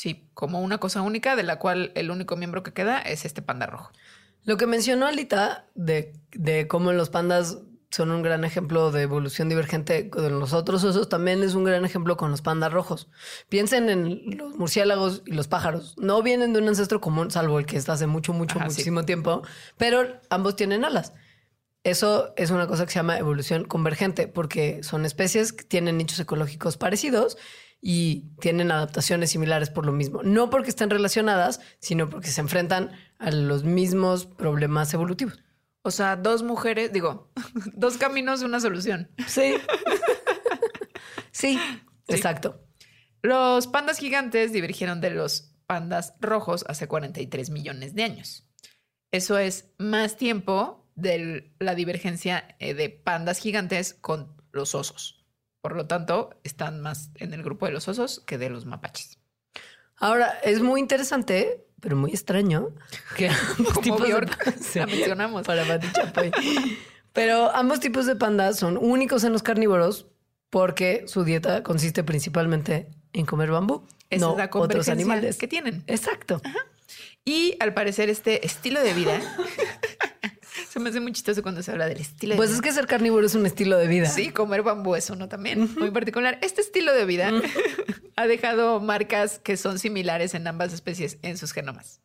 sí, 0.00 0.30
como 0.32 0.62
una 0.62 0.78
cosa 0.78 1.02
única, 1.02 1.36
de 1.36 1.42
la 1.42 1.58
cual 1.58 1.92
el 1.94 2.10
único 2.10 2.34
miembro 2.34 2.62
que 2.62 2.72
queda 2.72 3.00
es 3.00 3.26
este 3.26 3.42
panda 3.42 3.66
rojo. 3.66 3.90
Lo 4.44 4.56
que 4.56 4.66
mencionó 4.66 5.06
Alita 5.06 5.66
de, 5.74 6.14
de 6.32 6.66
cómo 6.66 6.90
los 6.92 7.10
pandas 7.10 7.58
son 7.90 8.10
un 8.10 8.22
gran 8.22 8.44
ejemplo 8.44 8.92
de 8.92 9.02
evolución 9.02 9.50
divergente 9.50 10.08
con 10.08 10.40
los 10.40 10.54
otros 10.54 10.84
osos, 10.84 11.10
también 11.10 11.42
es 11.42 11.54
un 11.54 11.64
gran 11.64 11.84
ejemplo 11.84 12.16
con 12.16 12.30
los 12.30 12.40
pandas 12.40 12.72
rojos. 12.72 13.08
Piensen 13.50 13.90
en 13.90 14.38
los 14.38 14.56
murciélagos 14.56 15.22
y 15.26 15.32
los 15.32 15.48
pájaros. 15.48 15.94
No 15.98 16.22
vienen 16.22 16.54
de 16.54 16.60
un 16.60 16.68
ancestro 16.68 17.02
común, 17.02 17.30
salvo 17.30 17.58
el 17.58 17.66
que 17.66 17.76
está 17.76 17.92
hace 17.92 18.06
mucho, 18.06 18.32
mucho, 18.32 18.58
Ajá, 18.58 18.70
sí. 18.70 18.76
muchísimo 18.76 19.04
tiempo, 19.04 19.42
pero 19.76 20.18
ambos 20.30 20.56
tienen 20.56 20.86
alas. 20.86 21.12
Eso 21.84 22.32
es 22.36 22.50
una 22.50 22.66
cosa 22.66 22.86
que 22.86 22.92
se 22.92 23.00
llama 23.00 23.18
evolución 23.18 23.64
convergente, 23.64 24.28
porque 24.28 24.82
son 24.82 25.04
especies 25.04 25.52
que 25.52 25.64
tienen 25.64 25.98
nichos 25.98 26.18
ecológicos 26.20 26.78
parecidos 26.78 27.36
y 27.80 28.30
tienen 28.40 28.70
adaptaciones 28.70 29.30
similares 29.30 29.70
por 29.70 29.86
lo 29.86 29.92
mismo. 29.92 30.22
No 30.22 30.50
porque 30.50 30.70
estén 30.70 30.90
relacionadas, 30.90 31.60
sino 31.78 32.10
porque 32.10 32.28
se 32.28 32.40
enfrentan 32.40 32.90
a 33.18 33.30
los 33.30 33.64
mismos 33.64 34.26
problemas 34.26 34.92
evolutivos. 34.92 35.38
O 35.82 35.90
sea, 35.90 36.16
dos 36.16 36.42
mujeres, 36.42 36.92
digo, 36.92 37.32
dos 37.74 37.96
caminos, 37.96 38.42
una 38.42 38.60
solución. 38.60 39.10
Sí. 39.26 39.54
sí, 41.30 41.60
exacto. 42.08 42.66
Los 43.22 43.68
pandas 43.68 43.98
gigantes 43.98 44.52
divergieron 44.52 45.00
de 45.00 45.10
los 45.10 45.54
pandas 45.66 46.14
rojos 46.20 46.64
hace 46.68 46.88
43 46.88 47.50
millones 47.50 47.94
de 47.94 48.02
años. 48.02 48.48
Eso 49.12 49.38
es 49.38 49.72
más 49.78 50.16
tiempo 50.16 50.90
de 50.96 51.54
la 51.58 51.74
divergencia 51.74 52.56
eh, 52.58 52.74
de 52.74 52.90
pandas 52.90 53.38
gigantes 53.38 53.94
con 53.94 54.36
los 54.52 54.74
osos. 54.74 55.19
Por 55.60 55.76
lo 55.76 55.86
tanto, 55.86 56.30
están 56.42 56.80
más 56.80 57.10
en 57.16 57.34
el 57.34 57.42
grupo 57.42 57.66
de 57.66 57.72
los 57.72 57.88
osos 57.88 58.22
que 58.26 58.38
de 58.38 58.50
los 58.50 58.66
mapaches. 58.66 59.18
Ahora, 59.96 60.38
es 60.42 60.62
muy 60.62 60.80
interesante, 60.80 61.66
pero 61.80 61.96
muy 61.96 62.10
extraño, 62.12 62.70
que 63.16 63.28
ambos 63.28 63.80
tipos 63.82 64.02
de 64.02 64.08
Bjork, 64.08 64.56
la 64.74 64.86
mencionamos. 64.86 65.46
Para 65.46 65.64
Pati 65.64 65.92
Chapoy. 65.92 66.32
Pero 67.12 67.54
ambos 67.54 67.80
tipos 67.80 68.06
de 68.06 68.16
pandas 68.16 68.58
son 68.58 68.78
únicos 68.78 69.24
en 69.24 69.32
los 69.32 69.42
carnívoros 69.42 70.06
porque 70.48 71.04
su 71.06 71.24
dieta 71.24 71.62
consiste 71.62 72.02
principalmente 72.04 72.88
en 73.12 73.26
comer 73.26 73.50
bambú, 73.50 73.86
Esa 74.08 74.26
no 74.26 74.32
es 74.32 74.38
la 74.38 74.50
otros 74.52 74.88
animales. 74.88 75.36
que 75.36 75.48
tienen. 75.48 75.84
Exacto. 75.86 76.40
Y 77.24 77.56
al 77.60 77.74
parecer 77.74 78.08
este 78.10 78.46
estilo 78.46 78.80
de 78.80 78.94
vida... 78.94 79.20
me 80.80 80.90
hace 80.90 81.00
muy 81.00 81.12
chistoso 81.12 81.42
cuando 81.42 81.62
se 81.62 81.70
habla 81.70 81.86
del 81.86 81.98
estilo 81.98 82.32
de 82.32 82.36
Pues 82.36 82.50
vida. 82.50 82.56
es 82.56 82.62
que 82.62 82.72
ser 82.72 82.86
carnívoro 82.86 83.26
es 83.26 83.34
un 83.34 83.46
estilo 83.46 83.76
de 83.78 83.86
vida. 83.86 84.08
Sí, 84.08 84.30
comer 84.30 84.62
bambú 84.62 84.94
es 84.96 85.10
uno 85.10 85.28
también, 85.28 85.68
muy 85.78 85.90
particular. 85.90 86.38
Este 86.42 86.60
estilo 86.60 86.92
de 86.94 87.04
vida 87.04 87.30
ha 88.16 88.26
dejado 88.26 88.80
marcas 88.80 89.38
que 89.38 89.56
son 89.56 89.78
similares 89.78 90.34
en 90.34 90.46
ambas 90.46 90.72
especies 90.72 91.18
en 91.22 91.38
sus 91.38 91.52
genomas. 91.52 92.00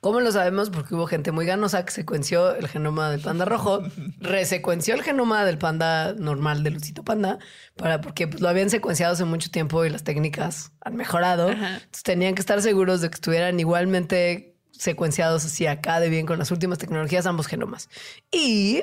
¿Cómo 0.00 0.20
lo 0.20 0.30
sabemos? 0.30 0.70
Porque 0.70 0.94
hubo 0.94 1.06
gente 1.06 1.32
muy 1.32 1.46
ganosa 1.46 1.84
que 1.84 1.90
secuenció 1.90 2.54
el 2.54 2.68
genoma 2.68 3.10
del 3.10 3.20
panda 3.22 3.44
rojo, 3.44 3.82
resecuenció 4.20 4.94
el 4.94 5.02
genoma 5.02 5.44
del 5.44 5.58
panda 5.58 6.12
normal, 6.12 6.62
del 6.62 6.76
osito 6.76 7.02
panda, 7.02 7.38
para, 7.76 8.00
porque 8.00 8.28
pues, 8.28 8.40
lo 8.40 8.48
habían 8.48 8.70
secuenciado 8.70 9.14
hace 9.14 9.24
mucho 9.24 9.50
tiempo 9.50 9.84
y 9.84 9.90
las 9.90 10.04
técnicas 10.04 10.70
han 10.80 10.94
mejorado. 10.94 11.48
Ajá. 11.48 11.76
Entonces 11.76 12.02
tenían 12.04 12.34
que 12.36 12.40
estar 12.40 12.62
seguros 12.62 13.00
de 13.00 13.08
que 13.10 13.14
estuvieran 13.14 13.58
igualmente 13.58 14.55
secuenciados 14.78 15.44
así 15.44 15.66
acá 15.66 16.00
de 16.00 16.08
bien 16.08 16.26
con 16.26 16.38
las 16.38 16.50
últimas 16.50 16.78
tecnologías 16.78 17.26
ambos 17.26 17.46
genomas. 17.46 17.88
Y 18.30 18.82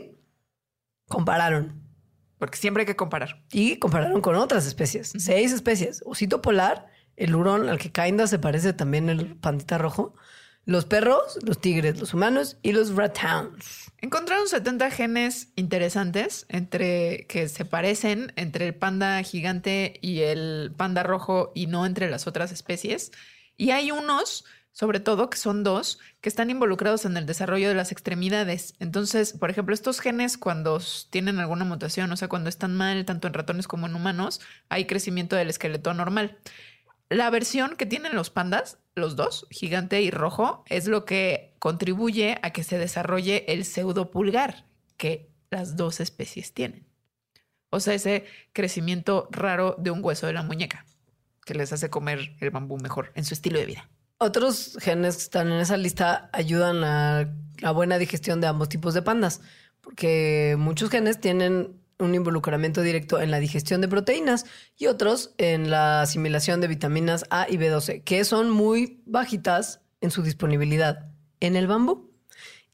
compararon. 1.07 1.81
Porque 2.37 2.57
siempre 2.57 2.81
hay 2.81 2.87
que 2.87 2.95
comparar. 2.95 3.43
Y 3.51 3.77
compararon 3.77 4.21
con 4.21 4.35
otras 4.35 4.65
especies. 4.65 5.13
Seis 5.17 5.51
especies. 5.53 6.01
Osito 6.05 6.41
polar, 6.41 6.87
el 7.15 7.35
hurón 7.35 7.69
al 7.69 7.79
que 7.79 7.91
Kainda 7.91 8.27
se 8.27 8.39
parece 8.39 8.73
también 8.73 9.09
el 9.09 9.35
pandita 9.37 9.77
rojo. 9.77 10.13
los 10.65 10.85
perros, 10.85 11.39
los 11.43 11.59
tigres, 11.59 11.99
los 11.99 12.13
humanos 12.13 12.57
y 12.61 12.71
los 12.71 12.95
rathounds. 12.95 13.91
Encontraron 13.99 14.47
70 14.47 14.91
genes 14.91 15.49
interesantes 15.55 16.45
entre 16.49 17.25
que 17.27 17.49
se 17.49 17.65
parecen 17.65 18.31
entre 18.35 18.67
el 18.67 18.75
panda 18.75 19.21
gigante 19.23 19.99
y 20.01 20.21
el 20.21 20.73
panda 20.75 21.03
rojo 21.03 21.51
y 21.53 21.67
no 21.67 21.85
entre 21.85 22.09
las 22.09 22.27
otras 22.27 22.51
especies. 22.51 23.11
Y 23.57 23.71
hay 23.71 23.91
unos, 23.91 24.45
sobre 24.73 24.99
todo, 24.99 25.29
que 25.29 25.37
son 25.37 25.63
dos, 25.63 25.99
que 26.19 26.29
están 26.29 26.49
involucrados 26.49 27.05
en 27.05 27.15
el 27.15 27.27
desarrollo 27.27 27.69
de 27.69 27.75
las 27.75 27.91
extremidades. 27.91 28.73
Entonces, 28.79 29.33
por 29.33 29.51
ejemplo, 29.51 29.73
estos 29.73 29.99
genes 29.99 30.37
cuando 30.37 30.81
tienen 31.11 31.39
alguna 31.39 31.63
mutación, 31.63 32.11
o 32.11 32.17
sea, 32.17 32.27
cuando 32.27 32.49
están 32.49 32.75
mal 32.75 33.05
tanto 33.05 33.27
en 33.27 33.35
ratones 33.35 33.67
como 33.67 33.85
en 33.85 33.95
humanos, 33.95 34.41
hay 34.69 34.85
crecimiento 34.85 35.35
del 35.35 35.51
esqueleto 35.51 35.93
normal. 35.93 36.39
La 37.09 37.29
versión 37.29 37.75
que 37.75 37.85
tienen 37.85 38.15
los 38.15 38.31
pandas, 38.31 38.79
los 38.95 39.15
dos, 39.15 39.45
gigante 39.51 40.01
y 40.01 40.09
rojo, 40.09 40.63
es 40.67 40.87
lo 40.87 41.05
que 41.05 41.53
contribuye 41.59 42.39
a 42.41 42.49
que 42.49 42.63
se 42.63 42.79
desarrolle 42.79 43.45
el 43.53 43.65
pseudopulgar 43.65 44.65
que 44.97 45.29
las 45.51 45.77
dos 45.77 45.99
especies 45.99 46.51
tienen. 46.53 46.87
O 47.69 47.79
sea, 47.79 47.93
ese 47.93 48.25
crecimiento 48.53 49.27
raro 49.29 49.75
de 49.77 49.91
un 49.91 50.03
hueso 50.03 50.25
de 50.25 50.33
la 50.33 50.41
muñeca 50.41 50.85
que 51.45 51.53
les 51.53 51.71
hace 51.73 51.91
comer 51.91 52.35
el 52.39 52.49
bambú 52.49 52.77
mejor 52.77 53.11
en 53.13 53.25
su 53.25 53.35
estilo 53.35 53.59
de 53.59 53.65
vida. 53.67 53.89
Otros 54.23 54.77
genes 54.79 55.17
que 55.17 55.23
están 55.23 55.51
en 55.51 55.59
esa 55.59 55.75
lista 55.75 56.29
ayudan 56.31 56.81
a 56.85 57.29
la 57.59 57.71
buena 57.71 57.97
digestión 57.97 58.39
de 58.39 58.47
ambos 58.47 58.69
tipos 58.69 58.93
de 58.93 59.01
pandas, 59.01 59.41
porque 59.81 60.55
muchos 60.57 60.89
genes 60.89 61.19
tienen 61.19 61.81
un 61.99 62.15
involucramiento 62.15 62.81
directo 62.81 63.19
en 63.19 63.31
la 63.31 63.39
digestión 63.39 63.81
de 63.81 63.89
proteínas 63.89 64.45
y 64.77 64.87
otros 64.87 65.35
en 65.39 65.69
la 65.69 66.01
asimilación 66.01 66.61
de 66.61 66.69
vitaminas 66.69 67.25
A 67.31 67.47
y 67.49 67.57
B12, 67.57 68.05
que 68.05 68.23
son 68.23 68.49
muy 68.49 69.03
bajitas 69.05 69.81
en 69.99 70.09
su 70.09 70.23
disponibilidad 70.23 71.11
en 71.41 71.57
el 71.57 71.67
bambú. 71.67 72.09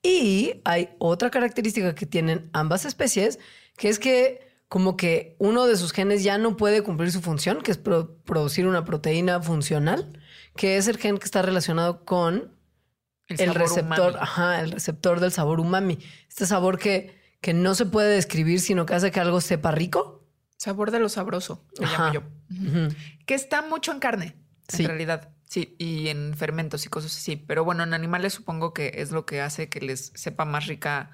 Y 0.04 0.62
hay 0.66 0.90
otra 1.00 1.32
característica 1.32 1.96
que 1.96 2.06
tienen 2.06 2.52
ambas 2.54 2.86
especies, 2.86 3.40
que 3.76 3.90
es 3.90 3.98
que 3.98 4.48
como 4.68 4.98
que 4.98 5.36
uno 5.40 5.66
de 5.66 5.78
sus 5.78 5.94
genes 5.94 6.24
ya 6.24 6.38
no 6.38 6.58
puede 6.58 6.84
cumplir 6.84 7.12
su 7.12 7.22
función, 7.22 7.64
que 7.64 7.72
es 7.72 7.80
producir 7.80 8.68
una 8.68 8.86
proteína 8.86 9.42
funcional, 9.42 10.19
que 10.56 10.78
es 10.78 10.88
el 10.88 10.98
gen 10.98 11.18
que 11.18 11.26
está 11.26 11.42
relacionado 11.42 12.06
con 12.06 12.56
el, 13.28 13.54
receptor, 13.54 14.18
ajá, 14.20 14.62
el 14.62 14.72
receptor 14.72 15.20
del 15.20 15.32
sabor 15.32 15.60
umami. 15.60 16.00
Este 16.28 16.46
sabor 16.46 16.80
que 16.80 17.20
que 17.42 17.54
no 17.54 17.76
se 17.76 17.86
puede 17.86 18.14
describir, 18.16 18.60
sino 18.60 18.86
que 18.86 18.94
hace 18.94 19.12
que 19.12 19.20
algo 19.20 19.42
sepa 19.42 19.72
rico. 19.72 20.28
Sabor 20.58 20.92
de 20.92 21.00
lo 21.00 21.08
sabroso, 21.08 21.66
le 21.80 21.88
llamo 21.88 22.14
yo. 22.14 22.24
Que 23.26 23.34
está 23.34 23.62
mucho 23.62 23.94
en 23.94 24.00
carne, 24.00 24.36
en 24.78 24.86
realidad. 24.86 25.30
Sí, 25.46 25.76
y 25.80 26.10
en 26.10 26.36
fermentos 26.36 26.86
y 26.86 26.90
cosas 26.90 27.16
así. 27.16 27.38
Pero 27.38 27.64
bueno, 27.64 27.84
en 27.84 27.94
animales 27.94 28.34
supongo 28.34 28.74
que 28.74 28.92
es 28.96 29.12
lo 29.12 29.26
que 29.26 29.42
hace 29.42 29.70
que 29.70 29.80
les 29.80 30.12
sepa 30.16 30.46
más 30.46 30.68
rica. 30.68 31.12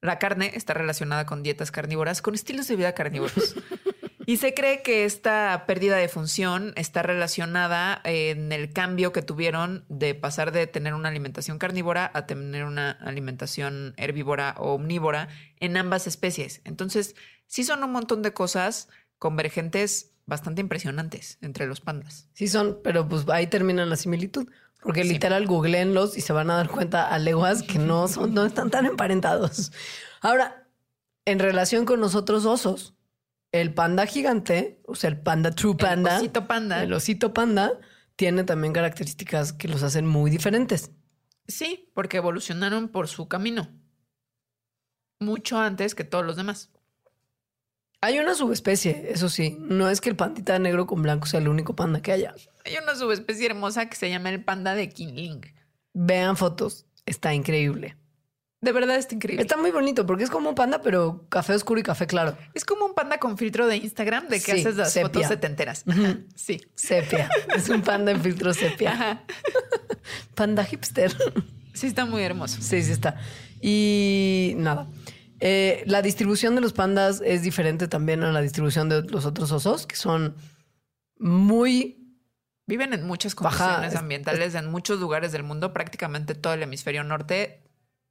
La 0.00 0.18
carne 0.18 0.52
está 0.54 0.74
relacionada 0.74 1.26
con 1.26 1.42
dietas 1.42 1.70
carnívoras, 1.70 2.22
con 2.22 2.34
estilos 2.34 2.66
de 2.66 2.76
vida 2.76 2.92
carnívoros. 2.92 3.54
Y 4.28 4.36
se 4.36 4.52
cree 4.52 4.82
que 4.82 5.06
esta 5.06 5.64
pérdida 5.66 5.96
de 5.96 6.06
función 6.06 6.74
está 6.76 7.02
relacionada 7.02 7.98
en 8.04 8.52
el 8.52 8.74
cambio 8.74 9.10
que 9.10 9.22
tuvieron 9.22 9.86
de 9.88 10.14
pasar 10.14 10.52
de 10.52 10.66
tener 10.66 10.92
una 10.92 11.08
alimentación 11.08 11.58
carnívora 11.58 12.10
a 12.12 12.26
tener 12.26 12.64
una 12.64 12.90
alimentación 12.90 13.94
herbívora 13.96 14.54
o 14.58 14.74
omnívora 14.74 15.28
en 15.60 15.78
ambas 15.78 16.06
especies. 16.06 16.60
Entonces, 16.66 17.16
sí 17.46 17.64
son 17.64 17.82
un 17.82 17.90
montón 17.90 18.20
de 18.20 18.34
cosas 18.34 18.90
convergentes 19.18 20.12
bastante 20.26 20.60
impresionantes 20.60 21.38
entre 21.40 21.66
los 21.66 21.80
pandas. 21.80 22.28
Sí 22.34 22.48
son, 22.48 22.80
pero 22.84 23.08
pues 23.08 23.26
ahí 23.30 23.46
termina 23.46 23.86
la 23.86 23.96
similitud. 23.96 24.46
Porque 24.82 25.04
literal 25.04 25.46
googleenlos 25.46 26.18
y 26.18 26.20
se 26.20 26.34
van 26.34 26.50
a 26.50 26.56
dar 26.56 26.68
cuenta 26.68 27.08
a 27.08 27.18
leguas 27.18 27.62
que 27.62 27.78
no, 27.78 28.08
son, 28.08 28.34
no 28.34 28.44
están 28.44 28.68
tan 28.68 28.84
emparentados. 28.84 29.72
Ahora, 30.20 30.68
en 31.24 31.38
relación 31.38 31.86
con 31.86 31.98
nosotros 31.98 32.44
osos, 32.44 32.97
el 33.52 33.74
panda 33.74 34.06
gigante, 34.06 34.80
o 34.86 34.94
sea, 34.94 35.10
el 35.10 35.20
panda 35.20 35.50
true 35.52 35.76
panda. 35.76 36.16
El 36.16 36.18
osito 36.18 36.46
panda. 36.46 36.82
El 36.82 36.92
osito 36.92 37.34
panda 37.34 37.72
tiene 38.16 38.44
también 38.44 38.72
características 38.72 39.52
que 39.52 39.68
los 39.68 39.82
hacen 39.82 40.06
muy 40.06 40.30
diferentes. 40.30 40.90
Sí, 41.46 41.90
porque 41.94 42.18
evolucionaron 42.18 42.88
por 42.88 43.08
su 43.08 43.28
camino. 43.28 43.68
Mucho 45.20 45.58
antes 45.58 45.94
que 45.94 46.04
todos 46.04 46.24
los 46.24 46.36
demás. 46.36 46.70
Hay 48.00 48.18
una 48.20 48.34
subespecie, 48.34 49.10
eso 49.10 49.28
sí. 49.28 49.56
No 49.58 49.90
es 49.90 50.00
que 50.00 50.10
el 50.10 50.16
pandita 50.16 50.58
negro 50.58 50.86
con 50.86 51.02
blanco 51.02 51.26
sea 51.26 51.40
el 51.40 51.48
único 51.48 51.74
panda 51.74 52.00
que 52.00 52.12
haya. 52.12 52.34
Hay 52.64 52.76
una 52.76 52.94
subespecie 52.94 53.46
hermosa 53.46 53.88
que 53.88 53.96
se 53.96 54.08
llama 54.08 54.30
el 54.30 54.44
panda 54.44 54.74
de 54.74 54.88
Kinling. 54.88 55.40
Vean 55.94 56.36
fotos, 56.36 56.86
está 57.06 57.34
increíble. 57.34 57.96
De 58.60 58.72
verdad 58.72 58.96
está 58.96 59.14
increíble. 59.14 59.42
Está 59.42 59.56
muy 59.56 59.70
bonito 59.70 60.04
porque 60.04 60.24
es 60.24 60.30
como 60.30 60.48
un 60.48 60.54
panda, 60.56 60.82
pero 60.82 61.26
café 61.28 61.54
oscuro 61.54 61.78
y 61.78 61.84
café 61.84 62.08
claro. 62.08 62.36
Es 62.54 62.64
como 62.64 62.86
un 62.86 62.94
panda 62.94 63.18
con 63.18 63.38
filtro 63.38 63.68
de 63.68 63.76
Instagram 63.76 64.28
de 64.28 64.40
que 64.40 64.52
haces 64.52 64.76
las 64.76 64.94
fotos 64.94 65.26
setenteras. 65.26 65.84
Sí. 66.34 66.60
Sepia. 66.74 67.30
es 67.56 67.68
un 67.68 67.82
panda 67.82 68.10
en 68.10 68.20
filtro 68.20 68.52
sepia. 68.52 69.24
panda 70.34 70.64
hipster. 70.64 71.14
Sí, 71.72 71.86
está 71.86 72.04
muy 72.04 72.22
hermoso. 72.22 72.60
Sí, 72.60 72.82
sí 72.82 72.90
está. 72.90 73.16
Y 73.60 74.54
nada. 74.56 74.88
Eh, 75.38 75.84
la 75.86 76.02
distribución 76.02 76.56
de 76.56 76.60
los 76.60 76.72
pandas 76.72 77.22
es 77.24 77.42
diferente 77.42 77.86
también 77.86 78.24
a 78.24 78.32
la 78.32 78.40
distribución 78.40 78.88
de 78.88 79.02
los 79.02 79.24
otros 79.24 79.52
osos, 79.52 79.86
que 79.86 79.94
son 79.94 80.34
muy 81.18 81.98
Viven 82.68 82.92
en 82.92 83.06
muchas 83.06 83.34
condiciones 83.34 83.96
ambientales 83.96 84.54
en 84.54 84.70
muchos 84.70 85.00
lugares 85.00 85.32
del 85.32 85.42
mundo, 85.42 85.72
prácticamente 85.72 86.34
todo 86.34 86.52
el 86.52 86.62
hemisferio 86.62 87.02
norte 87.02 87.62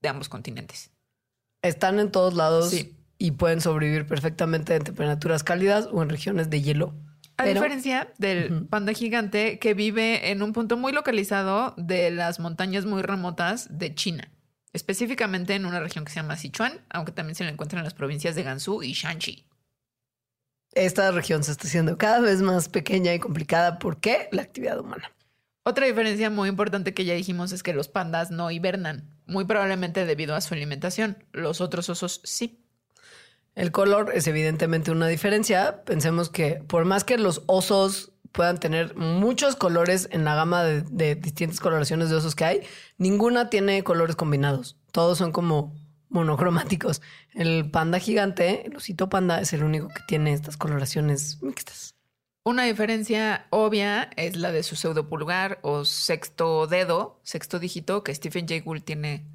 de 0.01 0.09
ambos 0.09 0.29
continentes. 0.29 0.91
Están 1.61 1.99
en 1.99 2.11
todos 2.11 2.33
lados 2.33 2.73
y 3.17 3.31
pueden 3.31 3.61
sobrevivir 3.61 4.05
perfectamente 4.05 4.75
en 4.75 4.83
temperaturas 4.83 5.43
cálidas 5.43 5.87
o 5.91 6.03
en 6.03 6.09
regiones 6.09 6.49
de 6.49 6.61
hielo. 6.61 6.93
A 7.37 7.45
diferencia 7.45 8.11
del 8.17 8.65
panda 8.67 8.93
gigante 8.93 9.59
que 9.59 9.75
vive 9.75 10.31
en 10.31 10.41
un 10.41 10.53
punto 10.53 10.75
muy 10.75 10.91
localizado 10.91 11.75
de 11.77 12.09
las 12.09 12.39
montañas 12.39 12.85
muy 12.85 13.03
remotas 13.03 13.67
de 13.77 13.93
China, 13.93 14.31
específicamente 14.73 15.53
en 15.53 15.67
una 15.67 15.79
región 15.79 16.03
que 16.03 16.11
se 16.11 16.19
llama 16.19 16.35
Sichuan, 16.35 16.81
aunque 16.89 17.11
también 17.11 17.35
se 17.35 17.43
le 17.43 17.51
encuentra 17.51 17.79
en 17.79 17.83
las 17.83 17.93
provincias 17.93 18.35
de 18.35 18.41
Gansu 18.41 18.81
y 18.81 18.93
Shanxi. 18.93 19.45
Esta 20.73 21.11
región 21.11 21.43
se 21.43 21.51
está 21.51 21.67
haciendo 21.67 21.97
cada 21.97 22.19
vez 22.19 22.41
más 22.41 22.69
pequeña 22.69 23.13
y 23.13 23.19
complicada. 23.19 23.77
¿Por 23.77 23.99
qué? 23.99 24.29
La 24.31 24.41
actividad 24.41 24.79
humana. 24.79 25.11
Otra 25.63 25.85
diferencia 25.85 26.29
muy 26.29 26.49
importante 26.49 26.93
que 26.93 27.05
ya 27.05 27.13
dijimos 27.13 27.51
es 27.51 27.61
que 27.61 27.73
los 27.73 27.87
pandas 27.87 28.31
no 28.31 28.49
hibernan, 28.51 29.16
muy 29.27 29.45
probablemente 29.45 30.05
debido 30.05 30.35
a 30.35 30.41
su 30.41 30.53
alimentación. 30.53 31.23
Los 31.31 31.61
otros 31.61 31.89
osos 31.89 32.21
sí. 32.23 32.63
El 33.55 33.71
color 33.71 34.11
es 34.13 34.27
evidentemente 34.27 34.91
una 34.91 35.07
diferencia. 35.07 35.83
Pensemos 35.83 36.29
que 36.29 36.63
por 36.67 36.85
más 36.85 37.03
que 37.03 37.17
los 37.17 37.43
osos 37.47 38.13
puedan 38.31 38.59
tener 38.59 38.95
muchos 38.95 39.55
colores 39.55 40.07
en 40.11 40.23
la 40.23 40.35
gama 40.35 40.63
de, 40.63 41.15
distintas 41.15 41.59
coloraciones 41.59 42.09
de 42.09 42.17
osos 42.17 42.35
que 42.35 42.45
hay, 42.45 42.61
ninguna 42.97 43.49
tiene 43.49 43.83
colores 43.83 44.15
combinados. 44.15 44.77
Todos 44.91 45.17
son 45.17 45.31
como 45.31 45.75
monocromáticos. 46.09 47.01
El 47.33 47.71
panda 47.71 47.99
gigante, 47.99 48.67
el 48.67 48.75
osito 48.75 49.09
panda, 49.09 49.41
es 49.41 49.53
el 49.53 49.63
único 49.63 49.87
que 49.89 50.01
tiene 50.07 50.33
estas 50.33 50.55
coloraciones 50.55 51.41
mixtas. 51.41 51.96
Una 52.47 52.63
diferencia 52.63 53.45
obvia 53.49 54.09
es 54.15 54.37
la 54.37 54.53
de 54.53 54.63
su 54.63 54.77
pseudopulgar 54.77 55.59
o 55.63 55.83
sexto 55.83 56.65
dedo, 56.65 57.19
sexto 57.21 57.59
dígito, 57.59 58.05
que 58.05 58.15
Stephen 58.15 58.47
Jay 58.47 58.61
Gould 58.61 58.85
tiene 58.85 59.27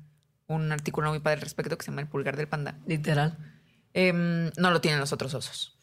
un 0.46 0.72
artículo 0.72 1.10
muy 1.10 1.18
padre 1.18 1.34
al 1.34 1.42
respecto 1.42 1.76
que 1.76 1.84
se 1.84 1.90
llama 1.90 2.00
El 2.00 2.08
pulgar 2.08 2.38
del 2.38 2.48
panda. 2.48 2.78
Literal. 2.86 3.36
Em, 3.92 4.50
no 4.56 4.70
lo 4.70 4.80
tienen 4.80 4.98
los 4.98 5.12
otros 5.12 5.34
osos. 5.34 5.76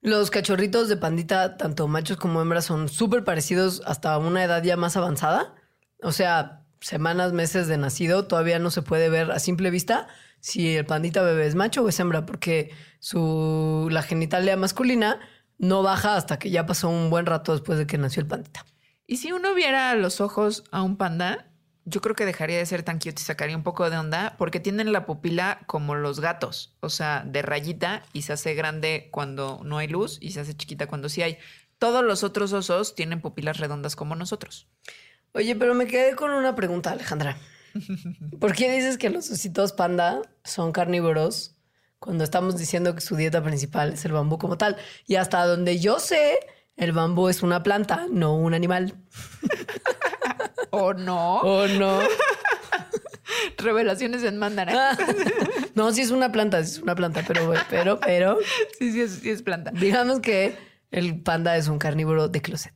Los 0.00 0.30
cachorritos 0.30 0.88
de 0.88 0.96
pandita, 0.96 1.58
tanto 1.58 1.86
machos 1.86 2.16
como 2.16 2.40
hembras, 2.40 2.64
son 2.64 2.88
súper 2.88 3.24
parecidos 3.24 3.82
hasta 3.84 4.16
una 4.16 4.42
edad 4.42 4.62
ya 4.62 4.78
más 4.78 4.96
avanzada. 4.96 5.54
O 6.02 6.12
sea, 6.12 6.62
semanas, 6.80 7.34
meses 7.34 7.66
de 7.66 7.76
nacido, 7.76 8.26
todavía 8.26 8.58
no 8.58 8.70
se 8.70 8.80
puede 8.80 9.10
ver 9.10 9.32
a 9.32 9.38
simple 9.38 9.70
vista 9.70 10.08
si 10.40 10.76
el 10.76 10.86
pandita 10.86 11.20
bebé 11.20 11.46
es 11.46 11.56
macho 11.56 11.82
o 11.82 11.90
es 11.90 12.00
hembra, 12.00 12.24
porque 12.24 12.70
su, 13.00 13.88
la 13.90 14.00
genitalia 14.00 14.56
masculina 14.56 15.20
no 15.58 15.82
baja 15.82 16.16
hasta 16.16 16.38
que 16.38 16.50
ya 16.50 16.66
pasó 16.66 16.88
un 16.88 17.10
buen 17.10 17.26
rato 17.26 17.52
después 17.52 17.78
de 17.78 17.86
que 17.86 17.98
nació 17.98 18.22
el 18.22 18.28
pandita. 18.28 18.64
Y 19.06 19.18
si 19.18 19.32
uno 19.32 19.54
viera 19.54 19.90
a 19.90 19.94
los 19.94 20.20
ojos 20.20 20.64
a 20.70 20.82
un 20.82 20.96
panda, 20.96 21.48
yo 21.84 22.00
creo 22.02 22.14
que 22.14 22.26
dejaría 22.26 22.58
de 22.58 22.66
ser 22.66 22.82
tan 22.82 22.98
cute 22.98 23.20
y 23.22 23.24
sacaría 23.24 23.56
un 23.56 23.62
poco 23.62 23.88
de 23.88 23.96
onda 23.96 24.34
porque 24.36 24.60
tienen 24.60 24.92
la 24.92 25.06
pupila 25.06 25.60
como 25.66 25.94
los 25.94 26.20
gatos, 26.20 26.76
o 26.80 26.90
sea, 26.90 27.24
de 27.26 27.40
rayita 27.40 28.02
y 28.12 28.22
se 28.22 28.34
hace 28.34 28.54
grande 28.54 29.08
cuando 29.10 29.60
no 29.64 29.78
hay 29.78 29.88
luz 29.88 30.18
y 30.20 30.32
se 30.32 30.40
hace 30.40 30.54
chiquita 30.54 30.86
cuando 30.86 31.08
sí 31.08 31.22
hay. 31.22 31.38
Todos 31.78 32.04
los 32.04 32.24
otros 32.24 32.52
osos 32.52 32.94
tienen 32.94 33.20
pupilas 33.20 33.58
redondas 33.58 33.96
como 33.96 34.14
nosotros. 34.16 34.68
Oye, 35.32 35.56
pero 35.56 35.74
me 35.74 35.86
quedé 35.86 36.14
con 36.14 36.30
una 36.32 36.54
pregunta, 36.54 36.90
Alejandra. 36.90 37.38
¿Por 38.40 38.54
qué 38.54 38.70
dices 38.72 38.98
que 38.98 39.10
los 39.10 39.30
ositos 39.30 39.72
panda 39.72 40.20
son 40.44 40.72
carnívoros 40.72 41.57
cuando 41.98 42.24
estamos 42.24 42.56
diciendo 42.56 42.94
que 42.94 43.00
su 43.00 43.16
dieta 43.16 43.42
principal 43.42 43.94
es 43.94 44.04
el 44.04 44.12
bambú 44.12 44.38
como 44.38 44.56
tal. 44.58 44.76
Y 45.06 45.16
hasta 45.16 45.44
donde 45.46 45.78
yo 45.78 45.98
sé, 45.98 46.38
el 46.76 46.92
bambú 46.92 47.28
es 47.28 47.42
una 47.42 47.62
planta, 47.62 48.06
no 48.10 48.36
un 48.36 48.54
animal. 48.54 48.94
¿O 50.70 50.94
no? 50.94 51.40
¿O 51.40 51.66
no? 51.66 52.00
Revelaciones 53.58 54.22
en 54.22 54.38
Mandarax. 54.38 54.98
no, 55.74 55.92
sí 55.92 56.02
es 56.02 56.10
una 56.10 56.30
planta, 56.32 56.62
sí 56.64 56.76
es 56.76 56.82
una 56.82 56.94
planta, 56.94 57.24
pero, 57.26 57.52
pero, 57.68 57.98
pero, 58.00 58.38
Sí, 58.78 58.92
sí 58.92 59.00
es, 59.00 59.12
sí 59.12 59.30
es 59.30 59.42
planta. 59.42 59.70
digamos 59.72 60.20
que 60.20 60.56
el 60.90 61.20
panda 61.22 61.56
es 61.56 61.68
un 61.68 61.78
carnívoro 61.78 62.28
de 62.28 62.40
closet. 62.40 62.74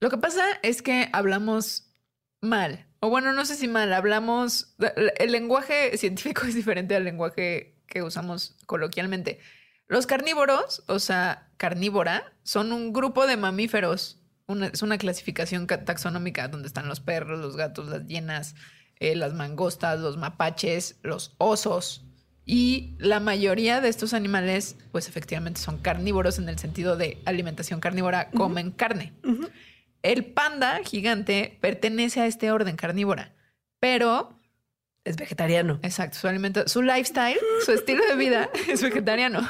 Lo 0.00 0.10
que 0.10 0.18
pasa 0.18 0.44
es 0.62 0.82
que 0.82 1.08
hablamos 1.12 1.92
mal. 2.40 2.86
O 3.00 3.08
bueno, 3.08 3.32
no 3.32 3.44
sé 3.44 3.54
si 3.56 3.68
mal, 3.68 3.92
hablamos... 3.92 4.74
El 5.18 5.32
lenguaje 5.32 5.96
científico 5.96 6.42
es 6.46 6.54
diferente 6.54 6.94
al 6.96 7.04
lenguaje 7.04 7.71
que 7.92 8.02
usamos 8.02 8.56
coloquialmente. 8.66 9.38
Los 9.86 10.06
carnívoros, 10.06 10.82
o 10.86 10.98
sea, 10.98 11.50
carnívora, 11.58 12.32
son 12.42 12.72
un 12.72 12.92
grupo 12.94 13.26
de 13.26 13.36
mamíferos. 13.36 14.18
Una- 14.46 14.68
es 14.68 14.80
una 14.82 14.96
clasificación 14.96 15.66
ca- 15.66 15.84
taxonómica 15.84 16.48
donde 16.48 16.68
están 16.68 16.88
los 16.88 17.00
perros, 17.00 17.38
los 17.40 17.56
gatos, 17.56 17.88
las 17.88 18.06
hienas, 18.06 18.54
eh, 18.98 19.14
las 19.14 19.34
mangostas, 19.34 20.00
los 20.00 20.16
mapaches, 20.16 20.98
los 21.02 21.34
osos. 21.38 22.04
Y 22.46 22.96
la 22.98 23.20
mayoría 23.20 23.80
de 23.80 23.88
estos 23.88 24.14
animales, 24.14 24.76
pues 24.90 25.08
efectivamente 25.08 25.60
son 25.60 25.78
carnívoros 25.78 26.38
en 26.38 26.48
el 26.48 26.58
sentido 26.58 26.96
de 26.96 27.20
alimentación 27.26 27.78
carnívora, 27.78 28.30
comen 28.30 28.70
carne. 28.72 29.12
El 30.02 30.24
panda 30.24 30.80
gigante 30.84 31.58
pertenece 31.60 32.20
a 32.20 32.26
este 32.26 32.50
orden 32.50 32.74
carnívora, 32.76 33.32
pero, 33.78 34.38
Es 35.04 35.16
vegetariano. 35.16 35.80
exacto, 35.82 36.18
su 36.18 36.28
alimento, 36.28 36.68
su 36.68 36.82
lifestyle, 36.82 37.38
su 37.64 37.72
estilo 37.72 38.06
de 38.06 38.16
vida 38.16 38.50
es 38.68 38.82
vegetariano. 38.82 39.40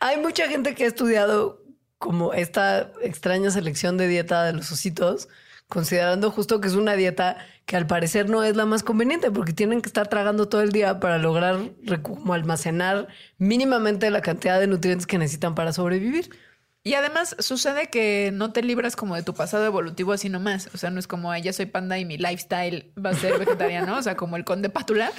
Hay 0.00 0.18
mucha 0.18 0.48
gente 0.48 0.74
que 0.74 0.84
ha 0.84 0.86
estudiado 0.86 1.64
como 1.98 2.32
esta 2.34 2.92
extraña 3.02 3.50
selección 3.50 3.96
de 3.96 4.06
dieta 4.06 4.44
de 4.44 4.52
los 4.52 4.70
ositos, 4.70 5.28
considerando 5.68 6.30
justo 6.30 6.60
que 6.60 6.68
es 6.68 6.74
una 6.74 6.94
dieta 6.94 7.38
que 7.66 7.76
al 7.76 7.86
parecer 7.86 8.28
no 8.28 8.44
es 8.44 8.56
la 8.56 8.66
más 8.66 8.82
conveniente 8.82 9.30
porque 9.30 9.52
tienen 9.52 9.80
que 9.80 9.88
estar 9.88 10.08
tragando 10.08 10.48
todo 10.48 10.60
el 10.60 10.70
día 10.70 11.00
para 11.00 11.18
lograr 11.18 11.70
como 12.02 12.34
almacenar 12.34 13.08
mínimamente 13.38 14.10
la 14.10 14.20
cantidad 14.20 14.60
de 14.60 14.66
nutrientes 14.66 15.06
que 15.06 15.18
necesitan 15.18 15.54
para 15.54 15.72
sobrevivir. 15.72 16.30
Y 16.86 16.94
además 16.94 17.34
sucede 17.38 17.88
que 17.88 18.30
no 18.34 18.52
te 18.52 18.62
libras 18.62 18.94
como 18.94 19.14
de 19.16 19.22
tu 19.22 19.32
pasado 19.32 19.64
evolutivo 19.64 20.12
así 20.12 20.28
nomás. 20.28 20.68
O 20.74 20.76
sea, 20.76 20.90
no 20.90 21.00
es 21.00 21.06
como, 21.06 21.30
"Ay, 21.32 21.40
ya 21.40 21.54
soy 21.54 21.64
panda 21.64 21.98
y 21.98 22.04
mi 22.04 22.18
lifestyle 22.18 22.92
va 23.02 23.10
a 23.10 23.14
ser 23.14 23.38
vegetariano. 23.38 23.96
o 23.96 24.02
sea, 24.02 24.16
como 24.16 24.36
el 24.36 24.44
conde 24.44 24.68
pátula. 24.68 25.10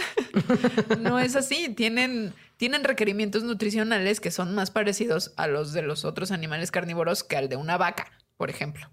no 1.00 1.20
es 1.20 1.36
así. 1.36 1.70
Tienen, 1.70 2.34
tienen 2.58 2.84
requerimientos 2.84 3.42
nutricionales 3.44 4.20
que 4.20 4.30
son 4.30 4.54
más 4.54 4.70
parecidos 4.70 5.34
a 5.38 5.48
los 5.48 5.74
de 5.74 5.82
los 5.82 6.06
otros 6.06 6.30
animales 6.32 6.70
carnívoros 6.70 7.24
que 7.24 7.36
al 7.36 7.50
de 7.50 7.56
una 7.56 7.78
vaca, 7.78 8.12
por 8.38 8.52
ejemplo. 8.52 8.90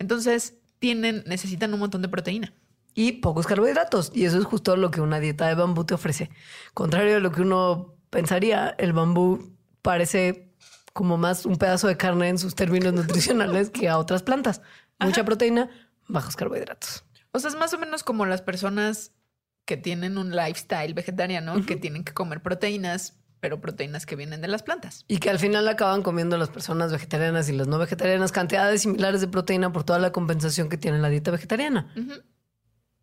Entonces, 0.00 0.54
tienen, 0.80 1.22
necesitan 1.26 1.72
un 1.72 1.80
montón 1.80 2.02
de 2.02 2.08
proteína. 2.08 2.52
y 2.94 3.12
pocos 3.12 3.46
carbohidratos. 3.46 4.10
Y 4.12 4.24
eso 4.24 4.38
es 4.38 4.44
justo 4.44 4.76
lo 4.76 4.90
que 4.90 5.00
una 5.00 5.20
dieta 5.20 5.46
de 5.46 5.54
bambú 5.54 5.84
te 5.84 5.94
ofrece. 5.94 6.30
Contrario 6.74 7.18
a 7.18 7.20
lo 7.20 7.30
que 7.30 7.42
uno 7.42 7.94
pensaría, 8.10 8.74
el 8.78 8.92
bambú 8.92 9.54
parece 9.82 10.47
como 10.98 11.16
más 11.16 11.46
un 11.46 11.54
pedazo 11.54 11.86
de 11.86 11.96
carne 11.96 12.28
en 12.28 12.38
sus 12.38 12.56
términos 12.56 12.92
nutricionales 12.92 13.70
que 13.70 13.88
a 13.88 13.98
otras 13.98 14.24
plantas. 14.24 14.62
Mucha 14.98 15.24
proteína, 15.24 15.70
bajos 16.08 16.34
carbohidratos. 16.34 17.04
O 17.30 17.38
sea, 17.38 17.50
es 17.50 17.56
más 17.56 17.72
o 17.72 17.78
menos 17.78 18.02
como 18.02 18.26
las 18.26 18.42
personas 18.42 19.12
que 19.64 19.76
tienen 19.76 20.18
un 20.18 20.34
lifestyle 20.34 20.94
vegetariano, 20.94 21.64
que 21.64 21.76
tienen 21.76 22.02
que 22.02 22.12
comer 22.12 22.42
proteínas, 22.42 23.16
pero 23.38 23.60
proteínas 23.60 24.06
que 24.06 24.16
vienen 24.16 24.40
de 24.40 24.48
las 24.48 24.64
plantas. 24.64 25.04
Y 25.06 25.18
que 25.18 25.30
al 25.30 25.38
final 25.38 25.68
acaban 25.68 26.02
comiendo 26.02 26.36
las 26.36 26.48
personas 26.48 26.90
vegetarianas 26.90 27.48
y 27.48 27.52
las 27.52 27.68
no 27.68 27.78
vegetarianas 27.78 28.32
cantidades 28.32 28.82
similares 28.82 29.20
de 29.20 29.28
proteína 29.28 29.72
por 29.72 29.84
toda 29.84 30.00
la 30.00 30.10
compensación 30.10 30.68
que 30.68 30.78
tiene 30.78 30.98
la 30.98 31.10
dieta 31.10 31.30
vegetariana. 31.30 31.94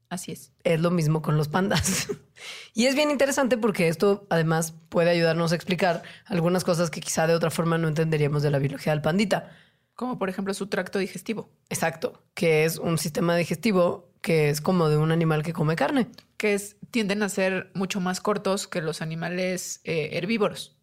Así 0.10 0.32
es. 0.32 0.52
Es 0.64 0.80
lo 0.80 0.92
mismo 0.92 1.22
con 1.22 1.38
los 1.38 1.48
pandas. 1.48 2.08
y 2.74 2.86
es 2.86 2.96
bien 2.96 3.12
interesante 3.12 3.58
porque 3.58 3.88
esto 3.88 4.28
además 4.30 4.74
puede 4.90 5.10
ayudarnos 5.10 5.52
a 5.52 5.56
explicar 5.56 6.04
algunas 6.26 6.64
cosas 6.64 6.90
que 6.90 7.02
quizá 7.02 7.28
de 7.28 7.36
otra 7.36 7.52
forma 7.52 7.78
no 7.78 7.88
entenderíamos 7.88 8.44
de 8.44 8.52
la 8.52 8.60
biología 8.60 8.94
del 8.94 9.02
pandita. 9.02 9.52
Como 9.96 10.20
por 10.20 10.30
ejemplo 10.30 10.54
su 10.54 10.68
tracto 10.68 11.00
digestivo, 11.00 11.50
Exacto, 11.70 12.22
que 12.34 12.66
es 12.66 12.78
un 12.78 12.98
sistema 12.98 13.36
digestivo 13.36 14.12
que 14.22 14.50
es 14.50 14.60
como 14.60 14.90
de 14.90 14.98
un 14.98 15.12
animal 15.12 15.44
que 15.44 15.54
come 15.54 15.76
carne. 15.76 16.08
que 16.38 16.54
es, 16.54 16.78
tienden 16.92 17.24
a 17.24 17.30
ser 17.30 17.72
mucho 17.76 18.02
más 18.02 18.20
cortos 18.20 18.68
que 18.68 18.82
los 18.82 19.02
animales 19.02 19.82
eh, 19.84 20.10
herbívoros. 20.14 20.76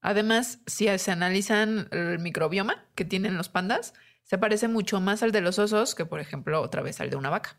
Además, 0.00 0.60
si 0.66 0.86
se 0.98 1.10
analizan 1.10 1.88
el 1.90 2.18
microbioma 2.20 2.84
que 2.94 3.04
tienen 3.04 3.36
los 3.36 3.48
pandas, 3.48 3.94
se 4.22 4.38
parece 4.38 4.68
mucho 4.68 5.00
más 5.00 5.22
al 5.22 5.32
de 5.32 5.40
los 5.40 5.58
osos 5.58 5.94
que, 5.94 6.06
por 6.06 6.20
ejemplo, 6.20 6.60
otra 6.60 6.82
vez 6.82 7.00
al 7.00 7.10
de 7.10 7.16
una 7.16 7.30
vaca. 7.30 7.58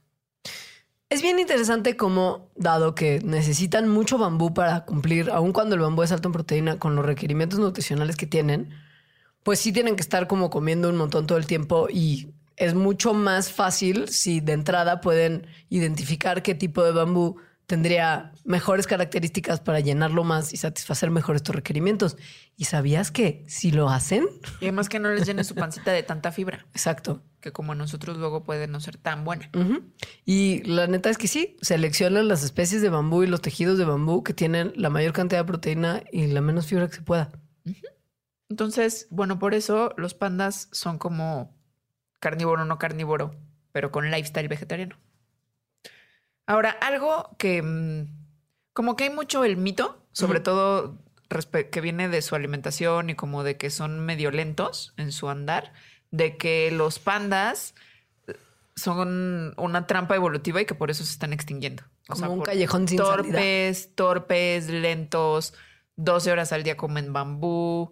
Es 1.09 1.23
bien 1.23 1.39
interesante 1.39 1.97
cómo, 1.97 2.51
dado 2.55 2.93
que 2.93 3.19
necesitan 3.23 3.89
mucho 3.89 4.19
bambú 4.19 4.53
para 4.53 4.85
cumplir, 4.85 5.31
aun 5.31 5.53
cuando 5.53 5.73
el 5.73 5.81
bambú 5.81 6.03
es 6.03 6.11
alto 6.11 6.27
en 6.27 6.33
proteína, 6.33 6.77
con 6.77 6.95
los 6.95 7.03
requerimientos 7.03 7.57
nutricionales 7.57 8.15
que 8.15 8.27
tienen, 8.27 8.69
pues 9.41 9.59
sí 9.59 9.71
tienen 9.73 9.95
que 9.95 10.01
estar 10.03 10.27
como 10.27 10.51
comiendo 10.51 10.87
un 10.87 10.97
montón 10.97 11.25
todo 11.25 11.39
el 11.39 11.47
tiempo 11.47 11.87
y 11.89 12.31
es 12.57 12.75
mucho 12.75 13.15
más 13.15 13.51
fácil 13.51 14.09
si 14.09 14.39
de 14.39 14.53
entrada 14.53 15.01
pueden 15.01 15.47
identificar 15.69 16.43
qué 16.43 16.53
tipo 16.53 16.83
de 16.83 16.91
bambú 16.91 17.37
tendría 17.69 18.31
mejores 18.45 18.87
características 18.87 19.59
para 19.59 19.79
llenarlo 19.79 20.23
más 20.23 20.53
y 20.53 20.57
satisfacer 20.57 21.11
mejor 21.11 21.35
estos 21.35 21.53
requerimientos. 21.53 22.17
¿Y 22.57 22.65
sabías 22.65 23.11
que 23.11 23.45
si 23.47 23.69
lo 23.69 23.89
hacen? 23.89 24.25
Y 24.59 24.65
además 24.65 24.89
que 24.89 24.97
no 24.97 25.11
les 25.11 25.27
llene 25.27 25.43
su 25.43 25.53
pancita 25.53 25.91
de 25.91 26.01
tanta 26.01 26.31
fibra, 26.31 26.65
Exacto. 26.73 27.21
que 27.41 27.51
como 27.51 27.75
nosotros 27.75 28.17
luego 28.17 28.43
puede 28.43 28.65
no 28.67 28.79
ser 28.79 28.97
tan 28.97 29.23
buena. 29.23 29.51
Y 30.25 30.63
la 30.63 30.87
neta 30.87 31.11
es 31.11 31.19
que 31.19 31.27
sí, 31.27 31.57
seleccionan 31.61 32.27
las 32.27 32.43
especies 32.43 32.81
de 32.81 32.89
bambú 32.89 33.21
y 33.21 33.27
los 33.27 33.39
tejidos 33.39 33.77
de 33.77 33.85
bambú 33.85 34.23
que 34.23 34.33
tienen 34.33 34.73
la 34.75 34.89
mayor 34.89 35.13
cantidad 35.13 35.41
de 35.41 35.45
proteína 35.45 36.01
y 36.11 36.25
la 36.25 36.41
menos 36.41 36.65
fibra 36.65 36.87
que 36.87 36.95
se 36.95 37.01
pueda. 37.03 37.29
Entonces, 38.49 39.05
bueno, 39.11 39.37
por 39.37 39.53
eso 39.53 39.93
los 39.95 40.15
pandas 40.15 40.69
son 40.71 40.97
como 40.97 41.55
carnívoro, 42.19 42.65
no 42.65 42.79
carnívoro, 42.79 43.35
pero 43.71 43.91
con 43.91 44.09
lifestyle 44.09 44.47
vegetariano. 44.47 44.95
Ahora, 46.49 46.71
algo 46.71 47.29
que 47.37 47.61
mm, 47.61 48.07
como 48.73 48.95
que 48.95 49.03
hay 49.03 49.09
mucho 49.11 49.43
el 49.43 49.55
mito, 49.55 50.03
sobre 50.13 50.39
todo 50.39 50.97
que 51.69 51.79
viene 51.79 52.09
de 52.09 52.23
su 52.23 52.33
alimentación 52.33 53.11
y 53.11 53.15
como 53.15 53.43
de 53.43 53.55
que 53.55 53.69
son 53.69 53.99
medio 53.99 54.31
lentos 54.31 54.95
en 54.97 55.11
su 55.11 55.29
andar, 55.29 55.73
de 56.09 56.37
que 56.37 56.71
los 56.71 56.97
pandas 56.97 57.75
eh, 58.25 58.33
son 58.75 59.53
una 59.57 59.85
trampa 59.85 60.15
evolutiva 60.15 60.59
y 60.59 60.65
que 60.65 60.73
por 60.73 60.89
eso 60.89 61.03
se 61.05 61.11
están 61.11 61.33
extinguiendo. 61.33 61.83
O 62.07 62.13
Como 62.13 62.17
sea, 62.17 62.29
un 62.29 62.41
callejón 62.41 62.87
sin 62.87 62.97
salida. 62.97 63.15
torpes, 63.15 63.93
torpes, 63.93 64.69
lentos, 64.69 65.53
12 65.97 66.31
horas 66.31 66.51
al 66.51 66.63
día 66.63 66.77
comen 66.77 67.13
bambú. 67.13 67.91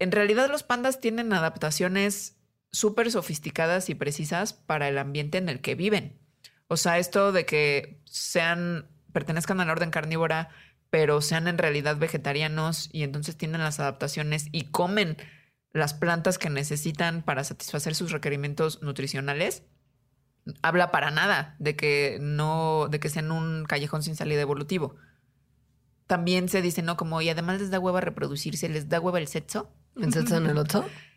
En 0.00 0.10
realidad 0.10 0.50
los 0.50 0.64
pandas 0.64 1.00
tienen 1.00 1.32
adaptaciones 1.32 2.38
súper 2.72 3.12
sofisticadas 3.12 3.88
y 3.88 3.94
precisas 3.94 4.52
para 4.52 4.88
el 4.88 4.98
ambiente 4.98 5.38
en 5.38 5.48
el 5.48 5.60
que 5.60 5.76
viven. 5.76 6.23
O 6.68 6.76
sea, 6.76 6.98
esto 6.98 7.32
de 7.32 7.46
que 7.46 8.00
sean, 8.04 8.88
pertenezcan 9.12 9.60
a 9.60 9.64
la 9.64 9.72
orden 9.72 9.90
carnívora, 9.90 10.50
pero 10.90 11.20
sean 11.20 11.48
en 11.48 11.58
realidad 11.58 11.96
vegetarianos 11.96 12.88
y 12.92 13.02
entonces 13.02 13.36
tienen 13.36 13.60
las 13.62 13.80
adaptaciones 13.80 14.46
y 14.52 14.66
comen 14.66 15.16
las 15.72 15.92
plantas 15.92 16.38
que 16.38 16.50
necesitan 16.50 17.22
para 17.22 17.42
satisfacer 17.44 17.94
sus 17.94 18.12
requerimientos 18.12 18.80
nutricionales, 18.80 19.64
habla 20.62 20.90
para 20.92 21.10
nada 21.10 21.56
de 21.58 21.74
que 21.74 22.18
no, 22.20 22.86
de 22.90 23.00
que 23.00 23.08
sean 23.08 23.32
un 23.32 23.64
callejón 23.64 24.02
sin 24.02 24.14
salida 24.14 24.40
evolutivo. 24.40 24.94
También 26.06 26.48
se 26.48 26.62
dice, 26.62 26.82
¿no? 26.82 26.96
Como, 26.96 27.20
y 27.22 27.28
además 27.28 27.60
les 27.60 27.70
da 27.70 27.80
hueva 27.80 28.00
reproducirse, 28.00 28.68
les 28.68 28.88
da 28.88 29.00
hueva 29.00 29.18
el 29.18 29.26
sexo. 29.26 29.72
¿En 29.96 30.12
sexo 30.12 30.36
en 30.36 30.46
el 30.46 30.58
otro? 30.58 30.84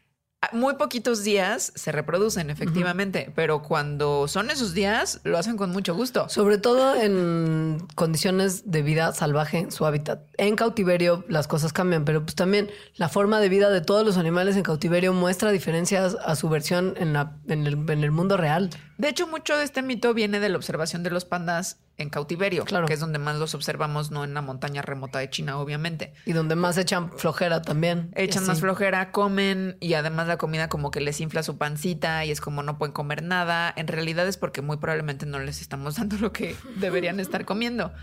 Muy 0.51 0.75
poquitos 0.75 1.23
días 1.23 1.71
se 1.75 1.91
reproducen, 1.91 2.49
efectivamente, 2.49 3.31
pero 3.35 3.61
cuando 3.61 4.27
son 4.27 4.49
esos 4.49 4.73
días, 4.73 5.19
lo 5.23 5.37
hacen 5.37 5.57
con 5.57 5.71
mucho 5.71 5.95
gusto. 5.95 6.29
Sobre 6.29 6.57
todo 6.57 6.95
en 6.95 7.85
condiciones 7.95 8.69
de 8.71 8.81
vida 8.81 9.13
salvaje 9.13 9.59
en 9.59 9.71
su 9.71 9.85
hábitat. 9.85 10.21
En 10.37 10.55
cautiverio 10.55 11.25
las 11.27 11.47
cosas 11.47 11.73
cambian, 11.73 12.05
pero 12.05 12.23
pues 12.23 12.35
también 12.35 12.69
la 12.95 13.09
forma 13.09 13.39
de 13.39 13.49
vida 13.49 13.69
de 13.69 13.81
todos 13.81 14.05
los 14.05 14.17
animales 14.17 14.55
en 14.55 14.63
cautiverio 14.63 15.13
muestra 15.13 15.51
diferencias 15.51 16.17
a 16.23 16.35
su 16.35 16.49
versión 16.49 16.93
en, 16.97 17.13
la, 17.13 17.37
en, 17.47 17.67
el, 17.67 17.89
en 17.89 18.03
el 18.03 18.11
mundo 18.11 18.37
real. 18.37 18.69
De 18.97 19.09
hecho, 19.09 19.27
mucho 19.27 19.55
de 19.55 19.63
este 19.63 19.81
mito 19.83 20.13
viene 20.13 20.39
de 20.39 20.49
la 20.49 20.57
observación 20.57 21.03
de 21.03 21.11
los 21.11 21.23
pandas 21.25 21.79
en 21.97 22.09
cautiverio, 22.09 22.65
Claro. 22.65 22.87
que 22.87 22.93
es 22.93 22.99
donde 22.99 23.19
más 23.19 23.37
los 23.37 23.53
observamos, 23.53 24.09
no 24.11 24.23
en 24.23 24.33
la 24.33 24.41
montaña 24.41 24.81
remota 24.81 25.19
de 25.19 25.29
China, 25.29 25.59
obviamente. 25.59 26.13
Y 26.25 26.33
donde 26.33 26.55
más 26.55 26.77
echan 26.77 27.11
flojera 27.11 27.61
también. 27.61 28.11
Echan 28.15 28.45
más 28.45 28.59
flojera, 28.59 29.11
comen 29.11 29.77
y 29.79 29.93
además 29.93 30.27
la 30.27 30.37
comida 30.37 30.67
como 30.69 30.89
que 30.91 30.99
les 31.01 31.19
infla 31.21 31.43
su 31.43 31.57
pancita 31.57 32.25
y 32.25 32.31
es 32.31 32.41
como 32.41 32.63
no 32.63 32.77
pueden 32.77 32.93
comer 32.93 33.23
nada. 33.23 33.71
En 33.75 33.87
realidad 33.87 34.27
es 34.27 34.37
porque 34.37 34.61
muy 34.61 34.77
probablemente 34.77 35.25
no 35.25 35.39
les 35.39 35.61
estamos 35.61 35.95
dando 35.95 36.17
lo 36.17 36.31
que 36.33 36.55
deberían 36.77 37.19
estar 37.19 37.45
comiendo. 37.45 37.93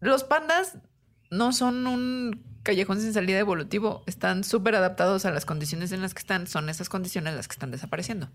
Los 0.00 0.24
pandas 0.24 0.78
no 1.30 1.52
son 1.52 1.86
un 1.86 2.44
callejón 2.62 3.00
sin 3.00 3.12
salida 3.12 3.38
evolutivo, 3.38 4.02
están 4.06 4.44
súper 4.44 4.74
adaptados 4.74 5.24
a 5.24 5.30
las 5.30 5.44
condiciones 5.46 5.92
en 5.92 6.02
las 6.02 6.12
que 6.14 6.20
están, 6.20 6.46
son 6.46 6.68
esas 6.68 6.88
condiciones 6.88 7.34
las 7.34 7.48
que 7.48 7.52
están 7.54 7.70
desapareciendo. 7.70 8.30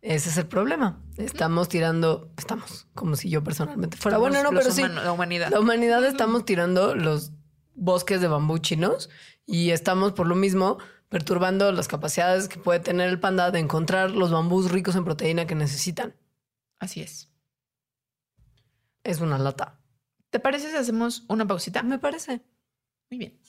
Ese 0.00 0.28
es 0.28 0.36
el 0.36 0.46
problema. 0.46 1.02
Estamos 1.16 1.68
tirando, 1.68 2.32
estamos, 2.36 2.86
como 2.94 3.16
si 3.16 3.30
yo 3.30 3.42
personalmente 3.42 3.96
fuera. 3.96 4.16
Somos 4.16 4.30
bueno, 4.30 4.50
no, 4.50 4.56
pero 4.56 4.70
sí. 4.70 4.82
la 4.82 5.12
humanidad. 5.12 5.50
La 5.50 5.60
humanidad 5.60 6.04
estamos 6.04 6.44
tirando 6.44 6.94
los 6.94 7.32
bosques 7.74 8.20
de 8.20 8.28
bambú 8.28 8.58
chinos 8.58 9.10
y 9.44 9.70
estamos 9.70 10.12
por 10.12 10.26
lo 10.26 10.34
mismo 10.34 10.78
perturbando 11.08 11.72
las 11.72 11.88
capacidades 11.88 12.48
que 12.48 12.58
puede 12.58 12.80
tener 12.80 13.08
el 13.08 13.18
panda 13.18 13.50
de 13.50 13.58
encontrar 13.58 14.10
los 14.10 14.30
bambús 14.30 14.70
ricos 14.70 14.94
en 14.94 15.04
proteína 15.04 15.46
que 15.46 15.54
necesitan. 15.54 16.14
Así 16.78 17.00
es. 17.00 17.32
Es 19.02 19.20
una 19.20 19.38
lata. 19.38 19.80
¿Te 20.30 20.38
parece 20.38 20.70
si 20.70 20.76
hacemos 20.76 21.24
una 21.28 21.46
pausita? 21.46 21.82
Me 21.82 21.98
parece. 21.98 22.42
Muy 23.10 23.18
bien. 23.18 23.40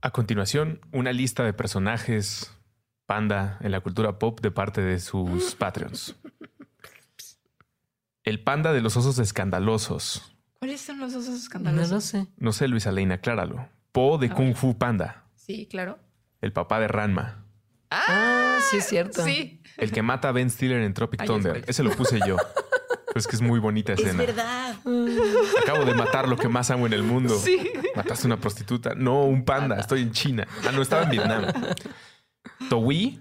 A 0.00 0.10
continuación, 0.10 0.80
una 0.92 1.12
lista 1.12 1.44
de 1.44 1.52
personajes 1.52 2.50
panda 3.06 3.58
en 3.60 3.72
la 3.72 3.80
cultura 3.80 4.18
pop 4.18 4.40
de 4.40 4.50
parte 4.50 4.80
de 4.80 4.98
sus 5.00 5.54
Patreons. 5.58 6.16
El 8.24 8.40
panda 8.42 8.72
de 8.72 8.80
los 8.80 8.96
osos 8.96 9.18
escandalosos. 9.18 10.34
¿Cuáles 10.58 10.80
son 10.80 10.98
los 11.00 11.12
osos 11.14 11.30
No 11.30 11.36
escandalosos? 11.36 11.90
lo 11.90 12.00
sé. 12.00 12.26
No 12.36 12.52
sé, 12.52 12.68
Luisa 12.68 12.92
Leina, 12.92 13.16
acláralo. 13.16 13.68
Po 13.90 14.16
de 14.18 14.28
A 14.28 14.34
Kung 14.34 14.48
ver. 14.48 14.56
Fu 14.56 14.78
Panda. 14.78 15.24
Sí, 15.34 15.66
claro. 15.68 15.98
El 16.40 16.52
papá 16.52 16.78
de 16.78 16.88
Ranma. 16.88 17.44
Ah, 17.90 18.58
sí 18.70 18.76
es 18.78 18.86
cierto. 18.86 19.24
Sí. 19.24 19.60
El 19.76 19.90
que 19.90 20.02
mata 20.02 20.28
a 20.28 20.32
Ben 20.32 20.50
Stiller 20.50 20.80
en 20.82 20.94
Tropic 20.94 21.20
Ay, 21.20 21.26
Thunder. 21.26 21.56
es 21.58 21.68
Ese 21.70 21.82
lo 21.82 21.90
puse 21.90 22.20
yo. 22.26 22.36
Pero 22.36 23.16
es 23.16 23.26
que 23.26 23.34
es 23.36 23.42
muy 23.42 23.58
bonita 23.58 23.92
escena. 23.92 24.18
verdad. 24.24 24.76
Acabo 25.62 25.84
de 25.84 25.94
matar 25.94 26.28
lo 26.28 26.36
que 26.36 26.48
más 26.48 26.70
amo 26.70 26.86
en 26.86 26.92
el 26.92 27.02
mundo. 27.02 27.36
Sí. 27.38 27.70
Mataste 27.96 28.26
una 28.26 28.38
prostituta. 28.38 28.94
No, 28.94 29.24
un 29.24 29.44
panda. 29.44 29.78
Estoy 29.80 30.02
en 30.02 30.12
China. 30.12 30.46
Ah, 30.66 30.70
no, 30.72 30.80
estaba 30.80 31.02
en 31.02 31.10
Vietnam. 31.10 31.44
Towi, 32.68 33.20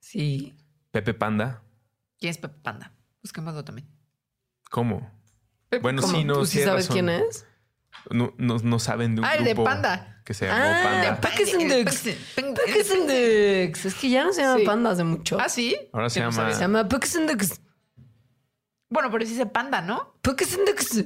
Sí. 0.00 0.54
Pepe 0.90 1.14
Panda. 1.14 1.62
¿Quién 2.18 2.30
es 2.30 2.38
Pepe 2.38 2.58
Panda? 2.62 2.92
Busquémoslo 3.22 3.64
también. 3.64 3.88
¿Cómo? 4.70 5.10
Pepe- 5.68 5.82
Bueno, 5.82 6.02
¿Cómo? 6.02 6.14
sí, 6.14 6.24
no. 6.24 6.34
¿Tú 6.34 6.46
sí 6.46 6.58
sabes 6.62 6.86
razón. 6.88 6.94
quién 6.94 7.08
es? 7.10 7.46
No, 8.10 8.32
no, 8.38 8.58
no 8.58 8.78
saben 8.78 9.14
de 9.14 9.20
un 9.20 9.24
Ah, 9.26 9.34
el 9.34 9.44
de 9.44 9.52
grupo 9.54 9.64
Panda. 9.64 10.22
que 10.24 10.32
se 10.34 10.46
llamó 10.46 10.60
Ah, 10.62 10.80
Panda. 10.84 11.20
Dicks. 13.06 13.84
Es 13.86 13.94
que 13.94 14.08
ya 14.10 14.24
no 14.24 14.32
se 14.32 14.42
llama 14.42 14.58
Sí. 14.58 14.64
panda 14.64 14.90
hace 14.90 15.04
mucho. 15.04 15.38
Ah, 15.40 15.48
sí. 15.48 15.76
Ahora 15.92 16.08
se 16.10 16.20
llama-. 16.20 16.52
Se 16.52 16.60
llama 16.60 16.84
Dicks. 16.84 17.60
Bueno, 18.90 19.10
pero 19.10 19.24
sí 19.26 19.32
dice 19.32 19.46
Panda, 19.46 19.80
¿no? 19.82 20.14
Dicks. 20.22 20.58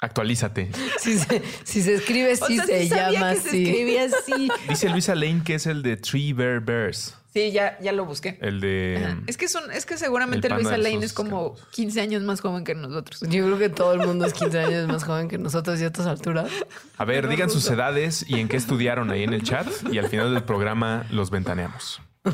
Actualízate. 0.00 0.70
Si 0.98 1.18
se, 1.18 1.42
si 1.64 1.82
se 1.82 1.94
escribe 1.94 2.30
O 2.30 2.44
así, 2.44 2.56
sea, 2.56 2.66
se 2.66 2.82
sí 2.82 2.88
llama 2.90 3.32
que 3.32 3.40
se 3.40 3.48
así. 3.48 3.64
escribía 3.68 4.04
así. 4.04 4.48
Dice 4.68 4.88
Luisa 4.90 5.14
Lane 5.14 5.42
que 5.44 5.54
es 5.54 5.66
el 5.66 5.82
de 5.82 5.96
Three 5.96 6.32
Bear 6.34 6.60
Bears. 6.60 7.16
Sí, 7.32 7.50
ya, 7.52 7.78
ya 7.80 7.92
lo 7.92 8.06
busqué. 8.06 8.38
El 8.40 8.60
de. 8.60 9.02
Ajá. 9.04 9.18
Es 9.26 9.36
que, 9.36 9.44
es, 9.44 9.54
un- 9.54 9.70
es 9.70 9.84
que 9.84 9.98
seguramente 9.98 10.48
Luisa 10.48 10.78
Lane 10.78 11.04
es 11.04 11.12
como 11.12 11.48
escándalos. 11.54 11.68
15 11.74 12.00
años 12.00 12.22
más 12.22 12.40
joven 12.40 12.64
que 12.64 12.74
nosotros. 12.74 13.20
Yo 13.22 13.44
creo 13.44 13.58
que 13.58 13.68
todo 13.68 13.92
el 13.92 14.06
mundo 14.06 14.24
es 14.26 14.32
15 14.32 14.58
años 14.58 14.88
más 14.88 15.04
joven 15.04 15.28
que 15.28 15.36
nosotros 15.36 15.78
y 15.80 15.84
a 15.84 15.88
estas 15.88 16.06
alturas. 16.06 16.50
A 16.96 17.04
ver, 17.04 17.28
digan 17.28 17.50
sus 17.50 17.68
edades 17.70 18.24
y 18.28 18.40
en 18.40 18.48
qué 18.48 18.56
estudiaron 18.56 19.10
ahí 19.10 19.22
en 19.22 19.34
el 19.34 19.42
chat. 19.42 19.66
Y 19.92 19.98
al 19.98 20.08
final 20.08 20.32
del 20.32 20.44
programa 20.44 21.06
los 21.10 21.30
ventaneamos. 21.30 22.00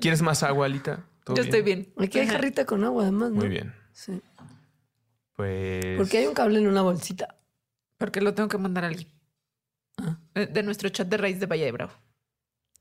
¿Quieres 0.00 0.22
más 0.22 0.42
agua, 0.42 0.66
Alita? 0.66 1.04
¿Todo 1.24 1.36
Yo 1.36 1.42
estoy 1.42 1.62
bien. 1.62 1.88
Aquí 1.98 2.18
hay 2.18 2.26
jarrita 2.26 2.64
con 2.66 2.84
agua, 2.84 3.02
además. 3.04 3.30
¿no? 3.30 3.36
Muy 3.36 3.48
bien. 3.48 3.74
Sí. 3.92 4.20
Pues. 5.38 5.96
Porque 5.96 6.18
hay 6.18 6.26
un 6.26 6.34
cable 6.34 6.58
en 6.58 6.66
una 6.66 6.82
bolsita. 6.82 7.36
Porque 7.96 8.20
lo 8.20 8.34
tengo 8.34 8.48
que 8.48 8.58
mandar 8.58 8.82
a 8.82 8.88
alguien. 8.88 9.08
Ah. 9.96 10.18
De 10.34 10.62
nuestro 10.64 10.88
chat 10.88 11.06
de 11.06 11.16
raíz 11.16 11.38
de 11.38 11.46
Valle 11.46 11.64
de 11.64 11.72
Bravo. 11.72 11.92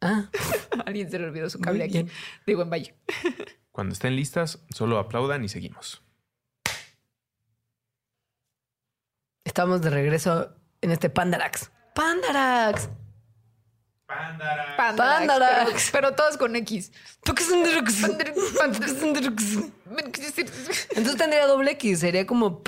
Ah, 0.02 0.30
Alguien 0.88 1.10
se 1.10 1.20
le 1.20 1.26
olvidó 1.26 1.52
su 1.52 1.60
cable 1.60 1.84
aquí. 1.84 2.08
Digo, 2.48 2.64
en 2.64 2.72
Valle. 2.72 2.96
Cuando 3.72 3.94
estén 3.94 4.16
listas, 4.16 4.66
solo 4.72 4.98
aplaudan 4.98 5.44
y 5.44 5.50
seguimos. 5.50 6.02
estamos 9.58 9.82
de 9.82 9.90
regreso 9.90 10.54
en 10.82 10.92
este 10.92 11.10
Pandarax. 11.10 11.72
¡Pandarax! 11.96 12.90
Pandarax. 14.08 14.78
Pandarax. 14.78 15.90
Pero, 15.92 16.08
pero 16.08 16.16
todos 16.16 16.38
con 16.38 16.56
X. 16.56 16.92
Entonces 20.96 21.18
tendría 21.18 21.46
doble 21.48 21.72
X. 21.72 22.00
Sería 22.00 22.26
como. 22.26 22.62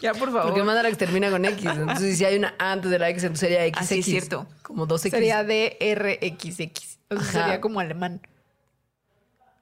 Ya, 0.00 0.12
por 0.14 0.28
favor. 0.30 0.42
Porque 0.42 0.62
Mandarax 0.62 0.98
termina 0.98 1.30
con 1.30 1.44
X. 1.44 1.64
Entonces, 1.64 2.18
si 2.18 2.24
hay 2.24 2.36
una 2.36 2.54
antes 2.58 2.90
de 2.90 2.98
la 2.98 3.08
X, 3.10 3.22
entonces 3.24 3.48
sería 3.48 3.66
XX. 3.66 3.78
Ah, 3.80 3.84
sí, 3.84 3.98
es 4.00 4.04
cierto. 4.04 4.46
Como 4.62 4.86
dos 4.86 5.04
X. 5.04 5.10
Sería 5.12 5.42
DRXX. 5.42 6.98
O 7.08 7.16
sea, 7.16 7.20
Ajá. 7.20 7.32
sería 7.32 7.60
como 7.60 7.80
alemán. 7.80 8.20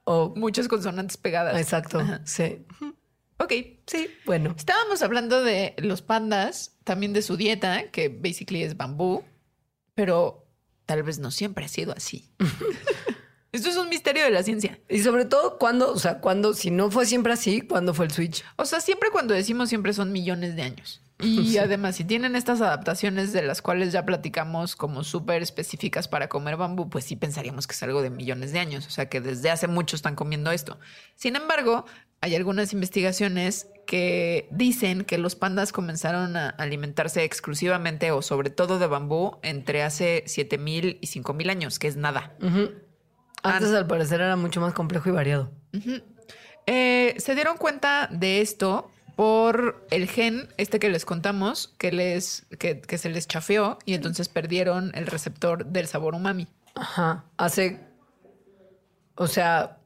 O- 0.05 0.33
Muchas 0.37 0.69
consonantes 0.69 1.17
pegadas. 1.17 1.57
exacto. 1.61 2.01
Ajá. 2.01 2.21
Sí. 2.25 2.65
Ok. 3.45 3.53
Sí, 3.87 4.09
bueno. 4.25 4.55
Estábamos 4.57 5.03
hablando 5.03 5.43
de 5.43 5.75
los 5.77 6.01
pandas, 6.01 6.79
también 6.83 7.13
de 7.13 7.21
su 7.21 7.37
dieta, 7.37 7.91
que 7.91 8.09
basically 8.09 8.63
es 8.63 8.79
bambú, 8.79 9.23
pero 9.95 10.47
tal 10.87 11.03
vez 11.03 11.19
no 11.19 11.31
siempre 11.31 11.67
ha 11.67 11.69
sido 11.69 11.93
así. 11.95 12.31
Esto 13.53 13.69
es 13.69 13.77
un 13.77 13.91
misterio 13.91 14.25
de 14.25 14.31
la 14.31 14.43
ciencia. 14.43 14.81
Y 14.89 15.01
sobre 15.01 15.27
todo, 15.27 15.59
cuando, 15.59 15.93
o 15.93 15.99
sea, 15.99 16.21
cuando, 16.21 16.55
si 16.55 16.71
no 16.71 16.91
fue 16.91 17.05
siempre 17.05 17.35
así, 17.35 17.61
¿cuándo 17.61 17.93
fue 17.93 18.07
el 18.07 18.13
switch? 18.13 18.43
O 18.57 18.65
sea, 18.65 18.81
siempre 18.81 19.11
cuando 19.11 19.35
decimos 19.35 19.69
siempre 19.69 19.93
son 19.93 20.11
millones 20.11 20.57
de 20.57 20.63
años. 20.63 21.03
Y 21.21 21.59
además, 21.59 21.97
si 21.97 22.05
tienen 22.05 22.35
estas 22.35 22.61
adaptaciones 22.63 23.33
de 23.33 23.43
las 23.43 23.63
cuales 23.63 23.93
ya 23.93 24.05
platicamos 24.05 24.75
como 24.75 25.05
súper 25.05 25.43
específicas 25.43 26.09
para 26.09 26.29
comer 26.29 26.57
bambú, 26.57 26.89
pues 26.89 27.05
sí 27.05 27.15
pensaríamos 27.15 27.67
que 27.67 27.75
es 27.75 27.83
algo 27.83 28.03
de 28.03 28.11
millones 28.11 28.53
de 28.53 28.59
años. 28.59 28.87
O 28.87 28.91
sea, 28.91 29.09
que 29.09 29.21
desde 29.21 29.51
hace 29.51 29.69
mucho 29.69 29.95
están 29.95 30.17
comiendo 30.17 30.51
esto. 30.51 30.81
Sin 31.15 31.37
embargo, 31.37 31.85
hay 32.25 32.35
algunas 32.35 32.73
investigaciones 32.73 33.69
que 33.87 34.49
dicen 34.51 35.05
que 35.05 35.19
los 35.19 35.37
pandas 35.37 35.73
comenzaron 35.73 36.39
a 36.39 36.49
alimentarse 36.49 37.23
exclusivamente 37.23 38.13
o 38.13 38.23
sobre 38.23 38.49
todo 38.49 38.79
de 38.79 38.87
bambú 38.87 39.37
entre 39.43 39.83
hace 39.83 40.25
7000 40.27 41.01
y 41.03 41.07
5000 41.07 41.51
años, 41.51 41.79
que 41.79 41.87
es 41.87 41.97
nada. 41.97 42.33
Antes, 43.43 43.73
al 43.73 43.87
parecer, 43.87 44.23
era 44.23 44.37
mucho 44.37 44.63
más 44.63 44.73
complejo 44.73 45.11
y 45.11 45.13
variado. 45.13 45.53
Eh, 46.65 47.15
se 47.19 47.35
dieron 47.35 47.59
cuenta 47.59 48.09
de 48.11 48.41
esto 48.41 48.91
por 49.17 49.87
el 49.91 50.09
gen, 50.09 50.49
este 50.57 50.79
que 50.79 50.89
les 50.89 51.05
contamos, 51.05 51.75
que, 51.77 51.93
les, 51.93 52.47
que, 52.59 52.81
que 52.81 52.97
se 52.97 53.11
les 53.11 53.29
chafeó 53.29 53.79
y 53.85 53.93
entonces 53.93 54.31
perdieron 54.31 54.93
el 54.95 55.09
receptor 55.09 55.67
del 55.67 55.89
sabor 55.89 56.15
umami. 56.15 56.49
Ajá. 56.75 57.27
Hace. 57.37 57.81
O 59.15 59.27
sea. 59.27 59.77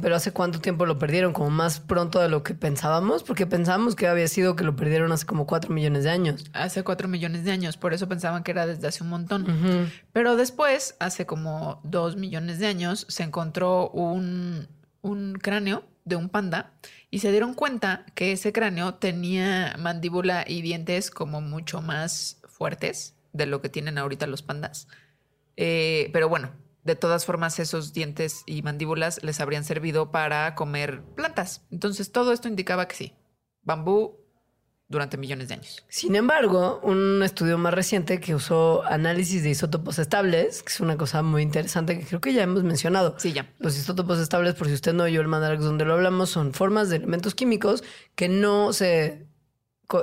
Pero 0.00 0.16
hace 0.16 0.32
cuánto 0.32 0.60
tiempo 0.60 0.86
lo 0.86 0.98
perdieron, 0.98 1.32
como 1.32 1.50
más 1.50 1.80
pronto 1.80 2.20
de 2.20 2.28
lo 2.28 2.42
que 2.42 2.54
pensábamos, 2.54 3.22
porque 3.22 3.46
pensábamos 3.46 3.96
que 3.96 4.06
había 4.06 4.28
sido 4.28 4.56
que 4.56 4.64
lo 4.64 4.76
perdieron 4.76 5.12
hace 5.12 5.26
como 5.26 5.46
cuatro 5.46 5.72
millones 5.72 6.04
de 6.04 6.10
años. 6.10 6.44
Hace 6.52 6.82
cuatro 6.84 7.08
millones 7.08 7.44
de 7.44 7.52
años, 7.52 7.76
por 7.76 7.94
eso 7.94 8.08
pensaban 8.08 8.42
que 8.42 8.50
era 8.50 8.66
desde 8.66 8.86
hace 8.88 9.02
un 9.02 9.10
montón. 9.10 9.90
Pero 10.12 10.36
después, 10.36 10.96
hace 10.98 11.26
como 11.26 11.80
dos 11.84 12.16
millones 12.16 12.58
de 12.58 12.66
años, 12.66 13.06
se 13.08 13.22
encontró 13.22 13.90
un, 13.90 14.68
un 15.02 15.34
cráneo 15.34 15.84
de 16.04 16.16
un 16.16 16.28
panda 16.28 16.72
y 17.10 17.20
se 17.20 17.30
dieron 17.30 17.54
cuenta 17.54 18.04
que 18.14 18.32
ese 18.32 18.52
cráneo 18.52 18.94
tenía 18.94 19.76
mandíbula 19.78 20.44
y 20.46 20.62
dientes 20.62 21.10
como 21.10 21.40
mucho 21.40 21.80
más 21.80 22.38
fuertes 22.48 23.14
de 23.32 23.46
lo 23.46 23.60
que 23.60 23.68
tienen 23.68 23.98
ahorita 23.98 24.26
los 24.26 24.42
pandas. 24.42 24.88
Eh, 25.56 26.10
pero 26.12 26.28
bueno, 26.28 26.50
de 26.84 26.96
todas 26.96 27.24
formas, 27.24 27.58
esos 27.58 27.92
dientes 27.92 28.42
y 28.46 28.62
mandíbulas 28.62 29.22
les 29.22 29.40
habrían 29.40 29.64
servido 29.64 30.10
para 30.10 30.54
comer 30.54 31.02
plantas. 31.14 31.62
Entonces, 31.70 32.10
todo 32.10 32.32
esto 32.32 32.48
indicaba 32.48 32.88
que 32.88 32.96
sí, 32.96 33.12
bambú 33.62 34.22
durante 34.88 35.16
millones 35.16 35.48
de 35.48 35.54
años. 35.54 35.84
Sin 35.88 36.14
embargo, 36.14 36.80
un 36.82 37.22
estudio 37.22 37.56
más 37.58 37.72
reciente 37.72 38.20
que 38.20 38.34
usó 38.34 38.84
análisis 38.84 39.42
de 39.42 39.50
isótopos 39.50 39.98
estables, 39.98 40.62
que 40.62 40.70
es 40.70 40.80
una 40.80 40.96
cosa 40.96 41.22
muy 41.22 41.42
interesante 41.42 41.98
que 41.98 42.04
creo 42.04 42.20
que 42.20 42.32
ya 42.32 42.42
hemos 42.42 42.62
mencionado. 42.62 43.14
Sí, 43.18 43.32
ya. 43.32 43.52
Los 43.58 43.76
isótopos 43.76 44.18
estables, 44.18 44.54
por 44.54 44.68
si 44.68 44.74
usted 44.74 44.92
no 44.92 45.04
oyó 45.04 45.20
el 45.20 45.28
Mandarax 45.28 45.64
donde 45.64 45.84
lo 45.84 45.94
hablamos, 45.94 46.30
son 46.30 46.52
formas 46.52 46.90
de 46.90 46.96
elementos 46.96 47.34
químicos 47.34 47.82
que 48.14 48.28
no 48.28 48.72
se, 48.72 49.26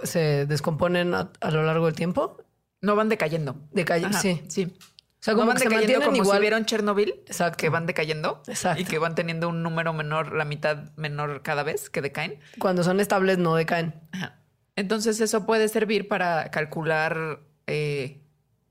se 0.03 0.45
descomponen 0.47 1.13
a, 1.13 1.31
a 1.39 1.51
lo 1.51 1.63
largo 1.63 1.85
del 1.85 1.95
tiempo. 1.95 2.37
No 2.81 2.95
van 2.95 3.09
decayendo. 3.09 3.57
Decaye, 3.71 4.05
Ajá, 4.05 4.19
sí. 4.19 4.41
sí. 4.47 4.73
O 5.19 5.21
sea, 5.21 5.33
no 5.33 5.39
como 5.39 5.47
van 5.49 5.57
que 5.57 5.63
se 5.63 5.69
mantienen 5.69 6.01
como 6.05 6.15
igual. 6.15 6.37
si 6.37 6.41
vieron 6.41 6.65
Chernobyl, 6.65 7.09
Exacto. 7.27 7.57
que 7.57 7.67
van 7.69 7.85
decayendo 7.85 8.41
Exacto. 8.47 8.81
y 8.81 8.85
que 8.85 8.99
van 8.99 9.15
teniendo 9.15 9.49
un 9.49 9.61
número 9.63 9.91
menor, 9.91 10.33
la 10.33 10.45
mitad 10.45 10.91
menor 10.95 11.41
cada 11.41 11.63
vez 11.63 11.89
que 11.89 12.01
decaen. 12.01 12.39
Cuando 12.57 12.83
son 12.83 12.99
estables 13.01 13.37
no 13.37 13.55
decaen. 13.55 13.93
Ajá. 14.13 14.37
Entonces 14.77 15.19
eso 15.19 15.45
puede 15.45 15.67
servir 15.67 16.07
para 16.07 16.49
calcular 16.51 17.41
eh, 17.67 18.21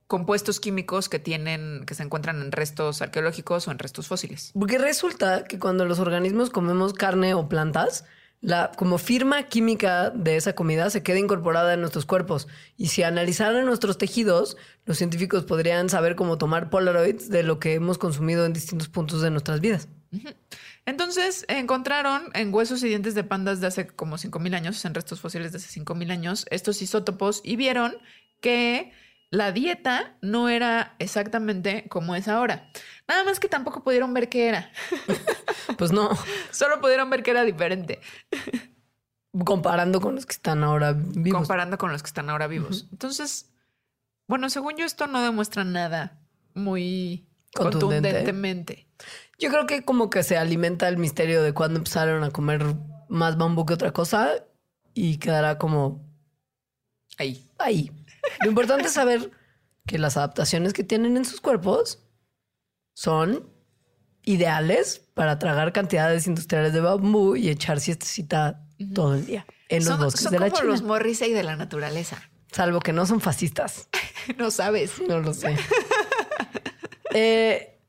compuestos 0.06 0.58
químicos 0.58 1.10
que 1.10 1.18
tienen, 1.18 1.84
que 1.86 1.94
se 1.94 2.02
encuentran 2.02 2.40
en 2.40 2.50
restos 2.50 3.02
arqueológicos 3.02 3.68
o 3.68 3.70
en 3.70 3.78
restos 3.78 4.08
fósiles. 4.08 4.52
Porque 4.58 4.78
resulta 4.78 5.44
que 5.44 5.58
cuando 5.58 5.84
los 5.84 5.98
organismos 5.98 6.48
comemos 6.48 6.94
carne 6.94 7.34
o 7.34 7.46
plantas, 7.46 8.06
la 8.40 8.70
como 8.76 8.98
firma 8.98 9.42
química 9.44 10.10
de 10.10 10.36
esa 10.36 10.54
comida 10.54 10.90
se 10.90 11.02
queda 11.02 11.18
incorporada 11.18 11.74
en 11.74 11.80
nuestros 11.80 12.06
cuerpos. 12.06 12.46
Y 12.76 12.88
si 12.88 13.02
analizaran 13.02 13.66
nuestros 13.66 13.98
tejidos, 13.98 14.56
los 14.84 14.98
científicos 14.98 15.44
podrían 15.44 15.88
saber 15.88 16.14
cómo 16.14 16.38
tomar 16.38 16.70
Polaroids 16.70 17.28
de 17.28 17.42
lo 17.42 17.58
que 17.58 17.74
hemos 17.74 17.98
consumido 17.98 18.46
en 18.46 18.52
distintos 18.52 18.88
puntos 18.88 19.22
de 19.22 19.30
nuestras 19.30 19.60
vidas. 19.60 19.88
Entonces 20.86 21.44
encontraron 21.48 22.30
en 22.34 22.54
huesos 22.54 22.82
y 22.82 22.88
dientes 22.88 23.14
de 23.14 23.24
pandas 23.24 23.60
de 23.60 23.66
hace 23.66 23.86
como 23.88 24.16
5.000 24.16 24.54
años, 24.54 24.84
en 24.84 24.94
restos 24.94 25.20
fósiles 25.20 25.52
de 25.52 25.58
hace 25.58 25.80
5.000 25.80 26.10
años, 26.10 26.46
estos 26.50 26.80
isótopos 26.80 27.42
y 27.44 27.56
vieron 27.56 27.96
que 28.40 28.92
la 29.30 29.52
dieta 29.52 30.16
no 30.22 30.48
era 30.48 30.94
exactamente 30.98 31.86
como 31.88 32.14
es 32.14 32.28
ahora. 32.28 32.70
Nada 33.06 33.24
más 33.24 33.40
que 33.40 33.48
tampoco 33.48 33.82
pudieron 33.84 34.12
ver 34.14 34.28
qué 34.28 34.48
era. 34.48 34.70
Pues 35.76 35.92
no, 35.92 36.10
Solo 36.50 36.80
pudieron 36.80 37.08
ver 37.10 37.22
que 37.22 37.30
era 37.30 37.44
diferente, 37.44 38.00
comparando 39.44 40.00
con 40.00 40.14
los 40.14 40.26
que 40.26 40.32
están 40.32 40.64
ahora 40.64 40.92
vivos. 40.92 41.40
comparando 41.40 41.78
con 41.78 41.92
los 41.92 42.02
que 42.02 42.08
están 42.08 42.30
ahora 42.30 42.46
vivos. 42.46 42.88
Entonces, 42.90 43.50
bueno, 44.26 44.50
según 44.50 44.76
yo, 44.76 44.84
esto 44.86 45.06
no 45.06 45.22
demuestra 45.22 45.64
nada 45.64 46.18
muy 46.54 47.28
Contundente. 47.54 48.08
contundentemente. 48.08 48.88
Yo 49.38 49.50
creo 49.50 49.66
que 49.66 49.84
como 49.84 50.10
que 50.10 50.22
se 50.22 50.36
alimenta 50.36 50.88
el 50.88 50.96
misterio 50.96 51.42
de 51.42 51.52
cuándo 51.54 51.78
empezaron 51.78 52.24
a 52.24 52.30
comer 52.30 52.64
más 53.08 53.36
bambú 53.36 53.64
que 53.66 53.74
otra 53.74 53.92
cosa 53.92 54.30
y 54.94 55.18
quedará 55.18 55.58
como 55.58 56.04
Ahí. 57.18 57.48
ahí. 57.58 57.92
Lo 58.42 58.48
importante 58.48 58.86
es 58.86 58.92
saber 58.92 59.30
que 59.86 59.98
las 59.98 60.16
adaptaciones 60.16 60.72
que 60.72 60.84
tienen 60.84 61.16
en 61.16 61.24
sus 61.24 61.40
cuerpos 61.40 62.04
son 62.94 63.50
ideales 64.22 65.00
para 65.14 65.38
tragar 65.38 65.72
cantidades 65.72 66.26
industriales 66.26 66.72
de 66.72 66.80
bambú 66.80 67.36
y 67.36 67.48
echar 67.48 67.80
siestecita 67.80 68.66
todo 68.94 69.14
el 69.14 69.26
día 69.26 69.46
en 69.68 69.78
los 69.78 69.88
son 69.88 70.00
bosques 70.00 70.22
son 70.22 70.32
de 70.32 70.38
la 70.38 70.46
como 70.46 70.60
China. 70.60 70.72
los 70.72 70.82
Morrissey 70.82 71.32
de 71.32 71.42
la 71.42 71.56
naturaleza. 71.56 72.22
Salvo 72.52 72.80
que 72.80 72.92
no 72.92 73.06
son 73.06 73.20
fascistas. 73.20 73.88
No 74.36 74.50
sabes. 74.50 75.00
No 75.08 75.20
lo 75.20 75.32
sé. 75.32 75.56
Eh, 77.14 77.80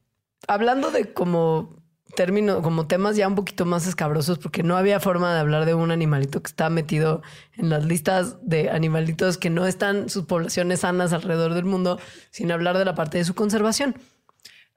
hablando 0.47 0.89
de 0.89 1.11
como 1.11 1.78
término, 2.19 2.61
como 2.61 2.85
temas 2.85 3.15
ya 3.15 3.29
un 3.29 3.35
poquito 3.35 3.65
más 3.65 3.87
escabrosos, 3.87 4.39
porque 4.39 4.61
no 4.61 4.75
había 4.75 4.99
forma 4.99 5.33
de 5.33 5.39
hablar 5.39 5.65
de 5.65 5.73
un 5.73 5.89
animalito 5.89 6.43
que 6.43 6.47
está 6.47 6.69
metido 6.69 7.21
en 7.53 7.69
las 7.69 7.85
listas 7.85 8.35
de 8.41 8.69
animalitos 8.69 9.37
que 9.37 9.49
no 9.49 9.65
están 9.65 10.09
sus 10.09 10.25
poblaciones 10.25 10.81
sanas 10.81 11.13
alrededor 11.13 11.53
del 11.53 11.63
mundo, 11.63 11.97
sin 12.29 12.51
hablar 12.51 12.77
de 12.77 12.83
la 12.83 12.93
parte 12.93 13.19
de 13.19 13.23
su 13.23 13.35
conservación. 13.35 13.95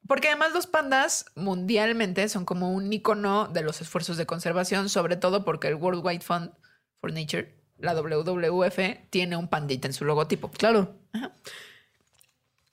Porque 0.06 0.28
además 0.28 0.52
los 0.52 0.68
pandas 0.68 1.26
mundialmente 1.34 2.28
son 2.28 2.44
como 2.44 2.70
un 2.70 2.92
icono 2.92 3.48
de 3.48 3.62
los 3.62 3.80
esfuerzos 3.80 4.16
de 4.16 4.24
conservación, 4.24 4.88
sobre 4.88 5.16
todo 5.16 5.44
porque 5.44 5.66
el 5.66 5.74
World 5.74 6.06
Wide 6.06 6.20
Fund 6.20 6.52
for 7.00 7.12
Nature, 7.12 7.56
la 7.76 7.92
WWF, 7.96 8.78
tiene 9.10 9.36
un 9.36 9.48
pandita 9.48 9.88
en 9.88 9.94
su 9.94 10.04
logotipo. 10.04 10.48
Claro. 10.48 10.94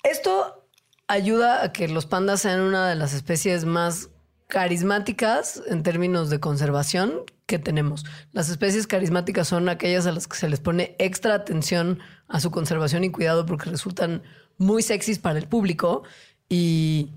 Esto 0.04 0.70
ayuda 1.08 1.64
a 1.64 1.74
que 1.74 1.88
los 1.88 2.06
pandas 2.06 2.42
sean 2.42 2.60
una 2.60 2.88
de 2.88 2.96
las 2.96 3.16
especies 3.16 3.66
más 3.66 4.10
carismáticas 4.50 5.62
en 5.68 5.84
términos 5.84 6.32
de 6.32 6.40
conservación 6.40 7.22
que 7.46 7.60
tenemos. 7.60 8.04
Las 8.32 8.50
especies 8.50 8.88
carismáticas 8.88 9.48
son 9.48 9.70
aquellas 9.70 10.08
a 10.08 10.12
las 10.12 10.28
que 10.28 10.38
se 10.38 10.50
les 10.50 10.60
pone 10.60 10.96
extra 10.98 11.36
atención 11.36 12.00
a 12.28 12.40
su 12.40 12.50
conservación 12.50 13.04
y 13.04 13.12
cuidado 13.12 13.46
porque 13.46 13.70
resultan 13.70 14.24
muy 14.58 14.82
sexys 14.82 15.20
para 15.20 15.38
el 15.38 15.48
público 15.48 16.02
y 16.50 17.12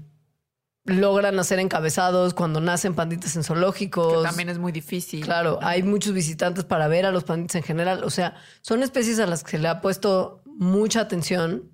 logran 0.85 1.39
hacer 1.39 1.59
encabezados 1.59 2.35
cuando 2.35 2.61
nacen 2.61 2.95
panditas 2.95 3.35
en 3.35 3.45
zoológicos. 3.45 4.19
Que 4.19 4.29
también 4.29 4.51
es 4.51 4.59
muy 4.59 4.71
difícil. 4.71 5.25
Claro, 5.25 5.59
hay 5.63 5.83
muchos 5.83 6.13
visitantes 6.13 6.65
para 6.65 6.87
ver 6.87 7.07
a 7.07 7.13
los 7.13 7.25
panditas 7.25 7.55
en 7.57 7.63
general. 7.63 8.05
O 8.05 8.11
sea, 8.11 8.37
son 8.61 8.83
especies 8.83 9.19
a 9.21 9.27
las 9.27 9.43
que 9.43 9.53
se 9.53 9.59
le 9.59 9.69
ha 9.69 9.81
puesto 9.81 10.43
mucha 10.45 11.01
atención 11.01 11.73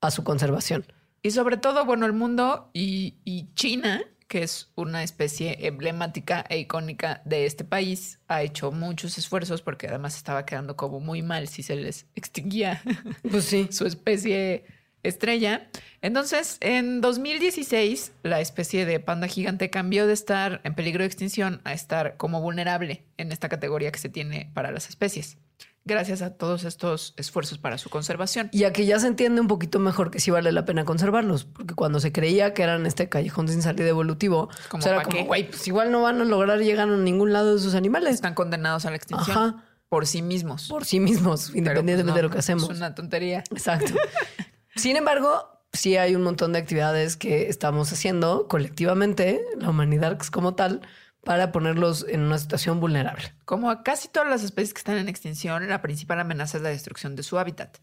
a 0.00 0.10
su 0.10 0.24
conservación. 0.24 0.86
Y 1.20 1.32
sobre 1.32 1.58
todo, 1.58 1.84
bueno, 1.84 2.06
el 2.06 2.14
mundo 2.14 2.70
y, 2.72 3.16
y 3.24 3.52
China, 3.54 4.02
que 4.28 4.42
es 4.42 4.70
una 4.74 5.02
especie 5.02 5.66
emblemática 5.66 6.44
e 6.48 6.58
icónica 6.58 7.22
de 7.24 7.46
este 7.46 7.64
país, 7.64 8.18
ha 8.28 8.42
hecho 8.42 8.72
muchos 8.72 9.18
esfuerzos 9.18 9.62
porque 9.62 9.88
además 9.88 10.16
estaba 10.16 10.44
quedando 10.44 10.76
como 10.76 11.00
muy 11.00 11.22
mal 11.22 11.48
si 11.48 11.62
se 11.62 11.76
les 11.76 12.06
extinguía 12.14 12.82
Pues 13.30 13.44
sí. 13.44 13.68
su 13.70 13.86
especie 13.86 14.64
estrella. 15.02 15.68
Entonces, 16.02 16.58
en 16.60 17.00
2016, 17.00 18.12
la 18.22 18.40
especie 18.40 18.84
de 18.86 19.00
panda 19.00 19.28
gigante 19.28 19.70
cambió 19.70 20.06
de 20.06 20.12
estar 20.12 20.60
en 20.64 20.74
peligro 20.74 21.02
de 21.02 21.06
extinción 21.06 21.60
a 21.64 21.72
estar 21.72 22.16
como 22.16 22.40
vulnerable 22.40 23.04
en 23.16 23.32
esta 23.32 23.48
categoría 23.48 23.92
que 23.92 23.98
se 23.98 24.08
tiene 24.08 24.50
para 24.54 24.72
las 24.72 24.88
especies, 24.88 25.38
gracias 25.86 26.20
a 26.20 26.34
todos 26.34 26.64
estos 26.64 27.14
esfuerzos 27.16 27.58
para 27.58 27.78
su 27.78 27.88
conservación. 27.88 28.48
Y 28.52 28.64
aquí 28.64 28.84
ya 28.84 28.98
se 28.98 29.06
entiende 29.06 29.40
un 29.40 29.46
poquito 29.46 29.78
mejor 29.78 30.10
que 30.10 30.20
sí 30.20 30.30
vale 30.30 30.52
la 30.52 30.64
pena 30.64 30.84
conservarlos, 30.84 31.44
porque 31.44 31.74
cuando 31.74 32.00
se 32.00 32.12
creía 32.12 32.52
que 32.54 32.62
eran 32.62 32.86
este 32.86 33.08
callejón 33.08 33.48
sin 33.48 33.62
salida 33.62 33.88
evolutivo, 33.88 34.48
Como, 34.68 34.82
pues 34.82 34.86
era 34.86 34.96
¿pa' 34.96 35.04
como, 35.04 35.24
güey, 35.24 35.48
pues 35.48 35.66
igual 35.68 35.92
no 35.92 36.02
van 36.02 36.20
a 36.20 36.24
lograr 36.24 36.58
llegar 36.58 36.88
a 36.88 36.96
ningún 36.96 37.32
lado 37.32 37.54
de 37.54 37.60
sus 37.60 37.74
animales 37.74 38.14
Están 38.14 38.34
condenados 38.34 38.84
a 38.84 38.90
la 38.90 38.96
extinción 38.96 39.36
Ajá. 39.36 39.64
por 39.88 40.06
sí 40.06 40.22
mismos. 40.22 40.68
por 40.68 40.84
sí 40.84 40.98
mismos, 40.98 41.54
independientemente 41.54 42.02
pues, 42.02 42.06
no, 42.06 42.16
de 42.16 42.22
lo 42.22 42.30
que 42.30 42.38
hacemos. 42.38 42.68
Es 42.68 42.76
una 42.76 42.94
tontería. 42.94 43.44
Exacto. 43.50 43.94
Sin 44.74 44.96
embargo, 44.96 45.48
sí 45.72 45.96
hay 45.96 46.16
un 46.16 46.22
montón 46.22 46.52
de 46.52 46.58
actividades 46.58 47.16
que 47.16 47.48
estamos 47.48 47.92
haciendo 47.92 48.48
colectivamente, 48.48 49.40
la 49.58 49.70
humanidad 49.70 50.18
como 50.32 50.54
tal, 50.54 50.82
para 51.26 51.50
ponerlos 51.50 52.06
en 52.08 52.20
una 52.20 52.38
situación 52.38 52.78
vulnerable. 52.78 53.34
Como 53.44 53.68
a 53.68 53.82
casi 53.82 54.06
todas 54.06 54.28
las 54.28 54.44
especies 54.44 54.72
que 54.72 54.78
están 54.78 54.96
en 54.96 55.08
extinción, 55.08 55.68
la 55.68 55.82
principal 55.82 56.20
amenaza 56.20 56.58
es 56.58 56.62
la 56.62 56.68
destrucción 56.68 57.16
de 57.16 57.24
su 57.24 57.36
hábitat. 57.36 57.78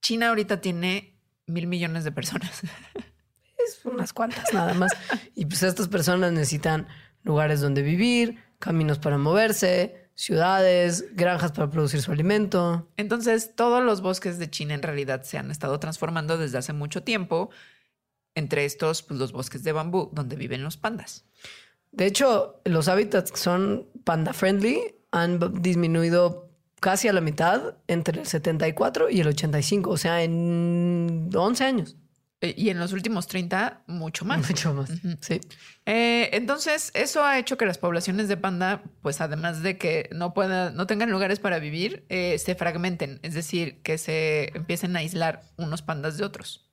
China 0.00 0.30
ahorita 0.30 0.62
tiene 0.62 1.20
mil 1.46 1.66
millones 1.66 2.02
de 2.02 2.12
personas. 2.12 2.62
Es 3.64 3.84
unas 3.84 4.12
cuantas 4.12 4.52
nada 4.52 4.74
más. 4.74 4.90
Y 5.36 5.44
pues 5.44 5.62
estas 5.62 5.86
personas 5.86 6.32
necesitan 6.32 6.88
lugares 7.22 7.60
donde 7.60 7.82
vivir, 7.82 8.42
caminos 8.58 8.98
para 8.98 9.18
moverse, 9.18 10.10
ciudades, 10.16 11.14
granjas 11.14 11.52
para 11.52 11.70
producir 11.70 12.02
su 12.02 12.10
alimento. 12.10 12.90
Entonces, 12.96 13.54
todos 13.54 13.84
los 13.84 14.00
bosques 14.00 14.40
de 14.40 14.50
China 14.50 14.74
en 14.74 14.82
realidad 14.82 15.22
se 15.22 15.38
han 15.38 15.52
estado 15.52 15.78
transformando 15.78 16.38
desde 16.38 16.58
hace 16.58 16.72
mucho 16.72 17.04
tiempo. 17.04 17.50
Entre 18.34 18.64
estos, 18.64 19.04
pues, 19.04 19.20
los 19.20 19.30
bosques 19.30 19.62
de 19.62 19.70
bambú, 19.70 20.10
donde 20.12 20.34
viven 20.34 20.64
los 20.64 20.76
pandas. 20.76 21.24
De 21.92 22.06
hecho, 22.06 22.60
los 22.64 22.88
hábitats 22.88 23.30
que 23.30 23.38
son 23.38 23.88
panda 24.04 24.32
friendly 24.32 24.96
han 25.10 25.38
disminuido 25.62 26.50
casi 26.80 27.06
a 27.06 27.12
la 27.12 27.20
mitad 27.20 27.76
entre 27.86 28.20
el 28.20 28.26
74 28.26 29.08
y 29.08 29.20
el 29.20 29.28
85, 29.28 29.90
o 29.90 29.96
sea, 29.96 30.22
en 30.22 31.30
11 31.32 31.64
años. 31.64 31.96
Eh, 32.40 32.54
Y 32.56 32.70
en 32.70 32.80
los 32.80 32.92
últimos 32.92 33.28
30, 33.28 33.84
mucho 33.86 34.24
más. 34.24 34.48
Mucho 34.48 34.74
más. 34.74 34.90
Sí. 35.20 35.40
Eh, 35.86 36.30
entonces, 36.32 36.90
eso 36.94 37.22
ha 37.22 37.38
hecho 37.38 37.56
que 37.56 37.66
las 37.66 37.78
poblaciones 37.78 38.26
de 38.26 38.36
panda, 38.36 38.82
pues 39.00 39.20
además 39.20 39.62
de 39.62 39.78
que 39.78 40.08
no 40.12 40.34
puedan, 40.34 40.74
no 40.74 40.88
tengan 40.88 41.10
lugares 41.10 41.38
para 41.38 41.60
vivir, 41.60 42.04
eh, 42.08 42.38
se 42.38 42.56
fragmenten, 42.56 43.20
es 43.22 43.34
decir, 43.34 43.80
que 43.82 43.96
se 43.96 44.50
empiecen 44.56 44.96
a 44.96 45.00
aislar 45.00 45.42
unos 45.56 45.82
pandas 45.82 46.18
de 46.18 46.24
otros. 46.24 46.68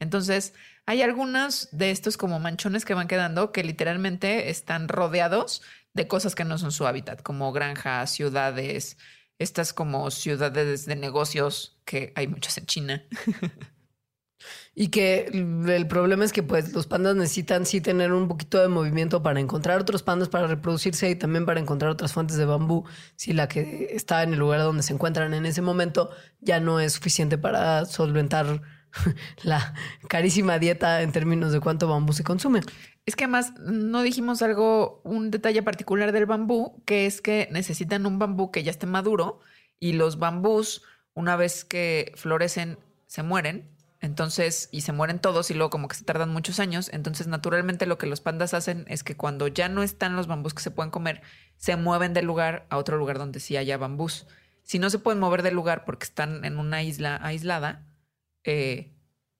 Entonces, 0.00 0.54
hay 0.86 1.02
algunos 1.02 1.68
de 1.72 1.90
estos 1.90 2.16
como 2.16 2.40
manchones 2.40 2.84
que 2.84 2.94
van 2.94 3.08
quedando 3.08 3.52
que 3.52 3.64
literalmente 3.64 4.50
están 4.50 4.88
rodeados 4.88 5.62
de 5.94 6.08
cosas 6.08 6.34
que 6.34 6.44
no 6.44 6.58
son 6.58 6.72
su 6.72 6.86
hábitat, 6.86 7.22
como 7.22 7.52
granjas, 7.52 8.10
ciudades, 8.10 8.96
estas 9.38 9.72
como 9.72 10.10
ciudades 10.10 10.86
de 10.86 10.96
negocios, 10.96 11.80
que 11.84 12.12
hay 12.16 12.26
muchas 12.26 12.58
en 12.58 12.66
China. 12.66 13.04
Y 14.74 14.88
que 14.88 15.26
el 15.26 15.86
problema 15.86 16.24
es 16.24 16.32
que 16.32 16.42
pues 16.42 16.72
los 16.72 16.86
pandas 16.86 17.14
necesitan 17.14 17.66
sí 17.66 17.80
tener 17.80 18.12
un 18.12 18.26
poquito 18.26 18.58
de 18.58 18.68
movimiento 18.68 19.22
para 19.22 19.38
encontrar 19.38 19.80
otros 19.80 20.02
pandas 20.02 20.28
para 20.30 20.46
reproducirse 20.46 21.10
y 21.10 21.14
también 21.14 21.44
para 21.44 21.60
encontrar 21.60 21.90
otras 21.90 22.12
fuentes 22.12 22.38
de 22.38 22.46
bambú 22.46 22.84
si 23.14 23.34
la 23.34 23.48
que 23.48 23.90
está 23.92 24.22
en 24.22 24.32
el 24.32 24.38
lugar 24.38 24.60
donde 24.60 24.82
se 24.82 24.94
encuentran 24.94 25.34
en 25.34 25.44
ese 25.44 25.60
momento 25.60 26.10
ya 26.40 26.58
no 26.58 26.80
es 26.80 26.94
suficiente 26.94 27.36
para 27.36 27.84
solventar 27.84 28.62
la 29.42 29.74
carísima 30.08 30.58
dieta 30.58 31.02
en 31.02 31.12
términos 31.12 31.52
de 31.52 31.60
cuánto 31.60 31.88
bambú 31.88 32.12
se 32.12 32.24
consume. 32.24 32.60
Es 33.04 33.16
que 33.16 33.24
además 33.24 33.52
no 33.58 34.02
dijimos 34.02 34.42
algo, 34.42 35.00
un 35.04 35.30
detalle 35.30 35.62
particular 35.62 36.12
del 36.12 36.26
bambú, 36.26 36.82
que 36.84 37.06
es 37.06 37.20
que 37.20 37.48
necesitan 37.50 38.06
un 38.06 38.18
bambú 38.18 38.50
que 38.50 38.62
ya 38.62 38.70
esté 38.70 38.86
maduro 38.86 39.40
y 39.80 39.94
los 39.94 40.18
bambús, 40.18 40.82
una 41.14 41.36
vez 41.36 41.64
que 41.64 42.12
florecen, 42.16 42.78
se 43.06 43.22
mueren. 43.22 43.68
Entonces, 44.00 44.68
y 44.72 44.80
se 44.80 44.92
mueren 44.92 45.20
todos 45.20 45.50
y 45.52 45.54
luego 45.54 45.70
como 45.70 45.86
que 45.86 45.94
se 45.94 46.04
tardan 46.04 46.30
muchos 46.30 46.58
años. 46.58 46.90
Entonces, 46.92 47.28
naturalmente 47.28 47.86
lo 47.86 47.98
que 47.98 48.08
los 48.08 48.20
pandas 48.20 48.52
hacen 48.52 48.84
es 48.88 49.04
que 49.04 49.16
cuando 49.16 49.46
ya 49.46 49.68
no 49.68 49.84
están 49.84 50.16
los 50.16 50.26
bambús 50.26 50.54
que 50.54 50.62
se 50.62 50.72
pueden 50.72 50.90
comer, 50.90 51.22
se 51.56 51.76
mueven 51.76 52.12
del 52.12 52.26
lugar 52.26 52.66
a 52.68 52.78
otro 52.78 52.96
lugar 52.96 53.18
donde 53.18 53.38
sí 53.38 53.56
haya 53.56 53.78
bambús. 53.78 54.26
Si 54.64 54.80
no 54.80 54.90
se 54.90 54.98
pueden 54.98 55.20
mover 55.20 55.42
del 55.42 55.54
lugar 55.54 55.84
porque 55.84 56.04
están 56.04 56.44
en 56.44 56.58
una 56.58 56.82
isla 56.82 57.18
aislada, 57.22 57.86
eh, 58.44 58.92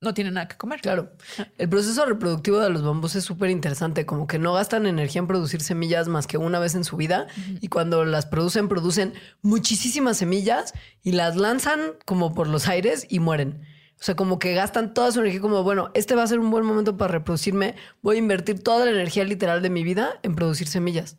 no 0.03 0.15
tienen 0.15 0.35
nada 0.35 0.49
que 0.49 0.57
comer. 0.57 0.81
Claro. 0.81 1.13
El 1.57 1.69
proceso 1.69 2.05
reproductivo 2.05 2.59
de 2.59 2.69
los 2.71 2.83
bambús 2.83 3.15
es 3.15 3.25
súper 3.25 3.51
interesante, 3.51 4.05
como 4.05 4.27
que 4.27 4.39
no 4.39 4.53
gastan 4.53 4.87
energía 4.87 5.21
en 5.21 5.29
producir 5.29 5.61
semillas 5.63 6.09
más 6.09 6.27
que 6.27 6.37
una 6.39 6.59
vez 6.59 6.75
en 6.75 6.85
su 6.85 6.97
vida 6.97 7.29
y 7.61 7.69
cuando 7.69 8.05
las 8.05 8.27
producen, 8.27 8.69
producen 8.69 9.15
muchísimas 9.43 10.19
semillas 10.19 10.75
y 11.03 11.13
las 11.13 11.37
lanzan 11.37 11.93
como 12.05 12.35
por 12.35 12.49
los 12.49 12.69
aires 12.69 13.07
y 13.09 13.21
mueren. 13.21 13.63
O 14.01 14.05
sea, 14.05 14.17
como 14.17 14.41
que 14.41 14.53
gastan 14.55 14.95
toda 14.95 15.13
su 15.13 15.21
energía 15.21 15.41
como, 15.41 15.63
bueno, 15.63 15.93
este 15.95 16.17
va 16.17 16.25
a 16.25 16.27
ser 16.27 16.41
un 16.41 16.51
buen 16.51 16.65
momento 16.65 16.97
para 16.97 17.13
reproducirme, 17.13 17.77
voy 18.03 18.17
a 18.17 18.19
invertir 18.19 18.61
toda 18.61 18.85
la 18.85 18.91
energía 18.91 19.23
literal 19.23 19.63
de 19.63 19.71
mi 19.71 19.85
vida 19.85 20.19
en 20.25 20.35
producir 20.35 20.67
semillas. 20.67 21.19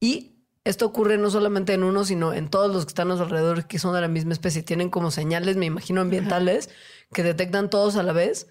Y 0.00 0.31
esto 0.64 0.86
ocurre 0.86 1.18
no 1.18 1.30
solamente 1.30 1.74
en 1.74 1.82
uno, 1.82 2.04
sino 2.04 2.32
en 2.32 2.48
todos 2.48 2.72
los 2.72 2.84
que 2.84 2.90
están 2.90 3.10
a 3.10 3.16
su 3.16 3.22
alrededor 3.22 3.66
que 3.66 3.78
son 3.78 3.94
de 3.94 4.00
la 4.00 4.08
misma 4.08 4.32
especie. 4.32 4.62
Tienen 4.62 4.90
como 4.90 5.10
señales, 5.10 5.56
me 5.56 5.66
imagino, 5.66 6.00
ambientales 6.00 6.70
que 7.12 7.22
detectan 7.22 7.68
todos 7.68 7.96
a 7.96 8.02
la 8.02 8.12
vez. 8.12 8.48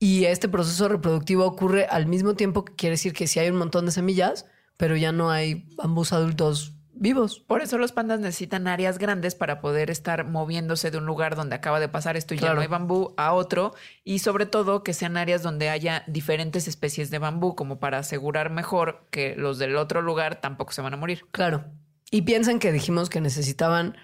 Y 0.00 0.24
este 0.24 0.48
proceso 0.48 0.88
reproductivo 0.88 1.44
ocurre 1.44 1.86
al 1.86 2.06
mismo 2.06 2.34
tiempo 2.34 2.64
que 2.64 2.74
quiere 2.74 2.94
decir 2.94 3.12
que 3.12 3.26
sí 3.26 3.40
hay 3.40 3.50
un 3.50 3.56
montón 3.56 3.84
de 3.84 3.92
semillas, 3.92 4.46
pero 4.76 4.96
ya 4.96 5.12
no 5.12 5.30
hay 5.30 5.68
bambús 5.76 6.12
adultos 6.12 6.77
vivos. 6.98 7.40
Por 7.40 7.62
eso 7.62 7.78
los 7.78 7.92
pandas 7.92 8.20
necesitan 8.20 8.66
áreas 8.66 8.98
grandes 8.98 9.34
para 9.34 9.60
poder 9.60 9.90
estar 9.90 10.24
moviéndose 10.24 10.90
de 10.90 10.98
un 10.98 11.06
lugar 11.06 11.36
donde 11.36 11.54
acaba 11.54 11.80
de 11.80 11.88
pasar 11.88 12.16
esto 12.16 12.34
y 12.34 12.38
ya 12.38 12.54
no 12.54 12.60
hay 12.60 12.66
bambú 12.66 13.14
a 13.16 13.32
otro. 13.32 13.74
Y 14.04 14.18
sobre 14.18 14.46
todo 14.46 14.82
que 14.82 14.94
sean 14.94 15.16
áreas 15.16 15.42
donde 15.42 15.68
haya 15.70 16.04
diferentes 16.06 16.68
especies 16.68 17.10
de 17.10 17.18
bambú, 17.18 17.54
como 17.54 17.78
para 17.78 17.98
asegurar 17.98 18.50
mejor 18.50 19.02
que 19.10 19.34
los 19.36 19.58
del 19.58 19.76
otro 19.76 20.02
lugar 20.02 20.40
tampoco 20.40 20.72
se 20.72 20.82
van 20.82 20.94
a 20.94 20.96
morir. 20.96 21.24
Claro. 21.30 21.64
Y 22.10 22.22
piensan 22.22 22.58
que 22.58 22.72
dijimos 22.72 23.10
que 23.10 23.20
necesitaban 23.20 23.96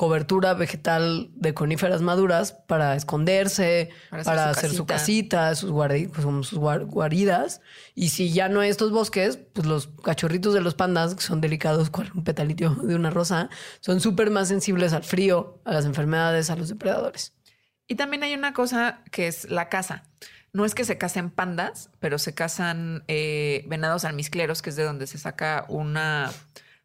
cobertura 0.00 0.54
vegetal 0.54 1.28
de 1.34 1.52
coníferas 1.52 2.00
maduras 2.00 2.52
para 2.54 2.96
esconderse, 2.96 3.90
Para 4.08 4.24
para 4.24 4.48
hacer 4.48 4.64
hacer, 4.64 4.76
su 4.78 4.86
casita. 4.86 5.54
sus, 5.54 5.70
guardi- 5.70 6.08
pues, 6.10 6.22
sus 6.48 6.58
guar- 6.58 6.86
guaridas. 6.86 7.60
Y 7.94 8.08
si 8.08 8.32
ya 8.32 8.48
no 8.48 8.60
hay 8.60 8.70
estos 8.70 8.92
bosques, 8.92 9.36
pues 9.52 9.66
los 9.66 9.88
cachorritos 10.02 10.54
de 10.54 10.62
los 10.62 10.74
pandas, 10.74 11.14
que 11.14 11.20
son 11.20 11.42
delicados 11.42 11.90
cual 11.90 12.10
un 12.14 12.24
petalito 12.24 12.70
de 12.76 12.94
una 12.94 13.10
rosa, 13.10 13.50
son 13.80 14.00
súper 14.00 14.30
más 14.30 14.48
sensibles 14.48 14.94
al 14.94 15.04
frío, 15.04 15.60
a 15.66 15.72
las 15.74 15.84
enfermedades, 15.84 16.48
a 16.48 16.56
los 16.56 16.70
depredadores. 16.70 17.34
Y 17.86 17.96
también 17.96 18.22
hay 18.22 18.32
una 18.32 18.54
cosa 18.54 19.02
que 19.12 19.28
es 19.28 19.50
la 19.50 19.68
caza. 19.68 20.04
No 20.54 20.64
es 20.64 20.74
que 20.74 20.86
se 20.86 20.96
casen 20.96 21.28
pandas, 21.30 21.90
pero 22.00 22.18
se 22.18 22.32
cazan 22.32 23.04
eh, 23.06 23.66
venados 23.68 24.06
almizcleros, 24.06 24.62
que 24.62 24.70
es 24.70 24.76
de 24.76 24.84
donde 24.84 25.06
se 25.06 25.18
saca 25.18 25.66
una 25.68 26.30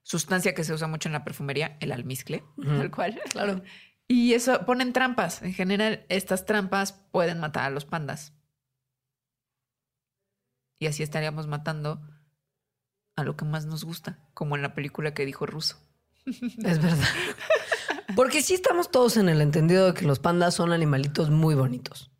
sustancia 0.06 0.54
que 0.54 0.64
se 0.64 0.72
usa 0.72 0.88
mucho 0.88 1.10
en 1.10 1.14
la 1.14 1.24
perfumería, 1.24 1.78
el 1.82 1.92
almizcle, 1.92 2.44
tal 2.64 2.92
cual. 2.92 3.20
Claro. 3.30 3.62
Y 4.08 4.34
eso 4.34 4.66
ponen 4.68 4.94
trampas. 4.94 5.42
En 5.42 5.52
general, 5.52 6.06
estas 6.10 6.46
trampas 6.46 6.94
pueden 7.12 7.40
matar 7.40 7.64
a 7.64 7.70
los 7.72 7.86
pandas. 7.86 8.34
Y 10.80 10.86
así 10.86 11.02
estaríamos 11.02 11.48
matando 11.48 12.08
a 13.16 13.24
lo 13.24 13.36
que 13.36 13.46
más 13.46 13.66
nos 13.66 13.84
gusta, 13.84 14.20
como 14.36 14.56
en 14.56 14.62
la 14.62 14.76
película 14.76 15.16
que 15.16 15.26
dijo 15.26 15.48
Russo. 15.48 15.78
Es 16.26 16.82
verdad. 16.82 17.08
Porque 18.16 18.44
sí 18.44 18.54
estamos 18.54 18.92
todos 18.92 19.18
en 19.18 19.28
el 19.28 19.42
entendido 19.42 19.88
de 19.88 19.94
que 19.96 20.06
los 20.06 20.20
pandas 20.20 20.54
son 20.54 20.72
animalitos 20.72 21.32
muy 21.32 21.56
bonitos. 21.56 22.12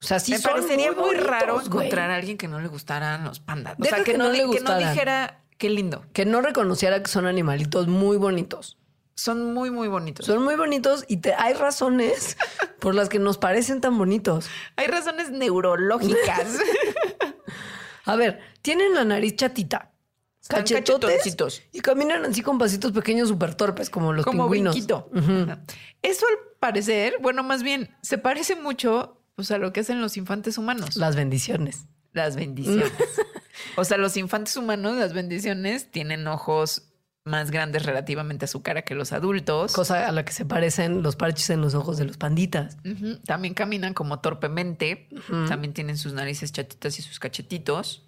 O 0.00 0.06
sea, 0.06 0.18
sí 0.18 0.32
Me 0.32 0.38
son 0.38 0.52
parecería 0.52 0.92
muy, 0.92 1.02
bonitos, 1.02 1.26
raro 1.26 1.60
encontrar 1.60 2.10
a 2.10 2.16
alguien 2.16 2.38
que 2.38 2.48
no 2.48 2.58
le 2.58 2.68
gustaran 2.68 3.24
los 3.24 3.40
pandas. 3.40 3.74
O 3.78 3.82
Deja 3.82 3.96
sea, 3.96 4.04
que, 4.04 4.12
que 4.12 4.18
no, 4.18 4.28
no 4.28 4.32
le 4.32 4.50
que 4.50 4.60
no 4.60 4.78
dijera 4.78 5.45
qué 5.58 5.70
lindo. 5.70 6.04
que 6.12 6.24
no 6.24 6.40
reconociera 6.40 7.02
que 7.02 7.10
son 7.10 7.26
animalitos 7.26 7.88
muy 7.88 8.16
bonitos. 8.16 8.78
Son 9.14 9.54
muy, 9.54 9.70
muy 9.70 9.88
bonitos. 9.88 10.26
Son 10.26 10.42
muy 10.44 10.56
bonitos 10.56 11.04
y 11.08 11.18
te, 11.18 11.32
hay 11.32 11.54
razones 11.54 12.36
por 12.80 12.94
las 12.94 13.08
que 13.08 13.18
nos 13.18 13.38
parecen 13.38 13.80
tan 13.80 13.96
bonitos. 13.96 14.48
Hay 14.76 14.88
razones 14.88 15.30
neurológicas. 15.30 16.58
A 18.04 18.14
ver, 18.14 18.40
tienen 18.62 18.94
la 18.94 19.04
nariz 19.04 19.34
chatita, 19.34 19.92
Están 20.40 20.60
cachetotes 20.60 21.36
y 21.72 21.80
caminan 21.80 22.24
así 22.24 22.40
con 22.40 22.56
pasitos 22.56 22.92
pequeños 22.92 23.28
súper 23.28 23.54
torpes 23.56 23.90
como 23.90 24.12
los 24.12 24.24
como 24.24 24.44
pingüinos. 24.44 24.76
Eso 26.02 26.26
al 26.26 26.36
parecer, 26.60 27.16
bueno, 27.20 27.42
más 27.42 27.64
bien, 27.64 27.96
se 28.02 28.16
parece 28.18 28.54
mucho 28.54 29.20
pues, 29.34 29.50
a 29.50 29.58
lo 29.58 29.72
que 29.72 29.80
hacen 29.80 30.00
los 30.00 30.16
infantes 30.16 30.56
humanos. 30.56 30.96
Las 30.96 31.16
bendiciones. 31.16 31.86
Las 32.12 32.36
bendiciones. 32.36 32.92
o 33.76 33.84
sea, 33.84 33.98
los 33.98 34.16
infantes 34.16 34.56
humanos, 34.56 34.96
las 34.96 35.12
bendiciones, 35.12 35.90
tienen 35.90 36.26
ojos 36.26 36.82
más 37.26 37.50
grandes 37.50 37.84
relativamente 37.84 38.44
a 38.44 38.48
su 38.48 38.62
cara 38.62 38.82
que 38.82 38.94
los 38.94 39.12
adultos. 39.12 39.72
Cosa 39.72 40.08
a 40.08 40.12
la 40.12 40.24
que 40.24 40.32
se 40.32 40.44
parecen 40.44 41.02
los 41.02 41.16
parches 41.16 41.50
en 41.50 41.60
los 41.60 41.74
ojos 41.74 41.98
de 41.98 42.04
los 42.04 42.16
panditas. 42.16 42.78
También 43.26 43.52
caminan 43.52 43.94
como 43.94 44.20
torpemente. 44.20 45.08
También 45.48 45.74
tienen 45.74 45.98
sus 45.98 46.12
narices 46.12 46.52
chatitas 46.52 46.98
y 46.98 47.02
sus 47.02 47.18
cachetitos. 47.18 48.05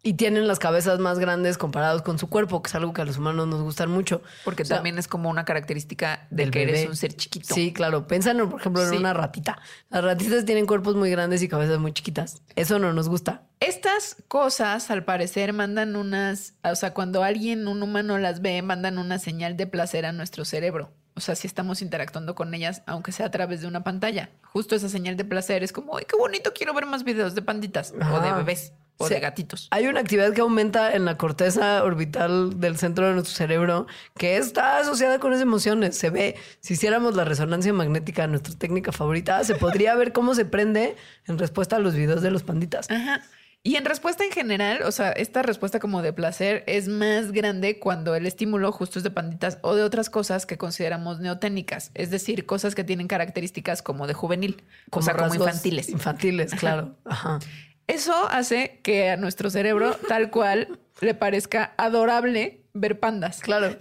Y 0.00 0.14
tienen 0.14 0.46
las 0.46 0.60
cabezas 0.60 1.00
más 1.00 1.18
grandes 1.18 1.58
comparados 1.58 2.02
con 2.02 2.18
su 2.20 2.28
cuerpo, 2.28 2.62
que 2.62 2.68
es 2.68 2.74
algo 2.76 2.92
que 2.92 3.02
a 3.02 3.04
los 3.04 3.18
humanos 3.18 3.48
nos 3.48 3.62
gustan 3.62 3.90
mucho. 3.90 4.22
Porque 4.44 4.62
O 4.62 4.66
sea, 4.66 4.76
también 4.76 4.96
es 4.96 5.08
como 5.08 5.28
una 5.28 5.44
característica 5.44 6.26
de 6.30 6.44
del 6.44 6.50
que 6.52 6.62
eres 6.62 6.88
un 6.88 6.94
ser 6.94 7.14
chiquito. 7.14 7.52
Sí, 7.52 7.72
claro. 7.72 8.06
Piensan, 8.06 8.48
por 8.48 8.60
ejemplo, 8.60 8.82
en 8.84 8.90
Sí. 8.90 8.96
una 8.96 9.12
ratita. 9.12 9.58
Las 9.90 10.04
ratitas 10.04 10.44
tienen 10.44 10.66
cuerpos 10.66 10.94
muy 10.94 11.10
grandes 11.10 11.42
y 11.42 11.48
cabezas 11.48 11.78
muy 11.80 11.92
chiquitas. 11.92 12.42
Eso 12.54 12.78
no 12.78 12.92
nos 12.92 13.08
gusta. 13.08 13.42
Estas 13.58 14.16
cosas, 14.28 14.88
al 14.92 15.04
parecer, 15.04 15.52
mandan 15.52 15.96
unas, 15.96 16.54
o 16.62 16.76
sea, 16.76 16.94
cuando 16.94 17.24
alguien, 17.24 17.66
un 17.66 17.82
humano 17.82 18.18
las 18.18 18.40
ve, 18.40 18.62
mandan 18.62 18.98
una 18.98 19.18
señal 19.18 19.56
de 19.56 19.66
placer 19.66 20.06
a 20.06 20.12
nuestro 20.12 20.44
cerebro. 20.44 20.92
O 21.14 21.20
sea, 21.20 21.34
si 21.34 21.48
estamos 21.48 21.82
interactuando 21.82 22.36
con 22.36 22.54
ellas, 22.54 22.82
aunque 22.86 23.10
sea 23.10 23.26
a 23.26 23.30
través 23.32 23.60
de 23.62 23.66
una 23.66 23.82
pantalla. 23.82 24.30
Justo 24.42 24.76
esa 24.76 24.88
señal 24.88 25.16
de 25.16 25.24
placer 25.24 25.64
es 25.64 25.72
como, 25.72 25.96
ay, 25.96 26.04
qué 26.08 26.16
bonito, 26.16 26.52
quiero 26.54 26.72
ver 26.72 26.86
más 26.86 27.02
videos 27.02 27.34
de 27.34 27.42
panditas 27.42 27.92
o 27.92 28.20
de 28.20 28.32
bebés 28.32 28.72
o 28.98 29.08
Sí. 29.08 29.14
de 29.14 29.20
gatitos. 29.20 29.68
Hay 29.70 29.86
una 29.86 30.00
actividad 30.00 30.32
que 30.32 30.40
aumenta 30.40 30.92
en 30.92 31.04
la 31.04 31.16
corteza 31.16 31.82
orbital 31.84 32.60
del 32.60 32.76
centro 32.76 33.06
de 33.06 33.14
nuestro 33.14 33.34
cerebro 33.34 33.86
que 34.16 34.36
está 34.36 34.78
asociada 34.78 35.18
con 35.20 35.32
esas 35.32 35.42
emociones. 35.42 35.96
Se 35.96 36.10
ve, 36.10 36.36
si 36.60 36.74
hiciéramos 36.74 37.14
la 37.14 37.24
resonancia 37.24 37.72
magnética, 37.72 38.26
nuestra 38.26 38.54
técnica 38.56 38.92
favorita, 38.92 39.42
se 39.44 39.54
podría 39.54 39.94
ver 39.94 40.12
cómo 40.12 40.34
se 40.34 40.44
prende 40.44 40.96
en 41.26 41.38
respuesta 41.38 41.76
a 41.76 41.78
los 41.78 41.94
videos 41.94 42.22
de 42.22 42.30
los 42.30 42.42
panditas. 42.42 42.90
Ajá. 42.90 43.22
Y 43.64 43.74
en 43.74 43.84
respuesta 43.84 44.24
en 44.24 44.30
general, 44.30 44.82
o 44.84 44.92
sea, 44.92 45.10
esta 45.10 45.42
respuesta 45.42 45.80
como 45.80 46.00
de 46.00 46.12
placer 46.12 46.62
es 46.68 46.86
más 46.88 47.32
grande 47.32 47.80
cuando 47.80 48.14
el 48.14 48.24
estímulo 48.24 48.70
justo 48.70 49.00
es 49.00 49.02
de 49.02 49.10
panditas 49.10 49.58
o 49.62 49.74
de 49.74 49.82
otras 49.82 50.10
cosas 50.10 50.46
que 50.46 50.56
consideramos 50.56 51.18
neoténicas, 51.18 51.90
es 51.94 52.10
decir, 52.10 52.46
cosas 52.46 52.76
que 52.76 52.84
tienen 52.84 53.08
características 53.08 53.82
como 53.82 54.06
de 54.06 54.14
juvenil, 54.14 54.62
o 54.90 55.02
sea, 55.02 55.14
como 55.14 55.24
rasgos 55.24 55.46
infantiles. 55.48 55.88
Infantiles, 55.88 56.54
claro. 56.54 56.94
Ajá. 57.04 57.40
Eso 57.88 58.28
hace 58.30 58.80
que 58.84 59.10
a 59.10 59.16
nuestro 59.16 59.50
cerebro, 59.50 59.94
tal 60.08 60.30
cual, 60.30 60.78
le 61.00 61.14
parezca 61.14 61.74
adorable 61.76 62.62
ver 62.74 63.00
pandas. 63.00 63.40
Claro. 63.40 63.76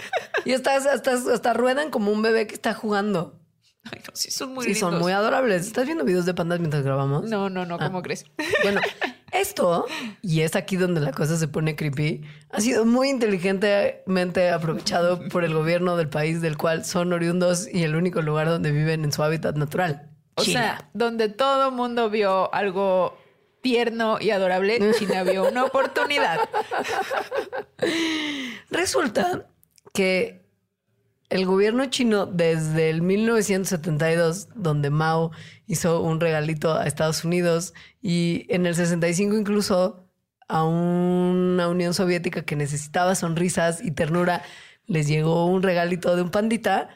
Y 0.45 0.51
estas 0.53 0.86
hasta, 0.88 1.12
hasta 1.14 1.53
ruedan 1.53 1.91
como 1.91 2.12
un 2.12 2.22
bebé 2.22 2.47
que 2.47 2.55
está 2.55 2.74
jugando. 2.74 3.39
Ay, 3.91 4.01
no, 4.05 4.12
sí, 4.16 4.32
son 4.32 4.53
muy 4.53 4.64
Sí, 4.66 4.74
lindos. 4.74 4.91
son 4.91 4.99
muy 4.99 5.12
adorables. 5.14 5.68
¿Estás 5.68 5.86
viendo 5.86 6.03
videos 6.03 6.26
de 6.26 6.34
pandas 6.34 6.60
mientras 6.60 6.84
grabamos? 6.84 7.24
No, 7.30 7.49
no, 7.49 7.66
no, 7.66 7.76
Ah. 7.80 7.86
¿cómo 7.88 8.01
crees? 8.01 8.26
Bueno, 8.64 8.82
esto, 9.32 9.86
y 10.22 10.41
es 10.41 10.55
aquí 10.55 10.76
donde 10.78 10.99
la 11.01 11.12
cosa 11.12 11.38
se 11.38 11.47
pone 11.47 11.76
creepy, 11.76 12.22
ha 12.49 12.60
sido 12.62 12.86
muy 12.86 13.10
inteligentemente 13.10 14.49
aprovechado 14.49 15.20
por 15.30 15.43
el 15.43 15.53
gobierno 15.53 15.95
del 15.97 16.10
país 16.10 16.41
del 16.41 16.58
cual 16.58 16.86
son 16.86 17.14
oriundos 17.14 17.68
y 17.72 17.84
el 17.84 17.95
único 17.95 18.22
lugar 18.22 18.47
donde 18.47 18.72
viven 18.72 19.03
en 19.03 19.12
su 19.12 19.24
hábitat 19.24 19.55
natural. 19.55 20.10
O 20.36 20.43
China. 20.43 20.60
sea, 20.62 20.89
donde 20.93 21.30
todo 21.30 21.72
mundo 21.72 22.10
vio 22.10 22.53
algo 22.53 23.18
tierno 23.68 24.18
y 24.22 24.30
adorable, 24.30 24.80
China 24.97 25.24
vio 25.24 25.45
una 25.45 25.65
oportunidad. 25.65 26.39
Resulta 28.72 29.45
que 29.93 30.47
el 31.30 31.45
gobierno 31.45 31.88
chino 31.88 32.28
desde 32.28 32.89
el 32.89 33.01
1972, 33.01 34.47
donde 34.55 34.89
Mao 34.89 35.32
hizo 35.65 36.01
un 36.01 36.22
regalito 36.22 36.76
a 36.76 36.86
Estados 36.86 37.26
Unidos 37.26 37.74
y 38.01 38.45
en 38.47 38.65
el 38.65 38.74
65 38.74 39.36
incluso 39.36 40.07
a 40.47 40.63
una 40.63 41.68
Unión 41.68 41.93
Soviética 41.93 42.43
que 42.43 42.55
necesitaba 42.55 43.15
sonrisas 43.15 43.84
y 43.84 43.91
ternura, 43.91 44.43
les 44.86 45.09
llegó 45.09 45.45
un 45.45 45.61
regalito 45.61 46.15
de 46.15 46.22
un 46.22 46.32
pandita. 46.32 46.88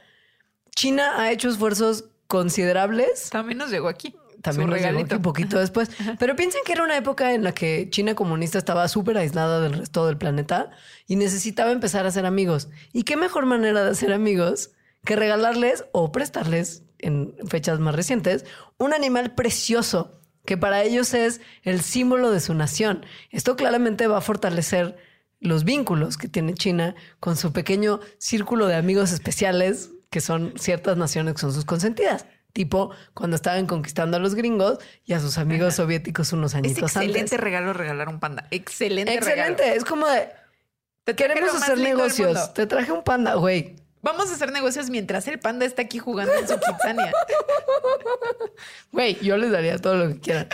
China 0.73 1.19
ha 1.19 1.33
hecho 1.33 1.49
esfuerzos 1.49 2.05
considerables 2.27 3.29
También 3.29 3.57
nos 3.57 3.71
llegó 3.71 3.89
aquí. 3.89 4.15
También 4.41 4.69
nos 4.69 4.81
llegó 4.81 4.99
un 4.99 5.21
poquito 5.21 5.59
después. 5.59 5.89
Pero 6.19 6.35
piensen 6.35 6.61
que 6.65 6.73
era 6.73 6.83
una 6.83 6.97
época 6.97 7.33
en 7.33 7.43
la 7.43 7.53
que 7.53 7.89
China 7.89 8.15
comunista 8.15 8.57
estaba 8.57 8.87
súper 8.87 9.17
aislada 9.17 9.61
del 9.61 9.73
resto 9.73 10.05
del 10.05 10.17
planeta 10.17 10.71
y 11.07 11.15
necesitaba 11.15 11.71
empezar 11.71 12.05
a 12.05 12.09
hacer 12.09 12.25
amigos. 12.25 12.69
¿Y 12.93 13.03
qué 13.03 13.17
mejor 13.17 13.45
manera 13.45 13.83
de 13.83 13.91
hacer 13.91 14.13
amigos 14.13 14.71
que 15.03 15.15
regalarles 15.15 15.85
o 15.91 16.11
prestarles 16.11 16.83
en 16.99 17.35
fechas 17.47 17.79
más 17.79 17.95
recientes 17.95 18.45
un 18.77 18.93
animal 18.93 19.33
precioso 19.33 20.19
que 20.45 20.57
para 20.57 20.83
ellos 20.83 21.13
es 21.13 21.41
el 21.63 21.81
símbolo 21.81 22.31
de 22.31 22.39
su 22.39 22.53
nación? 22.53 23.05
Esto 23.29 23.55
claramente 23.55 24.07
va 24.07 24.17
a 24.17 24.21
fortalecer 24.21 24.97
los 25.39 25.63
vínculos 25.63 26.17
que 26.17 26.27
tiene 26.27 26.53
China 26.53 26.95
con 27.19 27.35
su 27.35 27.51
pequeño 27.51 27.99
círculo 28.19 28.67
de 28.67 28.75
amigos 28.75 29.11
especiales 29.11 29.89
que 30.11 30.21
son 30.21 30.53
ciertas 30.57 30.97
naciones 30.97 31.33
que 31.33 31.41
son 31.41 31.53
sus 31.53 31.65
consentidas. 31.65 32.25
Tipo 32.53 32.91
cuando 33.13 33.35
estaban 33.35 33.65
conquistando 33.67 34.17
a 34.17 34.19
los 34.19 34.35
gringos 34.35 34.79
y 35.05 35.13
a 35.13 35.19
sus 35.19 35.37
amigos 35.37 35.75
soviéticos 35.75 36.33
unos 36.33 36.51
Es 36.51 36.55
añitos 36.55 36.83
excelente 36.83 37.19
antes. 37.21 37.39
regalo 37.39 37.73
regalar 37.73 38.09
un 38.09 38.19
panda. 38.19 38.47
Excelente, 38.51 39.13
Excelente. 39.13 39.61
regalo. 39.63 39.77
Es 39.79 39.85
como 39.85 40.07
de. 40.07 40.29
Te 41.03 41.15
Queremos 41.15 41.55
hacer 41.55 41.77
negocios. 41.77 42.53
Te 42.53 42.67
traje 42.67 42.91
un 42.91 43.03
panda, 43.03 43.35
güey. 43.35 43.75
Vamos 44.03 44.31
a 44.31 44.33
hacer 44.33 44.51
negocios 44.51 44.89
mientras 44.89 45.27
el 45.27 45.39
panda 45.39 45.63
está 45.65 45.83
aquí 45.83 45.99
jugando 45.99 46.33
en 46.33 46.47
su 46.47 46.55
Kitsania. 46.59 47.11
Güey, 48.91 49.17
yo 49.21 49.37
les 49.37 49.51
daría 49.51 49.77
todo 49.77 49.95
lo 49.95 50.07
que 50.09 50.19
quieran. 50.19 50.47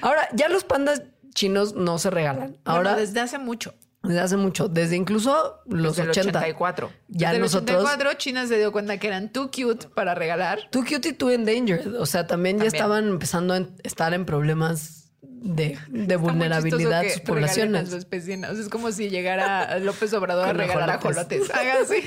Ahora, 0.00 0.28
ya 0.32 0.48
los 0.48 0.64
pandas 0.64 1.02
chinos 1.34 1.74
no 1.74 1.98
se 1.98 2.10
regalan. 2.10 2.56
Ahora, 2.64 2.90
Ahora, 2.90 2.96
desde 3.00 3.20
hace 3.20 3.38
mucho. 3.38 3.74
Desde 4.02 4.20
hace 4.20 4.36
mucho, 4.36 4.68
desde 4.68 4.96
incluso 4.96 5.60
los 5.66 5.96
Desde 5.96 6.04
el 6.04 6.10
80. 6.10 6.38
84. 6.38 6.92
Ya 7.08 7.28
Desde 7.30 7.40
nosotros- 7.42 7.70
el 7.78 7.84
84, 7.84 8.18
China 8.18 8.46
se 8.46 8.56
dio 8.58 8.72
cuenta 8.72 8.96
que 8.98 9.06
eran 9.08 9.30
too 9.32 9.50
cute 9.50 9.88
para 9.88 10.14
regalar. 10.14 10.68
Too 10.70 10.84
cute 10.84 11.08
y 11.10 11.12
too 11.12 11.30
endangered. 11.30 11.94
O 12.00 12.06
sea, 12.06 12.26
también, 12.26 12.58
ya 12.58 12.66
estaban 12.66 13.08
empezando 13.08 13.54
a 13.54 13.66
estar 13.82 14.14
en 14.14 14.24
problemas 14.24 15.10
de, 15.22 15.78
de 15.88 16.16
vulnerabilidad 16.16 17.04
sus 17.08 17.20
poblaciones. 17.20 18.08
vecinos. 18.08 18.58
Es 18.58 18.68
como 18.68 18.90
si 18.92 19.10
llegara 19.10 19.78
López 19.78 20.12
Obrador 20.14 20.48
a 20.48 20.52
regalar 20.52 20.90
ajolotes. 20.90 21.50
así. 21.82 22.02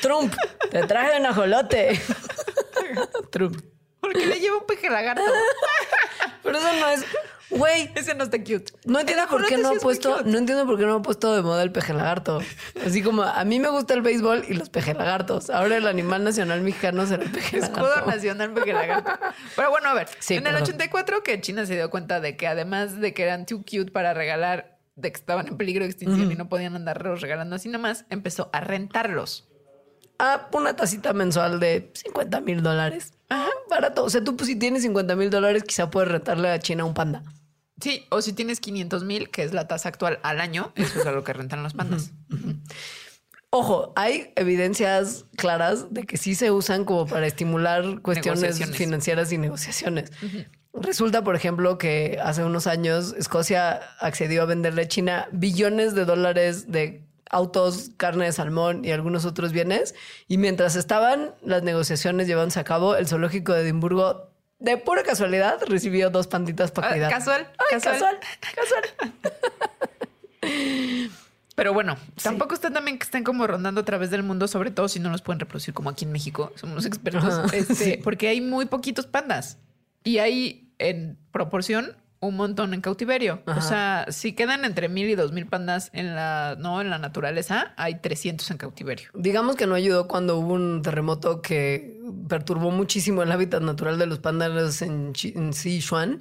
Trump, 0.00 0.32
te 0.70 0.86
traje 0.86 1.18
un 1.20 1.26
ajolote. 1.26 2.00
Trump. 3.30 3.60
Porque 4.00 4.26
le 4.26 4.38
lleva 4.38 4.58
un 4.58 4.66
peje 4.66 4.90
lagarto. 4.90 5.22
Pero 6.42 6.58
eso 6.58 6.68
no 6.78 6.88
es. 6.88 7.04
Güey, 7.56 7.90
Ese 7.94 8.14
no 8.14 8.24
está 8.24 8.38
cute. 8.38 8.72
no 8.84 9.00
entiendo 9.00 9.26
por 9.28 9.46
qué 9.46 9.56
no 9.56 9.68
ha 9.70 9.74
puesto, 9.74 10.22
no 10.24 10.38
entiendo 10.38 10.66
por 10.66 10.78
qué 10.78 10.86
no 10.86 10.94
ha 10.96 11.02
puesto 11.02 11.34
de 11.34 11.42
moda 11.42 11.62
el 11.62 11.70
peje 11.72 11.94
lagarto. 11.94 12.40
Así 12.84 13.02
como 13.02 13.22
a 13.22 13.44
mí 13.44 13.60
me 13.60 13.68
gusta 13.68 13.94
el 13.94 14.02
béisbol 14.02 14.44
y 14.48 14.54
los 14.54 14.70
peje 14.70 14.94
lagartos. 14.94 15.50
Ahora 15.50 15.76
el 15.76 15.86
animal 15.86 16.24
nacional 16.24 16.60
mexicano 16.62 17.06
será 17.06 17.22
el 17.22 17.30
peje 17.30 17.58
Escudo 17.58 18.04
nacional 18.06 18.52
peje 18.52 18.72
lagarto. 18.72 19.12
Pero 19.56 19.70
bueno, 19.70 19.88
a 19.88 19.94
ver. 19.94 20.08
Sí, 20.18 20.34
en 20.34 20.42
perdón. 20.42 20.58
el 20.58 20.62
84 20.64 21.22
que 21.22 21.40
China 21.40 21.64
se 21.66 21.74
dio 21.74 21.90
cuenta 21.90 22.20
de 22.20 22.36
que 22.36 22.46
además 22.46 23.00
de 23.00 23.14
que 23.14 23.22
eran 23.22 23.46
too 23.46 23.58
cute 23.58 23.92
para 23.92 24.14
regalar, 24.14 24.76
de 24.96 25.12
que 25.12 25.16
estaban 25.18 25.46
en 25.48 25.56
peligro 25.56 25.84
de 25.84 25.90
extinción 25.90 26.30
y 26.30 26.34
no 26.34 26.48
podían 26.48 26.74
andarlos 26.76 27.20
regalando 27.20 27.56
así 27.56 27.68
nomás, 27.68 28.04
empezó 28.10 28.50
a 28.52 28.60
rentarlos. 28.60 29.48
Ah, 30.18 30.48
una 30.52 30.76
tacita 30.76 31.12
mensual 31.12 31.58
de 31.58 31.90
50 31.94 32.40
mil 32.40 32.62
dólares. 32.62 33.12
Ajá, 33.28 33.48
barato. 33.68 34.04
O 34.04 34.10
sea, 34.10 34.22
tú 34.22 34.36
pues, 34.36 34.48
si 34.48 34.56
tienes 34.56 34.82
50 34.82 35.16
mil 35.16 35.28
dólares, 35.30 35.64
quizá 35.64 35.90
puedes 35.90 36.10
rentarle 36.10 36.50
a 36.50 36.58
China 36.60 36.84
un 36.84 36.94
panda. 36.94 37.22
Sí, 37.84 38.06
o 38.08 38.22
si 38.22 38.32
tienes 38.32 38.60
500 38.60 39.04
mil, 39.04 39.28
que 39.28 39.42
es 39.42 39.52
la 39.52 39.68
tasa 39.68 39.90
actual 39.90 40.18
al 40.22 40.40
año, 40.40 40.72
eso 40.74 41.00
es 41.00 41.04
a 41.04 41.12
lo 41.12 41.22
que 41.22 41.34
rentan 41.34 41.62
los 41.62 41.74
pandas. 41.74 42.12
Ojo, 43.50 43.92
hay 43.94 44.32
evidencias 44.36 45.26
claras 45.36 45.92
de 45.92 46.04
que 46.04 46.16
sí 46.16 46.34
se 46.34 46.50
usan 46.50 46.86
como 46.86 47.06
para 47.06 47.26
estimular 47.26 48.00
cuestiones 48.00 48.58
financieras 48.74 49.32
y 49.32 49.36
negociaciones. 49.36 50.12
Resulta, 50.72 51.22
por 51.24 51.36
ejemplo, 51.36 51.76
que 51.76 52.18
hace 52.24 52.42
unos 52.42 52.66
años 52.66 53.14
Escocia 53.18 53.82
accedió 54.00 54.40
a 54.40 54.46
venderle 54.46 54.80
a 54.80 54.88
China 54.88 55.28
billones 55.30 55.94
de 55.94 56.06
dólares 56.06 56.72
de 56.72 57.04
autos, 57.28 57.90
carne 57.98 58.24
de 58.24 58.32
salmón 58.32 58.82
y 58.86 58.92
algunos 58.92 59.26
otros 59.26 59.52
bienes. 59.52 59.94
Y 60.26 60.38
mientras 60.38 60.74
estaban 60.74 61.34
las 61.42 61.62
negociaciones 61.62 62.28
llevándose 62.28 62.60
a 62.60 62.64
cabo, 62.64 62.96
el 62.96 63.08
zoológico 63.08 63.52
de 63.52 63.60
Edimburgo, 63.60 64.33
de 64.58 64.76
pura 64.78 65.02
casualidad, 65.02 65.58
recibió 65.66 66.10
dos 66.10 66.26
panditas 66.26 66.70
para 66.70 66.88
Ah, 66.88 66.92
cuidar. 66.92 67.10
casual, 67.10 67.48
Ay, 67.58 67.80
casual. 67.80 68.18
casual, 68.54 68.84
casual. 69.00 69.12
Pero 71.56 71.72
bueno, 71.72 71.96
tampoco 72.20 72.54
está 72.54 72.70
también 72.72 72.98
que 72.98 73.04
estén 73.04 73.22
como 73.22 73.46
rondando 73.46 73.80
a 73.80 73.84
través 73.84 74.10
del 74.10 74.24
mundo, 74.24 74.48
sobre 74.48 74.72
todo 74.72 74.88
si 74.88 74.98
no 74.98 75.10
los 75.10 75.22
pueden 75.22 75.38
reproducir 75.38 75.72
como 75.72 75.88
aquí 75.90 76.04
en 76.04 76.10
México, 76.10 76.52
somos 76.56 76.84
expertos, 76.84 77.22
Ajá, 77.32 77.56
este, 77.56 77.74
sí. 77.76 77.96
porque 78.02 78.26
hay 78.28 78.40
muy 78.40 78.66
poquitos 78.66 79.06
pandas 79.06 79.58
y 80.02 80.18
hay 80.18 80.72
en 80.78 81.16
proporción 81.30 81.96
un 82.26 82.36
montón 82.36 82.74
en 82.74 82.80
cautiverio. 82.80 83.42
Ajá. 83.46 83.58
O 83.58 83.62
sea, 83.62 84.06
si 84.08 84.32
quedan 84.32 84.64
entre 84.64 84.88
mil 84.88 85.08
y 85.08 85.14
dos 85.14 85.32
mil 85.32 85.46
pandas 85.46 85.90
en 85.92 86.14
la, 86.14 86.56
no, 86.58 86.80
en 86.80 86.90
la 86.90 86.98
naturaleza, 86.98 87.74
hay 87.76 88.00
300 88.00 88.50
en 88.50 88.56
cautiverio. 88.56 89.10
Digamos 89.14 89.56
que 89.56 89.66
no 89.66 89.74
ayudó 89.74 90.08
cuando 90.08 90.38
hubo 90.38 90.54
un 90.54 90.82
terremoto 90.82 91.42
que 91.42 92.00
perturbó 92.28 92.70
muchísimo 92.70 93.22
el 93.22 93.32
hábitat 93.32 93.62
natural 93.62 93.98
de 93.98 94.06
los 94.06 94.18
pandas 94.18 94.82
en, 94.82 95.12
en 95.22 95.52
Sichuan. 95.52 96.20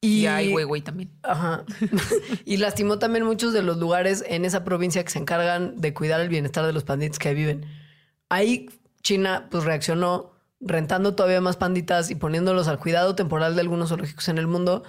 Y, 0.00 0.20
Y 0.20 0.26
hay 0.26 0.52
güey 0.52 0.80
también. 0.82 1.10
Ajá. 1.22 1.64
y 2.44 2.58
lastimó 2.58 2.98
también 2.98 3.24
muchos 3.24 3.52
de 3.52 3.62
los 3.62 3.78
lugares 3.78 4.24
en 4.28 4.44
esa 4.44 4.62
provincia 4.64 5.02
que 5.02 5.10
se 5.10 5.18
encargan 5.18 5.80
de 5.80 5.92
cuidar 5.92 6.20
el 6.20 6.28
bienestar 6.28 6.64
de 6.64 6.72
los 6.72 6.84
panditas 6.84 7.18
que 7.18 7.28
ahí 7.28 7.34
viven. 7.34 7.66
Ahí 8.28 8.68
China 9.02 9.48
pues 9.50 9.64
reaccionó 9.64 10.38
rentando 10.60 11.14
todavía 11.14 11.40
más 11.40 11.56
panditas 11.56 12.10
y 12.10 12.14
poniéndolos 12.14 12.68
al 12.68 12.78
cuidado 12.78 13.14
temporal 13.14 13.54
de 13.54 13.60
algunos 13.60 13.88
zoológicos 13.88 14.28
en 14.28 14.38
el 14.38 14.46
mundo. 14.46 14.84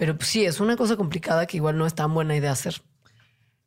Pero 0.00 0.16
pues 0.16 0.30
sí, 0.30 0.46
es 0.46 0.60
una 0.60 0.78
cosa 0.78 0.96
complicada 0.96 1.44
que 1.44 1.58
igual 1.58 1.76
no 1.76 1.84
es 1.86 1.94
tan 1.94 2.14
buena 2.14 2.34
idea 2.34 2.52
hacer. 2.52 2.80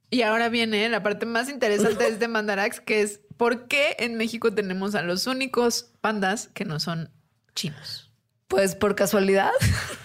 Y 0.09 0.23
ahora 0.23 0.49
viene 0.49 0.89
la 0.89 1.03
parte 1.03 1.27
más 1.27 1.47
interesante 1.47 2.03
de 2.05 2.09
este 2.09 2.27
Mandarax, 2.27 2.79
que 2.79 3.03
es 3.03 3.21
¿por 3.37 3.67
qué 3.67 3.95
en 3.99 4.17
México 4.17 4.51
tenemos 4.51 4.95
a 4.95 5.03
los 5.03 5.27
únicos 5.27 5.91
pandas 6.01 6.49
que 6.55 6.65
no 6.65 6.79
son 6.79 7.11
chinos? 7.53 8.11
Pues 8.47 8.73
por 8.73 8.95
casualidad, 8.95 9.51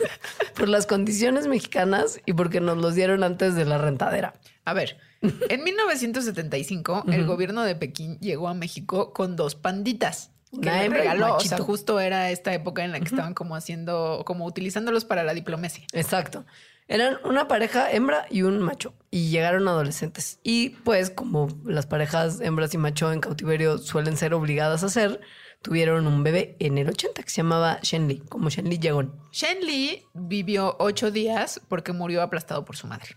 por 0.55 0.69
las 0.69 0.85
condiciones 0.85 1.47
mexicanas 1.47 2.21
y 2.27 2.35
porque 2.35 2.61
nos 2.61 2.77
los 2.77 2.95
dieron 2.95 3.25
antes 3.25 3.55
de 3.55 3.65
la 3.65 3.79
rentadera. 3.79 4.35
A 4.67 4.75
ver, 4.75 4.99
en 5.23 5.65
1975 5.65 7.05
el 7.11 7.25
gobierno 7.25 7.63
de 7.63 7.75
Pekín 7.75 8.19
llegó 8.21 8.49
a 8.49 8.55
México 8.55 9.15
con 9.15 9.35
dos 9.35 9.55
panditas. 9.55 10.33
Que 10.51 10.69
un 10.69 10.93
regaló, 10.93 11.37
o 11.37 11.41
sea, 11.41 11.59
justo 11.59 12.01
era 12.01 12.31
esta 12.31 12.55
época 12.55 12.85
en 12.85 12.93
la 12.93 13.01
que 13.01 13.07
estaban 13.07 13.35
como 13.35 13.55
haciendo, 13.55 14.23
como 14.25 14.47
utilizándolos 14.47 15.05
para 15.05 15.23
la 15.23 15.35
diplomacia. 15.35 15.85
Exacto. 15.93 16.45
Eran 16.87 17.19
una 17.25 17.49
pareja 17.49 17.91
hembra 17.93 18.27
y 18.31 18.43
un 18.43 18.61
macho 18.61 18.95
y 19.11 19.29
llegaron 19.29 19.69
adolescentes. 19.69 20.41
Y 20.43 20.71
pues 20.71 21.11
como 21.11 21.49
las 21.65 21.87
parejas 21.87 22.41
hembras 22.41 22.73
y 22.73 22.79
macho 22.79 23.13
en 23.13 23.21
cautiverio 23.21 23.77
suelen 23.77 24.17
ser 24.17 24.33
obligadas 24.33 24.83
a 24.83 24.87
hacer, 24.87 25.21
tuvieron 25.61 26.07
un 26.07 26.23
bebé 26.23 26.57
en 26.61 26.79
el 26.79 26.89
80 26.89 27.23
que 27.23 27.29
se 27.29 27.37
llamaba 27.39 27.79
Shenli, 27.83 28.21
como 28.21 28.49
Shenli 28.49 28.79
Yegon. 28.79 29.15
Shen 29.33 29.61
Li 29.67 30.07
vivió 30.15 30.77
ocho 30.79 31.11
días 31.11 31.61
porque 31.69 31.93
murió 31.93 32.23
aplastado 32.23 32.65
por 32.65 32.77
su 32.77 32.87
madre. 32.87 33.17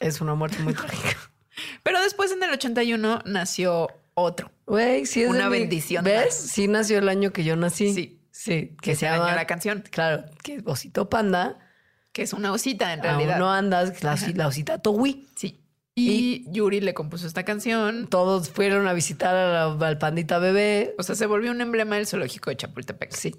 Es 0.00 0.20
una 0.20 0.34
muerte 0.34 0.58
muy 0.58 0.74
trágica. 0.74 1.16
Pero 1.84 2.00
después 2.02 2.32
en 2.32 2.42
el 2.42 2.50
81 2.50 3.20
nació 3.24 3.88
otro. 4.14 4.50
Güey, 4.66 5.06
sí 5.06 5.22
es 5.22 5.28
Una 5.30 5.48
mi- 5.50 5.58
bendición. 5.60 6.04
¿Ves? 6.04 6.34
Sí 6.34 6.68
nació 6.68 6.98
el 6.98 7.08
año 7.08 7.32
que 7.32 7.44
yo 7.44 7.56
nací. 7.56 7.92
Sí. 7.92 8.20
Sí, 8.30 8.76
que 8.82 8.90
Que 8.90 8.96
se 8.96 9.06
llama 9.06 9.34
la 9.34 9.46
canción, 9.46 9.84
Claro, 9.90 10.24
que 10.42 10.56
es 10.56 10.62
Osito 10.66 11.08
Panda. 11.08 11.58
que 12.12 12.22
es 12.22 12.32
una 12.32 12.52
osita 12.52 12.92
en 12.92 13.02
realidad. 13.02 13.38
no 13.38 13.50
andas, 13.52 14.02
la, 14.02 14.16
la 14.34 14.46
osita 14.48 14.78
Towi. 14.78 15.28
Sí. 15.36 15.60
Y, 15.96 16.44
Yuri 16.50 16.80
le 16.80 16.92
compuso 16.94 17.26
esta 17.26 17.44
canción. 17.44 18.08
Todos 18.08 18.50
fueron 18.50 18.88
a 18.88 18.92
visitar 18.92 19.34
a 19.36 19.52
la- 19.76 19.86
al 19.86 19.98
pandita 19.98 20.38
bebé. 20.40 20.94
O 20.98 21.02
sea, 21.04 21.14
se 21.14 21.26
volvió 21.26 21.50
un 21.52 21.60
emblema 21.60 21.94
del 21.96 22.06
zoológico 22.08 22.50
de 22.50 22.56
Chapultepec. 22.56 23.12
Sí. 23.12 23.36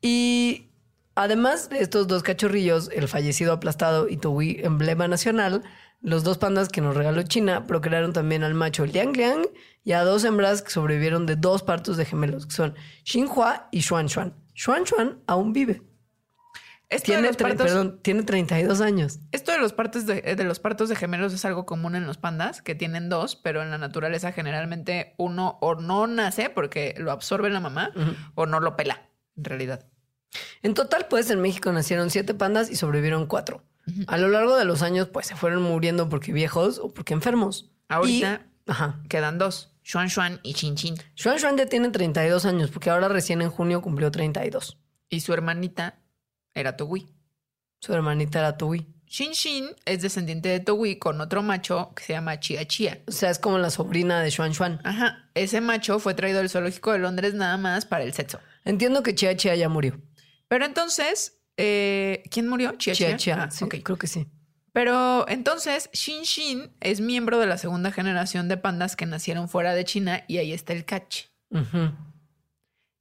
Y 0.00 0.70
además 1.14 1.68
de 1.70 1.80
estos 1.80 2.06
dos 2.06 2.22
cachorrillos, 2.22 2.88
el 2.92 3.08
fallecido 3.08 3.52
aplastado 3.52 4.08
y 4.08 4.16
Towi, 4.16 4.60
emblema 4.62 5.08
nacional, 5.08 5.62
los 6.02 6.24
dos 6.24 6.38
pandas 6.38 6.68
que 6.68 6.80
nos 6.80 6.96
regaló 6.96 7.22
China 7.22 7.66
procrearon 7.66 8.12
también 8.12 8.42
al 8.42 8.54
macho 8.54 8.84
Liang 8.84 9.12
Liang 9.16 9.46
y 9.84 9.92
a 9.92 10.02
dos 10.04 10.24
hembras 10.24 10.62
que 10.62 10.70
sobrevivieron 10.70 11.26
de 11.26 11.36
dos 11.36 11.62
partos 11.62 11.96
de 11.96 12.04
gemelos, 12.04 12.46
que 12.46 12.52
son 12.52 12.74
Xinhua 13.04 13.68
y 13.70 13.82
Xuan 13.82 14.08
Xuan. 14.08 14.34
Xuan 14.54 14.84
Xuan 14.86 15.20
aún 15.26 15.52
vive. 15.52 15.82
Esto, 16.88 17.12
de 17.12 17.16
Tiene, 17.16 17.28
los 17.28 17.38
tre- 17.38 17.42
partos, 17.42 17.66
perdón, 17.68 18.00
tiene 18.02 18.22
32 18.22 18.82
años. 18.82 19.18
esto 19.30 19.50
de 19.52 19.58
los 19.58 19.72
partos 19.72 20.04
de, 20.04 20.20
de 20.20 20.44
los 20.44 20.58
partos 20.60 20.90
de 20.90 20.96
gemelos 20.96 21.32
es 21.32 21.42
algo 21.46 21.64
común 21.64 21.94
en 21.96 22.06
los 22.06 22.18
pandas, 22.18 22.60
que 22.60 22.74
tienen 22.74 23.08
dos, 23.08 23.34
pero 23.34 23.62
en 23.62 23.70
la 23.70 23.78
naturaleza 23.78 24.32
generalmente 24.32 25.14
uno 25.16 25.56
o 25.62 25.74
no 25.74 26.06
nace 26.06 26.50
porque 26.50 26.94
lo 26.98 27.10
absorbe 27.10 27.48
la 27.48 27.60
mamá 27.60 27.92
o 28.34 28.44
no 28.44 28.60
lo 28.60 28.76
pela, 28.76 29.08
en 29.38 29.44
realidad. 29.44 29.86
En 30.62 30.74
total, 30.74 31.06
pues 31.08 31.30
en 31.30 31.40
México 31.40 31.72
nacieron 31.72 32.10
siete 32.10 32.34
pandas 32.34 32.68
y 32.70 32.76
sobrevivieron 32.76 33.24
cuatro. 33.26 33.62
A 34.06 34.16
lo 34.18 34.28
largo 34.28 34.56
de 34.56 34.64
los 34.64 34.82
años, 34.82 35.08
pues 35.08 35.26
se 35.26 35.36
fueron 35.36 35.62
muriendo 35.62 36.08
porque 36.08 36.32
viejos 36.32 36.78
o 36.78 36.92
porque 36.92 37.14
enfermos. 37.14 37.70
Ahorita 37.88 38.42
Y- 38.66 38.70
ajá. 38.70 39.00
quedan 39.08 39.38
dos, 39.38 39.72
Xuan 39.84 40.08
Xuan 40.08 40.40
y 40.42 40.54
Chin 40.54 40.76
Chin. 40.76 40.94
Xuan 41.20 41.38
Xuan 41.38 41.56
ya 41.56 41.66
tiene 41.66 41.90
32 41.90 42.44
años 42.44 42.70
porque 42.70 42.90
ahora 42.90 43.08
recién 43.08 43.42
en 43.42 43.50
junio 43.50 43.82
cumplió 43.82 44.10
32. 44.10 44.78
Y 45.08 45.20
su 45.20 45.32
hermanita 45.32 45.98
era 46.54 46.76
Togui. 46.76 47.08
Su 47.80 47.92
hermanita 47.92 48.38
era 48.38 48.56
Tui. 48.56 48.86
Shin 49.06 49.32
Shin 49.32 49.66
es 49.84 50.00
descendiente 50.00 50.48
de 50.48 50.60
Togui 50.60 50.96
con 50.98 51.20
otro 51.20 51.42
macho 51.42 51.92
que 51.94 52.04
se 52.04 52.12
llama 52.14 52.38
Chia 52.40 52.66
Chia. 52.66 53.02
O 53.06 53.12
sea, 53.12 53.28
es 53.30 53.38
como 53.38 53.58
la 53.58 53.68
sobrina 53.70 54.22
de 54.22 54.30
Xuan 54.30 54.54
Xuan. 54.54 54.80
Ajá, 54.84 55.28
ese 55.34 55.60
macho 55.60 55.98
fue 55.98 56.14
traído 56.14 56.38
del 56.38 56.48
zoológico 56.48 56.92
de 56.92 57.00
Londres 57.00 57.34
nada 57.34 57.56
más 57.58 57.84
para 57.84 58.04
el 58.04 58.14
sexo. 58.14 58.38
Entiendo 58.64 59.02
que 59.02 59.14
Chia 59.14 59.36
Chia 59.36 59.54
ya 59.56 59.68
murió. 59.68 60.00
Pero 60.48 60.64
entonces, 60.64 61.41
eh, 61.64 62.24
¿quién 62.28 62.48
murió? 62.48 62.72
Chia 62.72 62.92
Chia. 62.92 63.08
Chia 63.10 63.16
Chia, 63.16 63.42
Ah, 63.44 63.50
sí, 63.52 63.66
creo 63.68 63.96
que 63.96 64.08
sí. 64.08 64.26
Pero 64.72 65.28
entonces, 65.28 65.90
Shin 65.92 66.22
Shin 66.22 66.72
es 66.80 67.00
miembro 67.00 67.38
de 67.38 67.46
la 67.46 67.56
segunda 67.56 67.92
generación 67.92 68.48
de 68.48 68.56
pandas 68.56 68.96
que 68.96 69.06
nacieron 69.06 69.48
fuera 69.48 69.74
de 69.74 69.84
China 69.84 70.24
y 70.26 70.38
ahí 70.38 70.52
está 70.52 70.72
el 70.72 70.84
catch. 70.84 71.26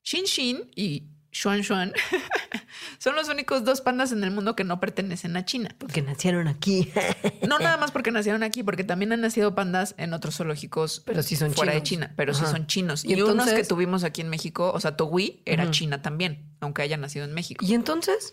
Xin 0.04 0.26
Xin 0.26 0.72
y 0.76 1.11
Xuan 1.32 1.64
Xuan 1.64 1.94
son 3.00 3.16
los 3.16 3.30
únicos 3.30 3.64
dos 3.64 3.82
pandas 3.82 4.12
en 4.12 4.24
el 4.24 4.32
mundo 4.32 4.56
que 4.56 4.64
no 4.64 4.80
pertenecen 4.80 5.38
a 5.38 5.46
China. 5.46 5.74
Porque 5.78 6.02
nacieron 6.02 6.48
aquí. 6.48 6.92
No 7.48 7.58
nada 7.58 7.76
más 7.78 7.92
porque 7.92 8.12
nacieron 8.12 8.44
aquí, 8.44 8.64
porque 8.64 8.84
también 8.84 9.12
han 9.12 9.22
nacido 9.22 9.56
pandas 9.56 9.96
en 9.98 10.14
otros 10.14 10.38
zoológicos 10.38 11.02
Pero 11.06 11.24
sí 11.24 11.36
son 11.36 11.54
fuera 11.54 11.74
de 11.74 11.82
chinos. 11.82 12.08
China, 12.08 12.14
pero 12.16 12.34
sí 12.34 12.46
son 12.46 12.68
chinos. 12.68 13.04
Y 13.04 13.16
Y, 13.16 13.22
unos 13.22 13.52
que 13.52 13.64
tuvimos 13.64 14.04
aquí 14.04 14.22
en 14.22 14.30
México, 14.30 14.72
o 14.74 14.80
sea, 14.80 14.96
Togui 14.96 15.42
era. 15.46 15.70
China 15.72 16.02
también, 16.02 16.46
aunque 16.60 16.82
haya 16.82 16.98
nacido 16.98 17.26
en 17.26 17.34
México. 17.34 17.66
¿Y 17.66 17.74
entonces? 17.74 18.32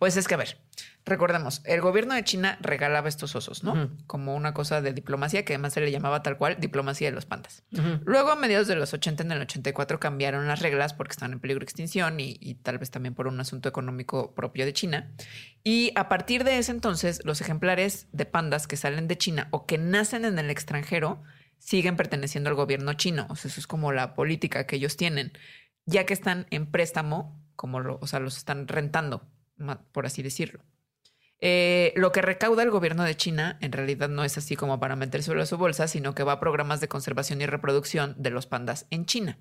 Pues 0.00 0.16
es 0.16 0.26
que, 0.26 0.32
a 0.32 0.38
ver, 0.38 0.56
recordemos, 1.04 1.60
el 1.66 1.82
gobierno 1.82 2.14
de 2.14 2.24
China 2.24 2.56
regalaba 2.62 3.06
estos 3.06 3.36
osos, 3.36 3.64
¿no? 3.64 3.90
Como 4.06 4.34
una 4.34 4.54
cosa 4.54 4.80
de 4.80 4.94
diplomacia 4.94 5.44
que 5.44 5.52
además 5.52 5.74
se 5.74 5.82
le 5.82 5.90
llamaba 5.90 6.22
tal 6.22 6.38
cual 6.38 6.56
diplomacia 6.58 7.08
de 7.10 7.14
los 7.14 7.26
pandas. 7.26 7.64
Luego, 8.06 8.30
a 8.30 8.36
mediados 8.36 8.66
de 8.66 8.76
los 8.76 8.94
80, 8.94 9.24
en 9.24 9.32
el 9.32 9.42
84, 9.42 10.00
cambiaron 10.00 10.48
las 10.48 10.62
reglas 10.62 10.94
porque 10.94 11.10
estaban 11.12 11.34
en 11.34 11.40
peligro 11.40 11.60
de 11.60 11.64
extinción 11.64 12.18
y, 12.18 12.38
y 12.40 12.54
tal 12.54 12.78
vez 12.78 12.90
también 12.90 13.14
por 13.14 13.26
un 13.26 13.38
asunto 13.40 13.68
económico 13.68 14.34
propio 14.34 14.64
de 14.64 14.72
China. 14.72 15.12
Y 15.64 15.92
a 15.96 16.08
partir 16.08 16.44
de 16.44 16.56
ese 16.56 16.72
entonces, 16.72 17.20
los 17.26 17.42
ejemplares 17.42 18.06
de 18.12 18.24
pandas 18.24 18.66
que 18.66 18.78
salen 18.78 19.06
de 19.06 19.18
China 19.18 19.48
o 19.50 19.66
que 19.66 19.76
nacen 19.76 20.24
en 20.24 20.38
el 20.38 20.48
extranjero 20.48 21.22
siguen 21.58 21.96
perteneciendo 21.96 22.48
al 22.48 22.56
gobierno 22.56 22.94
chino. 22.94 23.26
O 23.28 23.36
sea, 23.36 23.50
eso 23.50 23.60
es 23.60 23.66
como 23.66 23.92
la 23.92 24.14
política 24.14 24.66
que 24.66 24.76
ellos 24.76 24.96
tienen, 24.96 25.32
ya 25.84 26.06
que 26.06 26.14
están 26.14 26.46
en 26.48 26.70
préstamo, 26.70 27.38
como 27.54 27.80
lo, 27.80 27.98
o 28.00 28.06
sea, 28.06 28.18
los 28.18 28.38
están 28.38 28.66
rentando, 28.66 29.28
por 29.92 30.06
así 30.06 30.22
decirlo. 30.22 30.62
Eh, 31.42 31.94
lo 31.96 32.12
que 32.12 32.20
recauda 32.20 32.62
el 32.62 32.70
gobierno 32.70 33.02
de 33.02 33.16
China 33.16 33.56
en 33.62 33.72
realidad 33.72 34.10
no 34.10 34.24
es 34.24 34.36
así 34.36 34.56
como 34.56 34.78
para 34.78 34.94
metérselo 34.94 35.40
a 35.40 35.46
su 35.46 35.56
bolsa, 35.56 35.88
sino 35.88 36.14
que 36.14 36.22
va 36.22 36.32
a 36.32 36.40
programas 36.40 36.82
de 36.82 36.88
conservación 36.88 37.40
y 37.40 37.46
reproducción 37.46 38.14
de 38.18 38.28
los 38.28 38.46
pandas 38.46 38.86
en 38.90 39.06
China. 39.06 39.38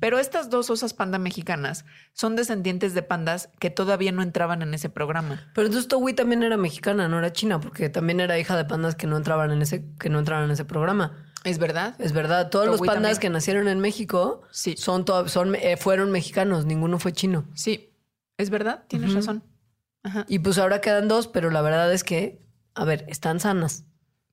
Pero 0.00 0.18
estas 0.18 0.48
dos 0.48 0.70
osas 0.70 0.94
panda 0.94 1.18
mexicanas 1.18 1.84
son 2.14 2.34
descendientes 2.34 2.94
de 2.94 3.02
pandas 3.02 3.50
que 3.58 3.68
todavía 3.68 4.10
no 4.10 4.22
entraban 4.22 4.62
en 4.62 4.72
ese 4.72 4.88
programa. 4.88 5.50
Pero 5.54 5.66
entonces 5.66 5.86
Togui 5.86 6.14
también 6.14 6.42
era 6.42 6.56
mexicana, 6.56 7.08
no 7.08 7.18
era 7.18 7.30
china, 7.30 7.60
porque 7.60 7.90
también 7.90 8.20
era 8.20 8.38
hija 8.38 8.56
de 8.56 8.64
pandas 8.64 8.94
que 8.94 9.06
no 9.06 9.18
entraban 9.18 9.50
en 9.50 9.60
ese, 9.60 9.84
que 10.00 10.08
no 10.08 10.20
entraban 10.20 10.46
en 10.46 10.52
ese 10.52 10.64
programa. 10.64 11.30
¿Es 11.44 11.58
verdad? 11.58 11.94
Es 11.98 12.14
verdad, 12.14 12.48
todos 12.48 12.64
los 12.68 12.78
pandas 12.80 12.94
también. 12.94 13.20
que 13.20 13.28
nacieron 13.28 13.68
en 13.68 13.80
México 13.80 14.40
Sí. 14.50 14.76
son, 14.78 15.04
son 15.26 15.54
eh, 15.56 15.76
fueron 15.76 16.10
mexicanos, 16.10 16.64
ninguno 16.64 16.98
fue 16.98 17.12
chino. 17.12 17.44
Sí, 17.54 17.92
es 18.38 18.48
verdad, 18.48 18.84
tienes 18.88 19.12
razón. 19.12 19.44
Ajá. 20.04 20.24
Y 20.28 20.38
pues 20.38 20.58
ahora 20.58 20.80
quedan 20.80 21.08
dos, 21.08 21.26
pero 21.26 21.50
la 21.50 21.60
verdad 21.62 21.92
es 21.92 22.04
que, 22.04 22.40
a 22.74 22.84
ver, 22.84 23.04
están 23.08 23.40
sanas. 23.40 23.84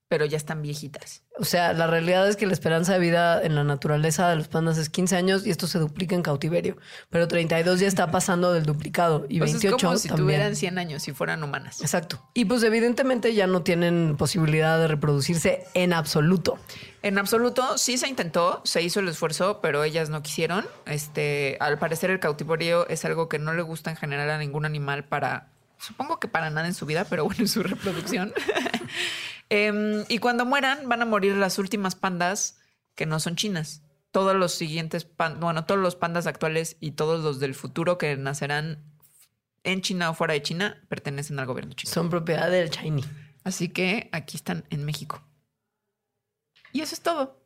Pero 0.09 0.25
ya 0.25 0.35
están 0.35 0.61
viejitas. 0.61 1.23
O 1.39 1.45
sea, 1.45 1.71
la 1.71 1.87
realidad 1.87 2.27
es 2.27 2.35
que 2.35 2.45
la 2.45 2.51
esperanza 2.51 2.91
de 2.91 2.99
vida 2.99 3.41
en 3.41 3.55
la 3.55 3.63
naturaleza 3.63 4.29
de 4.29 4.35
los 4.35 4.49
pandas 4.49 4.77
es 4.77 4.89
15 4.89 5.15
años 5.15 5.47
y 5.47 5.51
esto 5.51 5.67
se 5.67 5.79
duplica 5.79 6.13
en 6.15 6.21
cautiverio. 6.21 6.75
Pero 7.09 7.29
32 7.29 7.79
ya 7.79 7.87
está 7.87 8.11
pasando 8.11 8.51
del 8.51 8.65
duplicado 8.65 9.25
y 9.29 9.39
Pues 9.39 9.53
28 9.53 9.77
es 9.77 9.81
como 9.81 9.97
si 9.97 10.09
también. 10.09 10.25
tuvieran 10.25 10.55
100 10.57 10.77
años, 10.79 11.03
si 11.03 11.13
fueran 11.13 11.41
humanas. 11.41 11.79
Exacto. 11.79 12.21
Y 12.33 12.43
pues 12.43 12.61
evidentemente 12.63 13.33
ya 13.33 13.47
no 13.47 13.63
tienen 13.63 14.17
posibilidad 14.17 14.77
de 14.79 14.89
reproducirse 14.89 15.63
en 15.75 15.93
absoluto. 15.93 16.59
En 17.03 17.17
absoluto, 17.17 17.77
sí 17.77 17.97
se 17.97 18.09
intentó, 18.09 18.59
se 18.65 18.81
hizo 18.81 18.99
el 18.99 19.07
esfuerzo, 19.07 19.61
pero 19.61 19.85
ellas 19.85 20.09
no 20.09 20.21
quisieron. 20.21 20.65
Este, 20.85 21.55
al 21.61 21.79
parecer 21.79 22.11
el 22.11 22.19
cautiverio 22.19 22.85
es 22.89 23.05
algo 23.05 23.29
que 23.29 23.39
no 23.39 23.53
le 23.53 23.61
gusta 23.61 23.91
en 23.91 23.95
general 23.95 24.29
a 24.29 24.37
ningún 24.37 24.65
animal 24.65 25.05
para, 25.05 25.50
supongo 25.81 26.19
que 26.19 26.27
para 26.27 26.49
nada 26.49 26.67
en 26.67 26.73
su 26.73 26.85
vida, 26.85 27.05
pero 27.05 27.25
bueno, 27.25 27.41
en 27.41 27.47
su 27.47 27.63
reproducción. 27.63 28.33
Em, 29.53 30.05
y 30.07 30.19
cuando 30.19 30.45
mueran, 30.45 30.87
van 30.87 31.01
a 31.01 31.05
morir 31.05 31.35
las 31.35 31.59
últimas 31.59 31.95
pandas 31.95 32.57
que 32.95 33.05
no 33.05 33.19
son 33.19 33.35
chinas. 33.35 33.83
Todos 34.11 34.33
los 34.33 34.53
siguientes 34.53 35.03
pan, 35.03 35.41
bueno, 35.41 35.65
todos 35.65 35.81
los 35.81 35.97
pandas 35.97 36.25
actuales 36.25 36.77
y 36.79 36.91
todos 36.91 37.21
los 37.21 37.41
del 37.41 37.53
futuro 37.53 37.97
que 37.97 38.15
nacerán 38.15 38.81
en 39.63 39.81
China 39.81 40.09
o 40.09 40.13
fuera 40.13 40.35
de 40.35 40.41
China 40.41 40.81
pertenecen 40.87 41.37
al 41.37 41.47
gobierno 41.47 41.73
chino. 41.73 41.91
Son 41.91 42.09
propiedad 42.09 42.49
del 42.49 42.69
Shiny. 42.69 43.03
Así 43.43 43.67
que 43.67 44.09
aquí 44.13 44.37
están 44.37 44.63
en 44.69 44.85
México. 44.85 45.21
Y 46.71 46.79
eso 46.79 46.95
es 46.95 47.01
todo. 47.01 47.41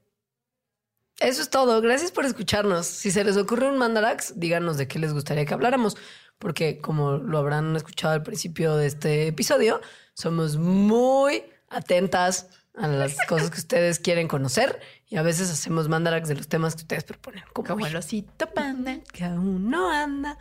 Eso 1.20 1.42
es 1.42 1.50
todo. 1.50 1.82
Gracias 1.82 2.12
por 2.12 2.26
escucharnos. 2.26 2.86
Si 2.86 3.10
se 3.10 3.24
les 3.24 3.38
ocurre 3.38 3.68
un 3.68 3.78
Mandarax, 3.78 4.40
díganos 4.40 4.78
de 4.78 4.88
qué 4.88 5.00
les 5.00 5.14
gustaría 5.14 5.46
que 5.46 5.54
habláramos. 5.54 5.96
Porque 6.40 6.80
como 6.80 7.14
lo 7.18 7.38
habrán 7.38 7.76
escuchado 7.76 8.14
al 8.14 8.24
principio 8.24 8.76
de 8.76 8.88
este 8.88 9.28
episodio, 9.28 9.82
somos 10.14 10.58
muy 10.58 11.44
atentas 11.70 12.48
a 12.78 12.88
las 12.88 13.16
cosas 13.28 13.50
que 13.50 13.58
ustedes 13.58 14.00
quieren 14.00 14.28
conocer 14.28 14.80
y 15.08 15.16
a 15.18 15.22
veces 15.22 15.50
hacemos 15.50 15.88
Mandarax 15.88 16.28
de 16.28 16.36
los 16.36 16.48
temas 16.48 16.76
que 16.76 16.82
ustedes 16.82 17.04
proponen. 17.04 17.44
Como, 17.54 17.68
Como 17.68 17.88
el 17.88 17.96
osito 17.96 18.48
panda. 18.54 18.98
que 19.14 19.24
aún 19.24 19.70
no 19.70 19.90
anda. 19.92 20.38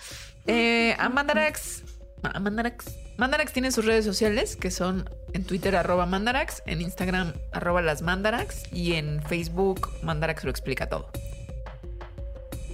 Eh, 0.46 0.96
a 0.98 1.08
Mandarax. 1.08 1.84
a 2.22 2.40
Mandarax. 2.40 2.86
Mandarax 3.16 3.52
tiene 3.52 3.70
sus 3.70 3.84
redes 3.84 4.04
sociales 4.04 4.56
que 4.56 4.72
son 4.72 5.08
en 5.32 5.44
Twitter 5.44 5.76
arroba 5.76 6.06
Mandarax, 6.06 6.64
en 6.66 6.80
Instagram 6.80 7.32
arroba 7.52 7.80
las 7.82 8.02
Mandarax 8.02 8.72
y 8.72 8.94
en 8.94 9.22
Facebook 9.22 9.88
Mandarax 10.02 10.42
lo 10.42 10.50
explica 10.50 10.88
todo. 10.88 11.10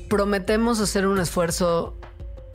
prometemos 0.09 0.81
hacer 0.81 1.07
un 1.07 1.21
esfuerzo 1.21 1.99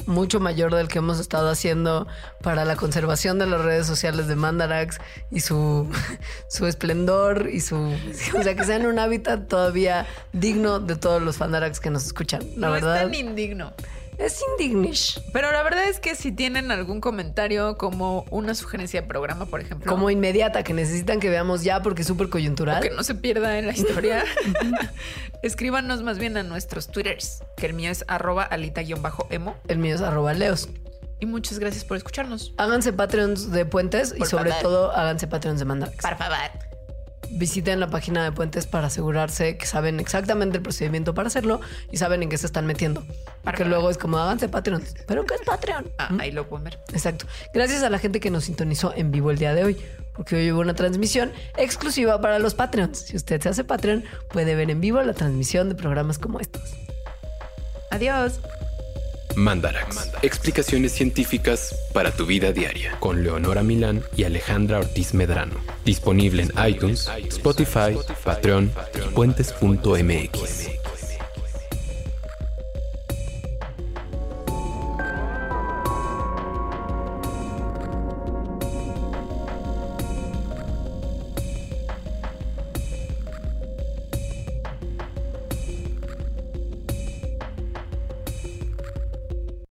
mucho 0.07 0.39
mayor 0.39 0.73
del 0.73 0.87
que 0.87 0.99
hemos 0.99 1.19
estado 1.19 1.49
haciendo 1.49 2.07
para 2.41 2.65
la 2.65 2.75
conservación 2.75 3.39
de 3.39 3.45
las 3.45 3.61
redes 3.61 3.87
sociales 3.87 4.27
de 4.27 4.35
Mandarax 4.35 4.99
y 5.31 5.39
su, 5.41 5.89
su 6.49 6.67
esplendor 6.67 7.49
y 7.51 7.61
su... 7.61 7.75
O 7.75 8.43
sea, 8.43 8.55
que 8.55 8.63
sean 8.63 8.85
un 8.85 8.99
hábitat 8.99 9.47
todavía 9.47 10.05
digno 10.33 10.79
de 10.79 10.95
todos 10.95 11.21
los 11.21 11.39
Mandarax 11.39 11.79
que 11.79 11.89
nos 11.89 12.05
escuchan. 12.05 12.41
La 12.57 12.67
no 12.67 12.73
verdad, 12.73 12.97
es 12.97 13.03
tan 13.03 13.13
indigno. 13.13 13.73
Es 14.17 14.41
indignish. 14.51 15.21
Pero 15.33 15.51
la 15.51 15.63
verdad 15.63 15.85
es 15.85 15.99
que 15.99 16.15
si 16.15 16.31
tienen 16.31 16.71
algún 16.71 17.01
comentario 17.01 17.77
como 17.77 18.25
una 18.29 18.55
sugerencia 18.55 19.01
de 19.01 19.07
programa, 19.07 19.45
por 19.45 19.61
ejemplo. 19.61 19.91
Como 19.91 20.09
inmediata, 20.09 20.63
que 20.63 20.73
necesitan 20.73 21.19
que 21.19 21.29
veamos 21.29 21.63
ya 21.63 21.81
porque 21.81 22.01
es 22.01 22.07
súper 22.07 22.29
coyuntural. 22.29 22.81
que 22.81 22.89
no 22.89 23.03
se 23.03 23.15
pierda 23.15 23.57
en 23.57 23.67
la 23.67 23.73
historia, 23.73 24.23
escríbanos 25.41 26.01
más 26.03 26.17
bien 26.17 26.37
a 26.37 26.43
nuestros 26.43 26.87
twitters, 26.87 27.43
que 27.57 27.65
el 27.65 27.73
mío 27.73 27.91
es 27.91 28.05
arroba 28.07 28.43
alita-emo. 28.43 29.55
El 29.67 29.79
mío 29.79 29.95
es 29.95 30.01
arroba 30.01 30.33
leos. 30.33 30.69
Y 31.19 31.25
muchas 31.25 31.59
gracias 31.59 31.85
por 31.85 31.97
escucharnos. 31.97 32.53
Háganse 32.57 32.91
Patreons 32.91 33.51
de 33.51 33.65
Puentes 33.65 34.13
y 34.17 34.25
sobre 34.25 34.49
favor. 34.49 34.63
todo 34.63 34.91
háganse 34.91 35.27
Patreons 35.27 35.59
de 35.59 35.65
Mandarax. 35.65 35.97
Por 36.01 36.17
favor. 36.17 36.74
Visiten 37.31 37.79
la 37.79 37.89
página 37.89 38.23
de 38.23 38.31
Puentes 38.31 38.67
para 38.67 38.87
asegurarse 38.87 39.57
que 39.57 39.65
saben 39.65 39.99
exactamente 39.99 40.57
el 40.57 40.63
procedimiento 40.63 41.13
para 41.13 41.27
hacerlo 41.27 41.61
y 41.91 41.97
saben 41.97 42.23
en 42.23 42.29
qué 42.29 42.37
se 42.37 42.45
están 42.45 42.65
metiendo. 42.65 43.03
Porque 43.43 43.65
luego 43.65 43.89
es 43.89 43.97
como 43.97 44.17
háganse 44.17 44.49
Patreon. 44.49 44.83
¿Pero 45.07 45.25
qué 45.25 45.35
es 45.35 45.41
Patreon? 45.41 45.91
Ah, 45.97 46.09
ahí 46.19 46.31
lo 46.31 46.47
pueden 46.47 46.65
ver. 46.65 46.79
Exacto. 46.93 47.25
Gracias 47.53 47.83
a 47.83 47.89
la 47.89 47.99
gente 47.99 48.19
que 48.19 48.31
nos 48.31 48.45
sintonizó 48.45 48.93
en 48.95 49.11
vivo 49.11 49.31
el 49.31 49.37
día 49.37 49.53
de 49.53 49.63
hoy. 49.63 49.77
Porque 50.15 50.37
hoy 50.37 50.51
hubo 50.51 50.61
una 50.61 50.73
transmisión 50.73 51.33
exclusiva 51.57 52.21
para 52.21 52.39
los 52.39 52.55
Patreons. 52.55 52.99
Si 52.99 53.17
usted 53.17 53.41
se 53.41 53.49
hace 53.49 53.63
Patreon, 53.63 54.05
puede 54.29 54.55
ver 54.55 54.69
en 54.69 54.79
vivo 54.79 55.01
la 55.01 55.13
transmisión 55.13 55.67
de 55.67 55.75
programas 55.75 56.17
como 56.17 56.39
estos. 56.39 56.73
Adiós. 57.91 58.39
Mandarax. 59.35 60.11
Explicaciones 60.21 60.91
científicas 60.91 61.75
para 61.93 62.11
tu 62.11 62.25
vida 62.25 62.51
diaria. 62.51 62.97
Con 62.99 63.23
Leonora 63.23 63.63
Milán 63.63 64.03
y 64.15 64.23
Alejandra 64.23 64.79
Ortiz 64.79 65.13
Medrano. 65.13 65.55
Disponible 65.83 66.43
en 66.43 66.51
iTunes, 66.67 67.09
Spotify, 67.29 67.97
Patreon 68.23 68.71
y 68.95 69.13
puentes.mx. 69.13 70.84